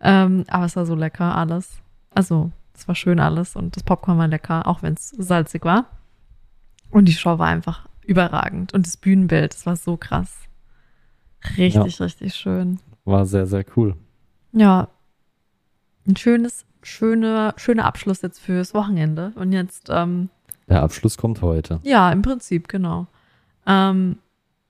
[0.00, 1.78] Ähm, aber es war so lecker alles.
[2.10, 5.86] Also, es war schön alles und das Popcorn war lecker, auch wenn es salzig war.
[6.90, 8.72] Und die Show war einfach überragend.
[8.74, 10.36] Und das Bühnenbild, das war so krass.
[11.56, 12.78] Richtig, richtig schön.
[13.04, 13.96] War sehr, sehr cool.
[14.52, 14.88] Ja.
[16.06, 19.32] Ein schönes, schöne, schöner Abschluss jetzt fürs Wochenende.
[19.36, 20.28] Und jetzt, ähm,
[20.68, 21.80] Der Abschluss kommt heute.
[21.82, 23.06] ja, im Prinzip, genau.
[23.66, 24.18] Ähm,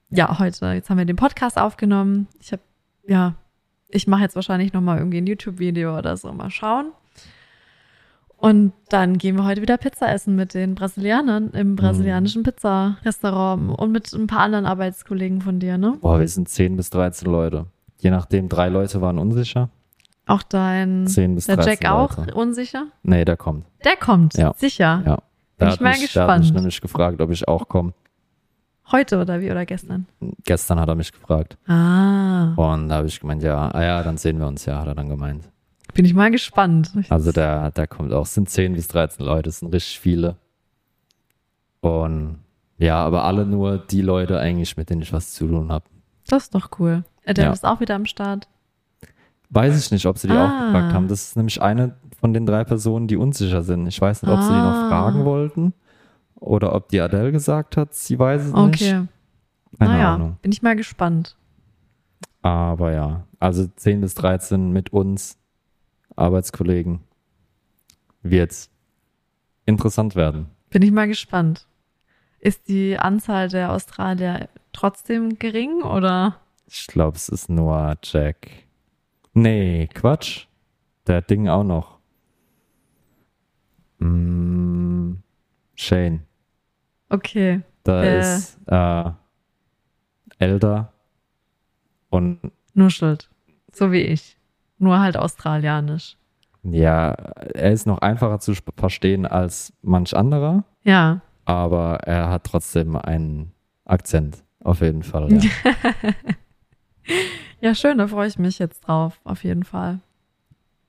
[0.09, 2.27] ja, heute, jetzt haben wir den Podcast aufgenommen.
[2.39, 2.61] Ich habe,
[3.07, 3.35] ja,
[3.87, 6.91] ich mache jetzt wahrscheinlich nochmal irgendwie ein YouTube-Video oder so, mal schauen.
[8.37, 13.91] Und dann gehen wir heute wieder Pizza essen mit den Brasilianern im brasilianischen Pizza-Restaurant und
[13.91, 15.97] mit ein paar anderen Arbeitskollegen von dir, ne?
[16.01, 17.67] Boah, wir sind 10 bis 13 Leute.
[18.01, 19.69] Je nachdem, drei Leute waren unsicher.
[20.27, 22.33] Auch dein, 10 bis der 13 Jack auch Leute.
[22.35, 22.87] unsicher?
[23.03, 23.65] Nee, der kommt.
[23.83, 24.53] Der kommt, Ja.
[24.57, 25.03] sicher.
[25.05, 25.17] Ja.
[25.57, 26.53] Bin ich mal mich, der hat mich gespannt.
[26.55, 27.93] nämlich gefragt, ob ich auch komme.
[28.91, 30.07] Heute oder wie oder gestern?
[30.43, 31.57] Gestern hat er mich gefragt.
[31.67, 34.87] Ah, Und da habe ich gemeint, ja, ah ja, dann sehen wir uns ja, hat
[34.87, 35.47] er dann gemeint.
[35.93, 36.91] bin ich mal gespannt.
[37.09, 38.23] Also der, der kommt auch.
[38.25, 40.35] Es sind 10 bis 13 Leute, es sind richtig viele.
[41.81, 42.39] Und
[42.77, 45.85] ja, aber alle nur die Leute eigentlich, mit denen ich was zu tun habe.
[46.27, 47.03] Das ist doch cool.
[47.25, 47.51] Adam Ja.
[47.51, 48.47] ist auch wieder am Start.
[49.49, 50.45] Weiß ich nicht, ob sie die Ah.
[50.45, 51.07] auch gefragt haben.
[51.07, 53.87] Das ist nämlich eine von den drei Personen, die unsicher sind.
[53.87, 54.89] Ich weiß nicht, ob sie die noch Ah.
[54.89, 55.73] fragen wollten
[56.35, 58.81] oder ob die Adele gesagt hat, sie weiß es nicht.
[58.81, 59.07] Okay.
[59.79, 60.37] Keine naja, Ahnung.
[60.41, 61.35] bin ich mal gespannt.
[62.41, 65.37] Aber ja, also 10 bis 13 mit uns,
[66.15, 67.01] Arbeitskollegen,
[68.23, 68.69] wird
[69.65, 70.47] interessant werden.
[70.69, 71.65] Bin ich mal gespannt.
[72.39, 76.37] Ist die Anzahl der Australier trotzdem gering oder?
[76.73, 78.47] Ich glaube, es ist nur Jack.
[79.33, 80.45] Nee, Quatsch.
[81.05, 81.99] Der Ding auch noch.
[83.99, 85.15] Mm,
[85.75, 86.21] Shane.
[87.09, 87.61] Okay.
[87.83, 88.19] Da Äh.
[88.19, 89.11] ist äh,
[90.39, 90.93] älter
[92.09, 92.39] und
[92.73, 93.29] Nur Schuld.
[93.73, 94.37] So wie ich.
[94.77, 96.15] Nur halt australianisch.
[96.63, 101.21] ja, er ist noch einfacher zu verstehen als manch anderer, Ja.
[101.45, 103.51] aber er hat trotzdem einen
[103.85, 104.43] Akzent.
[104.63, 105.31] Auf jeden Fall.
[105.33, 105.41] Ja.
[107.59, 109.99] Ja, schön, da freue ich mich jetzt drauf, auf jeden Fall.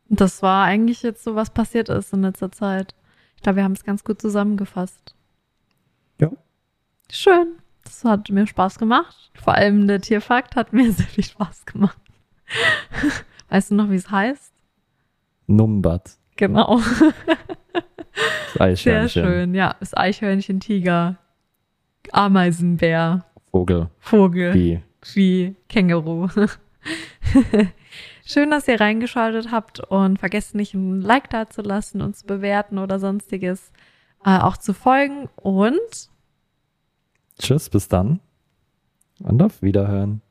[0.09, 2.95] Das war eigentlich jetzt so, was passiert ist in letzter Zeit.
[3.37, 5.15] Ich glaube, wir haben es ganz gut zusammengefasst.
[6.21, 6.31] Ja.
[7.11, 7.57] Schön.
[7.85, 9.31] Das hat mir Spaß gemacht.
[9.35, 11.99] Vor allem der Tierfakt hat mir sehr viel Spaß gemacht.
[13.49, 14.53] Weißt du noch, wie es heißt?
[15.47, 16.13] Numbat.
[16.37, 16.81] Genau.
[18.55, 19.25] Das Sehr Eichhörnchen.
[19.25, 19.55] schön.
[19.55, 21.17] Ja, das Eichhörnchen, Tiger,
[22.11, 23.89] Ameisenbär, Vogel.
[23.99, 24.55] Vogel.
[24.55, 24.83] Wie.
[25.15, 26.29] Wie Känguru.
[28.25, 32.27] Schön, dass ihr reingeschaltet habt und vergesst nicht, ein Like da zu lassen, uns zu
[32.27, 33.73] bewerten oder sonstiges.
[34.25, 36.11] Äh, auch zu folgen und
[37.39, 38.21] Tschüss, bis dann.
[39.21, 40.23] Und auf Wiederhören.